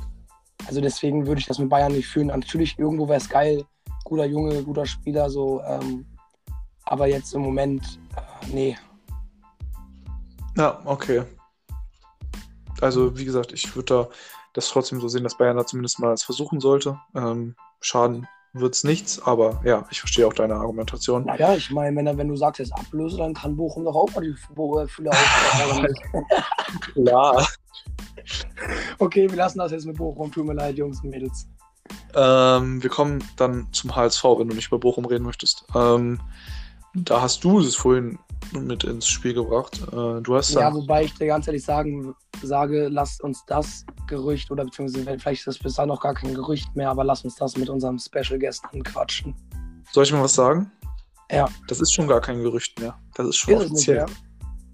Also 0.67 0.81
deswegen 0.81 1.27
würde 1.27 1.41
ich 1.41 1.47
das 1.47 1.59
mit 1.59 1.69
Bayern 1.69 1.93
nicht 1.93 2.09
fühlen. 2.09 2.27
Natürlich, 2.29 2.79
irgendwo 2.79 3.09
wäre 3.09 3.19
es 3.19 3.29
geil, 3.29 3.65
guter 4.05 4.27
Junge, 4.27 4.63
guter 4.63 4.85
Spieler, 4.85 5.31
so. 5.31 5.63
Ähm, 5.63 6.05
aber 6.85 7.07
jetzt 7.07 7.35
im 7.35 7.43
Moment, 7.43 7.99
äh, 8.17 8.47
nee. 8.53 8.77
Ja, 10.59 10.81
okay. 10.85 11.23
Also, 12.81 13.17
wie 13.17 13.25
gesagt, 13.25 13.53
ich 13.53 13.75
würde 13.75 13.95
da 13.95 14.09
das 14.55 14.69
trotzdem 14.69 15.01
so 15.01 15.09
sehen, 15.09 15.23
dass 15.23 15.39
Bayern 15.39 15.57
da 15.57 15.65
zumindest 15.65 16.01
mal 16.01 16.13
es 16.13 16.25
versuchen 16.25 16.61
sollte. 16.61 16.99
Ähm, 17.15 17.55
Schaden 17.81 18.27
wird 18.55 18.75
es 18.75 18.83
nichts, 18.83 19.23
aber 19.23 19.61
ja, 19.65 19.87
ich 19.91 20.01
verstehe 20.01 20.27
auch 20.27 20.33
deine 20.33 20.57
Argumentation. 20.57 21.25
Naja, 21.25 21.55
ich 21.55 21.71
meine, 21.71 21.97
wenn, 21.97 22.19
wenn 22.19 22.29
du 22.29 22.37
sagst, 22.37 22.59
jetzt 22.59 22.73
Ablöse, 22.73 23.19
dann 23.19 23.35
kann 23.35 23.57
Bochum 23.57 23.85
doch 23.85 23.95
auch 23.95 24.13
mal 24.15 24.23
die 24.23 24.35
Fühler 24.89 25.11
aufstellen. 25.11 25.95
Klar. 26.95 27.47
okay, 28.99 29.31
wir 29.31 29.37
lassen 29.37 29.59
das 29.59 29.71
jetzt 29.71 29.87
mit 29.87 29.97
Bochum. 29.97 30.33
Tut 30.33 30.45
mir 30.45 30.55
leid, 30.55 30.77
Jungs 30.77 31.03
und 31.05 31.11
Mädels. 31.11 31.47
Ähm, 32.15 32.83
wir 32.83 32.91
kommen 32.91 33.23
dann 33.37 33.69
zum 33.73 33.95
HSV, 33.95 34.25
wenn 34.25 34.49
du 34.49 34.57
nicht 34.57 34.69
über 34.69 34.79
Bochum 34.79 35.05
reden 35.05 35.25
möchtest. 35.25 35.65
Ähm, 35.75 36.21
da 36.95 37.23
hast 37.23 37.45
du 37.45 37.61
es 37.61 37.77
vorhin 37.77 38.19
mit 38.53 38.85
ins 38.85 39.07
Spiel 39.09 39.35
gebracht. 39.35 39.81
Äh, 39.93 40.21
du 40.23 40.35
hast 40.37 40.53
Ja, 40.53 40.73
wobei 40.73 41.05
ich 41.05 41.15
dir 41.15 41.27
ganz 41.27 41.47
ehrlich 41.47 41.65
sagen, 41.65 42.15
sage, 42.43 42.89
lasst 42.89 43.23
uns 43.23 43.45
das 43.47 43.85
Gerücht 44.07 44.51
oder 44.51 44.65
beziehungsweise 44.65 45.05
vielleicht 45.19 45.41
ist 45.41 45.47
das 45.47 45.59
bis 45.59 45.75
dahin 45.75 45.89
noch 45.89 46.01
gar 46.01 46.15
kein 46.15 46.35
Gerücht 46.35 46.75
mehr, 46.77 46.91
aber 46.91 47.05
lasst 47.05 47.25
uns 47.25 47.35
das 47.37 47.57
mit 47.57 47.69
unserem 47.69 47.99
Special 47.99 48.39
Guest 48.39 48.65
anquatschen. 48.73 49.35
soll 49.93 50.05
ich 50.05 50.13
mal 50.13 50.23
was 50.23 50.35
sagen? 50.35 50.71
Ja. 51.31 51.49
Das 51.69 51.81
ist 51.81 51.93
schon 51.93 52.09
gar 52.09 52.21
kein 52.21 52.43
Gerücht 52.43 52.79
mehr. 52.81 52.99
Das 53.15 53.27
ist 53.27 53.37
schon 53.37 53.55
Ist 53.55 53.61
es 53.61 53.65
nicht 53.65 53.73
offiziell. 53.73 53.97
mehr? 53.97 54.07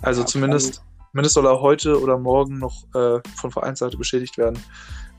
Also 0.03 0.21
Ja, 0.21 0.27
zumindest, 0.27 0.83
zumindest 1.11 1.35
soll 1.35 1.47
er 1.47 1.61
heute 1.61 2.01
oder 2.01 2.19
morgen 2.19 2.59
noch 2.59 2.85
äh, 2.95 3.21
von 3.37 3.51
Vereinsseite 3.51 3.97
beschädigt 3.97 4.39
werden. 4.39 4.59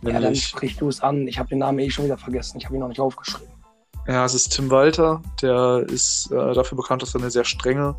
Ja, 0.01 0.11
dann 0.13 0.21
Nämlich, 0.23 0.47
sprich 0.47 0.77
du 0.77 0.87
es 0.87 1.01
an. 1.01 1.27
Ich 1.27 1.39
habe 1.39 1.49
den 1.49 1.59
Namen 1.59 1.79
eh 1.79 1.89
schon 1.89 2.05
wieder 2.05 2.17
vergessen. 2.17 2.57
Ich 2.57 2.65
habe 2.65 2.75
ihn 2.75 2.79
noch 2.81 2.87
nicht 2.89 2.99
aufgeschrieben. 2.99 3.47
ja, 4.07 4.23
es 4.23 4.33
ist 4.35 4.49
Tim 4.49 4.69
Walter, 4.69 5.21
der 5.41 5.83
ist 5.89 6.31
äh, 6.31 6.53
dafür 6.53 6.77
bekannt, 6.77 7.01
dass 7.01 7.15
er 7.15 7.21
eine 7.21 7.31
sehr 7.31 7.43
strenge 7.45 7.95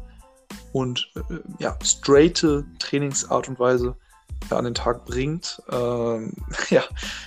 und 0.76 1.10
äh, 1.14 1.38
ja, 1.58 1.74
straighte 1.82 2.66
Trainingsart 2.78 3.48
und 3.48 3.58
Weise 3.58 3.96
an 4.50 4.66
den 4.66 4.74
Tag 4.74 5.06
bringt. 5.06 5.62
Ähm, 5.72 6.34
ja, 6.68 6.82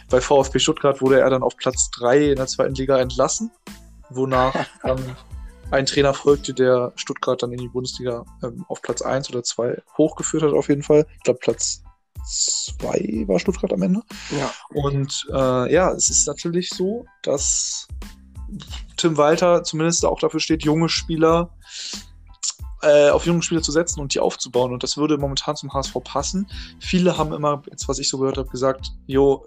bei 0.08 0.22
VfB 0.22 0.60
Stuttgart 0.60 1.02
wurde 1.02 1.20
er 1.20 1.32
dann 1.32 1.42
auf 1.42 1.58
Platz 1.58 1.90
3 1.98 2.30
in 2.30 2.36
der 2.36 2.46
zweiten 2.46 2.76
Liga 2.76 3.00
entlassen, 3.00 3.50
wonach 4.12 4.54
ähm, 4.84 5.16
ein 5.72 5.88
Trainer 5.88 6.14
folgte, 6.14 6.54
der 6.54 6.94
Stuttgart 6.96 7.42
dann 7.42 7.52
in 7.52 7.58
die 7.58 7.70
Bundesliga 7.70 8.24
ähm, 8.44 8.66
auf 8.68 8.84
Platz 8.84 9.02
1 9.02 9.32
oder 9.32 9.42
2 9.42 9.82
hochgeführt 9.98 10.44
hat, 10.44 10.54
auf 10.54 10.70
jeden 10.70 10.84
Fall. 10.84 11.08
Ich 11.18 11.24
glaube, 11.24 11.40
Platz 11.40 11.82
2 12.28 13.24
war 13.26 13.40
Stuttgart 13.40 13.74
am 13.74 13.82
Ende. 13.82 14.02
Ja. 14.30 14.52
Und 14.76 15.26
äh, 15.32 15.74
ja, 15.74 15.92
es 15.94 16.12
ist 16.12 16.28
natürlich 16.28 16.70
so, 16.70 17.08
dass 17.24 17.88
Tim 18.96 19.18
Walter 19.18 19.64
zumindest 19.64 20.06
auch 20.06 20.20
dafür 20.20 20.40
steht, 20.40 20.64
junge 20.64 20.88
Spieler 20.88 21.50
äh, 22.82 23.10
auf 23.10 23.26
junge 23.26 23.42
Spieler 23.42 23.62
zu 23.62 23.72
setzen 23.72 24.00
und 24.00 24.14
die 24.14 24.20
aufzubauen. 24.20 24.72
Und 24.72 24.84
das 24.84 24.98
würde 24.98 25.18
momentan 25.18 25.56
zum 25.56 25.74
HSV 25.74 25.96
passen. 26.04 26.50
Viele 26.80 27.18
haben 27.18 27.34
immer, 27.34 27.62
jetzt 27.70 27.88
was 27.88 28.00
ich 28.00 28.10
so 28.10 28.18
gehört 28.18 28.38
habe, 28.38 28.50
gesagt, 28.50 28.92
jo, 29.06 29.46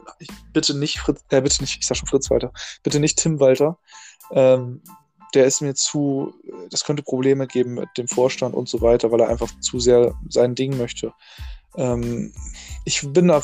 bitte 0.53 0.77
nicht 0.77 0.99
Fritz, 0.99 1.23
äh, 1.31 1.41
bitte 1.41 1.63
nicht, 1.63 1.79
ich 1.81 1.87
sag 1.87 1.97
schon 1.97 2.09
Fritz 2.09 2.31
Walter, 2.31 2.53
bitte 2.83 3.01
nicht 3.01 3.19
Tim 3.19 3.41
Walter. 3.41 3.79
Ähm, 4.33 4.83
der 5.35 5.47
ist 5.47 5.63
mir 5.63 5.75
zu, 5.75 6.35
das 6.71 6.85
könnte 6.85 7.03
Probleme 7.03 7.47
geben 7.47 7.75
mit 7.75 7.89
dem 7.97 8.07
Vorstand 8.07 8.55
und 8.55 8.69
so 8.69 8.83
weiter, 8.83 9.11
weil 9.11 9.21
er 9.21 9.29
einfach 9.29 9.51
zu 9.61 9.81
sehr 9.81 10.15
sein 10.29 10.55
Ding 10.55 10.77
möchte. 10.77 11.13
Ähm, 11.77 12.35
ich 12.85 13.01
bin 13.13 13.29
da 13.29 13.39
ein 13.39 13.43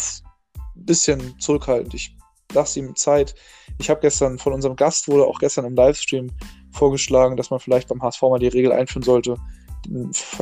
bisschen 0.75 1.39
zurückhaltend. 1.41 1.95
Ich 1.95 2.15
lasse 2.53 2.79
ihm 2.79 2.95
Zeit. 2.97 3.35
Ich 3.79 3.91
habe 3.91 4.01
gestern 4.01 4.39
von 4.39 4.53
unserem 4.53 4.77
Gast 4.77 5.09
wurde 5.09 5.27
auch 5.27 5.39
gestern 5.39 5.65
im 5.65 5.75
Livestream 5.75 6.31
vorgeschlagen, 6.73 7.37
dass 7.37 7.51
man 7.51 7.61
vielleicht 7.61 7.89
beim 7.89 8.03
HSV 8.03 8.23
mal 8.23 8.39
die 8.39 8.49
Regel 8.49 8.73
einführen 8.73 9.03
sollte, 9.03 9.37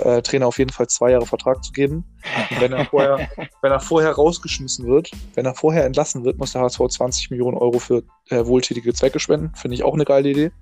äh, 0.02 0.22
Trainer 0.22 0.46
auf 0.46 0.58
jeden 0.58 0.70
Fall 0.72 0.86
zwei 0.88 1.12
Jahre 1.12 1.26
Vertrag 1.26 1.62
zu 1.64 1.72
geben. 1.72 2.04
Und 2.50 2.60
wenn 2.60 2.72
er 2.72 2.86
vorher, 2.86 3.28
wenn 3.62 3.72
er 3.72 3.80
vorher 3.80 4.12
rausgeschmissen 4.12 4.86
wird, 4.86 5.10
wenn 5.34 5.46
er 5.46 5.54
vorher 5.54 5.84
entlassen 5.84 6.24
wird, 6.24 6.38
muss 6.38 6.52
der 6.52 6.62
HSV 6.62 6.80
20 6.88 7.30
Millionen 7.30 7.56
Euro 7.56 7.78
für 7.78 8.02
äh, 8.30 8.44
wohltätige 8.44 8.92
Zwecke 8.94 9.20
spenden. 9.20 9.54
Finde 9.54 9.74
ich 9.74 9.84
auch 9.84 9.94
eine 9.94 10.04
geile 10.04 10.30
Idee. 10.30 10.52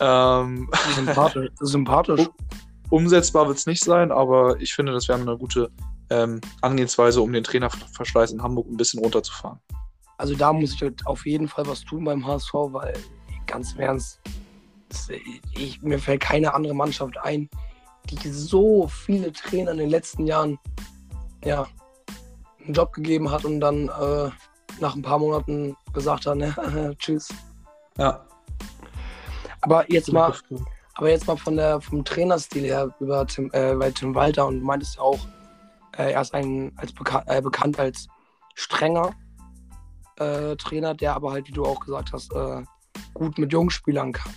Ähm, 0.00 0.70
Sympathisch. 0.94 1.50
Sympathisch. 1.60 2.28
umsetzbar 2.90 3.46
wird 3.46 3.58
es 3.58 3.66
nicht 3.66 3.84
sein, 3.84 4.12
aber 4.12 4.60
ich 4.60 4.74
finde, 4.74 4.92
das 4.92 5.08
wäre 5.08 5.20
eine 5.20 5.36
gute 5.36 5.70
ähm, 6.10 6.40
Angehensweise, 6.60 7.22
um 7.22 7.32
den 7.32 7.44
Trainerverschleiß 7.44 8.32
in 8.32 8.42
Hamburg 8.42 8.68
ein 8.68 8.76
bisschen 8.76 9.00
runterzufahren. 9.00 9.58
Also 10.18 10.34
da 10.34 10.52
muss 10.52 10.74
ich 10.74 10.82
halt 10.82 11.06
auf 11.06 11.26
jeden 11.26 11.48
Fall 11.48 11.66
was 11.66 11.80
tun 11.82 12.04
beim 12.04 12.26
HSV, 12.26 12.52
weil 12.52 12.94
ganz 13.46 13.72
im 13.72 13.80
Ernst, 13.80 14.20
ich, 15.54 15.82
mir 15.82 15.98
fällt 15.98 16.20
keine 16.20 16.54
andere 16.54 16.74
Mannschaft 16.74 17.16
ein, 17.18 17.48
die 18.10 18.28
so 18.30 18.88
viele 18.88 19.32
Trainer 19.32 19.72
in 19.72 19.78
den 19.78 19.90
letzten 19.90 20.26
Jahren 20.26 20.58
ja, 21.44 21.66
einen 22.64 22.74
Job 22.74 22.92
gegeben 22.92 23.30
hat 23.30 23.44
und 23.44 23.60
dann 23.60 23.88
äh, 23.88 24.30
nach 24.80 24.94
ein 24.94 25.02
paar 25.02 25.18
Monaten 25.18 25.76
gesagt 25.92 26.26
hat, 26.26 26.36
ne, 26.36 26.94
tschüss. 26.98 27.28
Ja. 27.98 28.24
Aber 29.60 29.90
jetzt 29.90 30.12
mal, 30.12 30.34
aber 30.94 31.10
jetzt 31.10 31.26
mal 31.26 31.36
von 31.36 31.56
der, 31.56 31.80
vom 31.80 32.04
Trainerstil 32.04 32.64
her 32.64 32.94
über 33.00 33.26
Tim, 33.26 33.50
äh, 33.52 33.74
bei 33.74 33.90
Tim 33.90 34.14
Walter 34.14 34.46
und 34.46 34.62
meintest 34.62 34.96
ja 34.96 35.02
auch, 35.02 35.20
äh, 35.96 36.12
er 36.12 36.20
ist 36.20 36.34
ein, 36.34 36.72
als 36.76 36.92
beka 36.92 37.22
äh, 37.26 37.40
bekannt 37.40 37.78
als 37.78 38.08
strenger 38.54 39.12
äh, 40.18 40.56
Trainer, 40.56 40.94
der 40.94 41.14
aber 41.14 41.32
halt, 41.32 41.48
wie 41.48 41.52
du 41.52 41.64
auch 41.64 41.80
gesagt 41.80 42.12
hast, 42.12 42.32
äh, 42.34 42.62
gut 43.14 43.38
mit 43.38 43.52
Jungspielern 43.52 44.12
kann. 44.12 44.32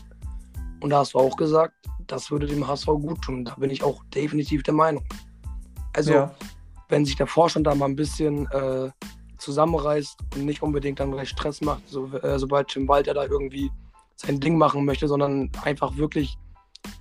Und 0.85 0.91
da 0.91 0.99
hast 0.99 1.15
du 1.15 1.17
auch 1.17 1.35
gesagt, 1.35 1.73
das 2.05 2.29
würde 2.29 2.45
dem 2.45 2.67
HSV 2.67 2.85
gut 2.85 3.19
tun. 3.23 3.43
Da 3.43 3.55
bin 3.55 3.71
ich 3.71 3.81
auch 3.81 4.03
definitiv 4.13 4.61
der 4.61 4.75
Meinung. 4.75 5.03
Also, 5.93 6.13
ja. 6.13 6.35
wenn 6.89 7.05
sich 7.05 7.15
der 7.15 7.25
Vorstand 7.25 7.65
da 7.65 7.73
mal 7.73 7.87
ein 7.87 7.95
bisschen 7.95 8.45
äh, 8.51 8.91
zusammenreißt 9.39 10.15
und 10.35 10.45
nicht 10.45 10.61
unbedingt 10.61 10.99
dann 10.99 11.11
gleich 11.11 11.29
Stress 11.29 11.61
macht, 11.61 11.89
so, 11.89 12.05
äh, 12.17 12.37
sobald 12.37 12.67
Tim 12.67 12.87
Walter 12.87 13.15
da 13.15 13.25
irgendwie 13.25 13.71
sein 14.15 14.39
Ding 14.39 14.59
machen 14.59 14.85
möchte, 14.85 15.07
sondern 15.07 15.49
einfach 15.63 15.97
wirklich 15.97 16.37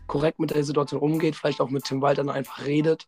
korrekt 0.06 0.40
mit 0.40 0.52
der 0.52 0.64
Situation 0.64 1.02
umgeht, 1.02 1.36
vielleicht 1.36 1.60
auch 1.60 1.68
mit 1.68 1.84
Tim 1.84 2.00
Walter 2.00 2.24
dann 2.24 2.34
einfach 2.34 2.64
redet, 2.64 3.06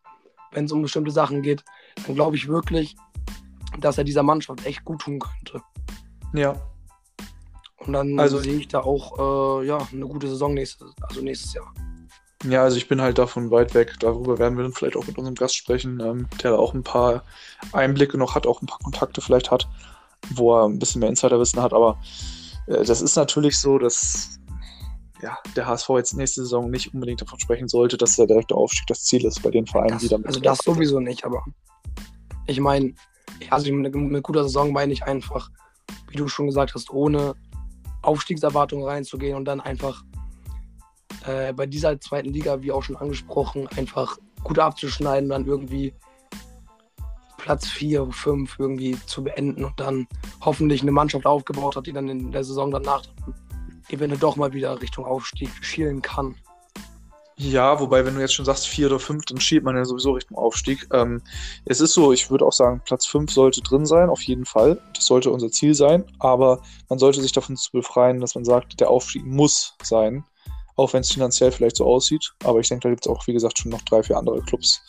wenn 0.53 0.67
es 0.67 0.73
um 0.73 0.83
bestimmte 0.83 1.11
Sachen 1.11 1.41
geht, 1.41 1.65
dann 2.05 2.17
glaube 2.17 2.37
ich 2.37 2.49
wirklich, 2.49 2.97
dass 3.81 3.97
er 3.97 4.05
dieser 4.05 4.23
Mannschaft 4.23 4.67
echt 4.67 4.85
gut 4.85 5.01
tun 5.01 5.21
könnte. 5.21 5.63
ja. 6.35 6.55
Und 7.87 7.93
dann 7.93 8.19
Also- 8.19 8.39
sehe 8.39 8.57
ich 8.57 8.69
da 8.69 8.81
auch 8.81 9.61
äh, 9.63 9.67
ja, 9.67 9.79
eine 9.93 10.07
gute 10.07 10.29
Saison 10.29 10.55
nächstes, 10.55 10.93
also 11.03 11.21
nächstes 11.21 11.55
Jahr. 11.55 11.73
Ja, 12.45 12.63
also 12.63 12.77
ich 12.77 12.87
bin 12.87 13.01
halt 13.01 13.19
davon 13.19 13.51
weit 13.51 13.75
weg. 13.75 13.95
Darüber 14.01 14.39
werden 14.39 14.57
wir 14.57 14.63
dann 14.65 14.73
vielleicht 14.73 14.97
auch 14.97 15.07
mit 15.07 15.17
unserem 15.19 15.35
Gast 15.35 15.57
sprechen, 15.57 16.01
ähm, 16.01 16.29
der 16.43 16.53
da 16.53 16.59
auch 16.59 16.75
ein 16.75 16.83
paar 16.83 17.23
Einblicke 17.73 18.19
noch 18.19 18.35
hat, 18.35 18.47
auch 18.47 18.61
ein 18.63 18.67
paar 18.67 18.79
Kontakte 18.79 19.21
vielleicht 19.21 19.51
hat, 19.51 19.67
wo 20.35 20.55
er 20.55 20.67
ein 20.69 20.79
bisschen 20.79 21.01
mehr 21.01 21.09
Insiderwissen 21.09 21.63
hat. 21.63 21.73
Aber 21.73 21.99
äh, 22.67 22.85
das 22.85 23.01
ist 23.01 23.17
natürlich 23.17 23.59
so, 23.59 23.79
dass 23.79 24.39
ja, 25.23 25.39
der 25.57 25.67
HSV 25.67 25.89
jetzt 25.97 26.15
nächste 26.15 26.43
Saison 26.43 26.71
nicht 26.71 26.93
unbedingt 26.93 27.23
davon 27.23 27.41
sprechen 27.41 27.69
sollte, 27.69 27.97
dass 27.97 28.17
der 28.17 28.27
direkte 28.27 28.55
Aufstieg 28.55 28.87
das 28.87 29.03
Ziel 29.05 29.25
ist 29.25 29.43
bei 29.43 29.51
den 29.51 29.67
Vereinen, 29.67 29.93
Das, 29.93 30.03
die 30.03 30.09
damit. 30.09 30.27
also 30.27 30.39
das 30.41 30.59
sowieso 30.59 31.01
nicht, 31.01 31.25
aber 31.25 31.43
ich 32.47 32.61
meine, 32.61 32.93
also 33.49 33.73
mit, 33.73 33.95
mit 33.95 34.23
guter 34.23 34.43
Saison 34.45 34.73
meine 34.73 34.93
ich 34.93 35.03
einfach, 35.05 35.49
wie 36.11 36.17
du 36.19 36.29
schon 36.29 36.47
gesagt 36.47 36.75
hast, 36.75 36.91
ohne 36.91 37.35
Aufstiegserwartungen 38.07 38.87
reinzugehen 38.87 39.37
und 39.37 39.45
dann 39.45 39.61
einfach 39.61 40.05
äh, 41.25 41.53
bei 41.53 41.67
dieser 41.67 42.01
zweiten 42.01 42.31
Liga, 42.31 42.63
wie 42.63 42.73
auch 42.73 42.83
schon 42.83 42.97
angesprochen, 42.97 43.69
einfach 43.77 44.19
gut 44.45 44.59
abzuschneiden 44.59 45.31
dann 45.31 45.47
irgendwie 45.47 45.93
Platz 47.39 47.69
4, 47.69 48.11
5 48.11 48.59
irgendwie 48.59 48.97
zu 49.07 49.23
beenden 49.23 49.65
und 49.65 49.79
dann 49.79 50.07
hoffentlich 50.41 50.83
eine 50.83 50.93
Mannschaft 50.93 51.27
aufgebaut 51.27 51.77
hat, 51.77 51.87
die 51.87 51.93
dann 51.93 52.09
in 52.09 52.33
der 52.33 52.45
Saison 52.45 52.71
danach 52.71 53.03
eventuell 53.89 54.19
doch 54.19 54.37
mal 54.37 54.53
wieder 54.53 54.81
Richtung 54.81 55.05
Aufstieg 55.05 55.51
schielen 55.61 56.03
kann. 56.03 56.35
Ja, 57.39 57.79
wobei, 57.81 58.07
wenn 58.07 58.15
du 58.15 58.21
jetzt 58.23 58.33
schon 58.35 58.47
sagst, 58.47 58.67
vier 58.67 58.87
oder 58.87 58.99
fünf, 58.99 59.27
dann 59.27 59.39
schiebt 59.39 59.65
man 59.65 59.77
ja 59.77 59.85
sowieso 59.85 60.13
Richtung 60.13 60.39
Aufstieg. 60.39 60.87
Ähm, 60.93 61.21
es 61.67 61.81
ist 61.81 61.93
so, 61.93 62.13
ich 62.13 62.31
würde 62.31 62.47
auch 62.47 62.53
sagen, 62.53 62.81
Platz 62.87 63.05
fünf 63.05 63.31
sollte 63.31 63.61
drin 63.61 63.85
sein, 63.85 64.09
auf 64.09 64.23
jeden 64.23 64.47
Fall. 64.47 64.81
Das 64.95 65.05
sollte 65.05 65.31
unser 65.31 65.51
Ziel 65.51 65.75
sein, 65.75 66.05
aber 66.19 66.63
man 66.89 66.99
sollte 66.99 67.21
sich 67.21 67.33
davon 67.33 67.57
zu 67.57 67.71
befreien, 67.73 68.21
dass 68.21 68.35
man 68.35 68.45
sagt, 68.47 68.81
der 68.81 68.89
Aufstieg 68.89 69.27
muss 69.27 69.75
sein, 69.83 70.25
auch 70.77 70.95
wenn 70.95 71.03
es 71.03 71.13
finanziell 71.13 71.53
vielleicht 71.53 71.77
so 71.77 71.85
aussieht. 71.85 72.33
Aber 72.43 72.61
ich 72.61 72.69
denke, 72.69 72.85
da 72.85 72.89
gibt 72.89 73.05
es 73.05 73.13
auch, 73.13 73.27
wie 73.27 73.35
gesagt, 73.35 73.59
schon 73.59 73.71
noch 73.71 73.83
drei, 73.83 74.03
vier 74.03 74.17
andere 74.17 74.41
Clubs, 74.41 74.81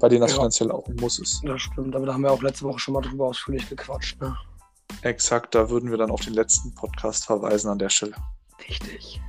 bei 0.00 0.08
denen 0.08 0.22
das 0.22 0.32
Ja. 0.32 0.38
finanziell 0.38 0.72
auch 0.72 0.88
ein 0.88 0.96
Muss 0.96 1.20
ist. 1.20 1.40
Das 1.44 1.62
stimmt, 1.62 1.94
aber 1.94 2.06
da 2.06 2.14
haben 2.14 2.22
wir 2.22 2.32
auch 2.32 2.42
letzte 2.42 2.64
Woche 2.64 2.80
schon 2.80 2.94
mal 2.94 3.02
drüber 3.02 3.26
ausführlich 3.26 3.68
gequatscht. 3.68 4.20
Ne? 4.20 4.36
Exakt, 5.02 5.54
da 5.54 5.70
würden 5.70 5.90
wir 5.92 5.98
dann 5.98 6.10
auf 6.10 6.22
den 6.22 6.34
letzten 6.34 6.74
Podcast 6.74 7.26
verweisen 7.26 7.70
an 7.70 7.78
der 7.78 7.90
Stelle. 7.90 8.14
Richtig. 8.68 9.20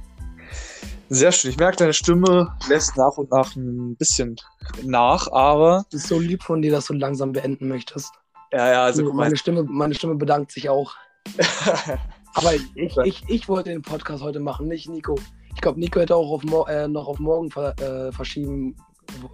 Sehr 1.14 1.32
schön. 1.32 1.52
Ich 1.52 1.58
merke, 1.58 1.78
deine 1.78 1.94
Stimme 1.94 2.56
lässt 2.68 2.98
nach 2.98 3.18
und 3.18 3.30
nach 3.32 3.56
ein 3.56 3.96
bisschen 3.98 4.36
nach, 4.84 5.32
aber 5.32 5.86
Das 5.92 6.02
ist 6.02 6.08
so 6.10 6.20
lieb 6.20 6.42
von 6.44 6.62
dir, 6.62 6.72
dass 6.72 6.86
du 6.88 6.94
langsam 6.94 7.32
beenden 7.34 7.68
möchtest. 7.68 8.12
ja, 8.52 8.72
ja, 8.72 8.84
also 8.84 9.04
guck 9.04 9.14
mal. 9.14 9.24
meine, 9.26 9.38
Stimme, 9.38 9.64
meine 9.64 9.94
Stimme 9.94 10.16
bedankt 10.16 10.52
sich 10.52 10.70
auch. 10.70 10.94
Aber 12.36 12.56
ich, 12.56 12.98
ich, 13.06 13.24
ich 13.28 13.48
wollte 13.48 13.70
den 13.70 13.84
Podcast 13.84 14.24
heute 14.24 14.40
machen, 14.40 14.68
nicht 14.68 14.90
Nico. 14.90 15.16
Ich 15.54 15.62
glaube, 15.62 15.80
Nico 15.80 16.00
hätte 16.00 16.16
auch 16.16 16.32
auf 16.32 16.68
äh, 16.68 16.88
noch 16.88 17.08
auf 17.08 17.20
morgen 17.20 17.52
ver 17.52 17.78
äh, 17.80 18.12
verschieben, 18.12 18.76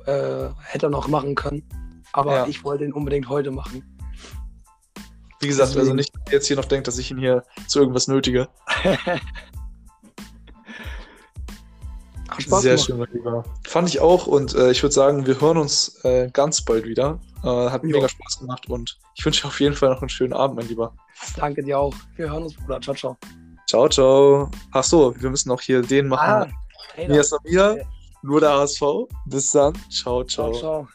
äh, 0.05 0.49
hätte 0.65 0.87
er 0.87 0.89
noch 0.89 1.07
machen 1.07 1.33
können. 1.33 1.63
Aber 2.11 2.35
Ja. 2.35 2.47
ich 2.47 2.63
wollte 2.65 2.83
ihn 2.83 2.91
unbedingt 2.91 3.29
heute 3.29 3.51
machen. 3.51 3.83
Wie 5.39 5.47
gesagt, 5.47 5.69
also 5.69 5.79
Deswegen- 5.79 5.95
nicht 5.95 6.11
dass 6.25 6.33
jetzt 6.33 6.47
hier 6.47 6.57
noch 6.57 6.65
denkt, 6.65 6.87
dass 6.89 6.97
ich 6.97 7.09
ihn 7.09 7.17
hier 7.19 7.43
zu 7.67 7.79
irgendwas 7.79 8.09
nötige. 8.09 8.49
Hat 12.29 12.41
Spaß 12.41 12.61
Sehr 12.61 12.73
gemacht. 12.75 12.85
schön, 12.87 12.97
mein 12.99 13.07
Lieber. 13.13 13.43
Fand 13.67 13.89
ich 13.89 13.99
auch 13.99 14.27
und 14.27 14.53
äh, 14.55 14.71
ich 14.71 14.81
würde 14.83 14.93
sagen, 14.93 15.25
wir 15.25 15.39
hören 15.39 15.57
uns 15.57 15.99
äh, 16.03 16.29
ganz 16.31 16.61
bald 16.63 16.85
wieder. 16.85 17.19
Äh, 17.43 17.47
hat 17.47 17.83
Ja. 17.83 17.89
mega 17.89 18.07
Spaß 18.09 18.39
gemacht 18.39 18.67
und 18.69 18.97
ich 19.15 19.25
wünsche 19.25 19.41
dir 19.41 19.47
auf 19.47 19.59
jeden 19.59 19.75
Fall 19.75 19.89
noch 19.89 20.01
einen 20.01 20.09
schönen 20.09 20.33
Abend, 20.33 20.57
mein 20.57 20.67
Lieber. 20.67 20.93
Danke 21.37 21.63
dir 21.63 21.79
auch. 21.79 21.93
Wir 22.15 22.29
hören 22.31 22.43
uns, 22.43 22.55
Bruder. 22.55 22.79
Ciao, 22.81 22.95
ciao. 22.95 23.17
Ciao, 23.67 23.87
ciao. 23.89 24.49
Ach 24.71 24.83
so, 24.83 25.13
wir 25.19 25.29
müssen 25.29 25.49
noch 25.49 25.61
hier 25.61 25.81
den 25.81 26.07
machen. 26.07 26.51
Ah, 26.51 26.95
Taylor. 26.95 27.13
Mia 27.13 27.23
Samir, 27.23 27.85
Nur 28.21 28.39
der 28.41 28.51
HSV. 28.53 28.81
Bis 29.27 29.51
dann. 29.51 29.73
Ciao, 29.89 30.23
Ciao, 30.23 30.51
ciao. 30.51 30.53
ciao. 30.53 30.87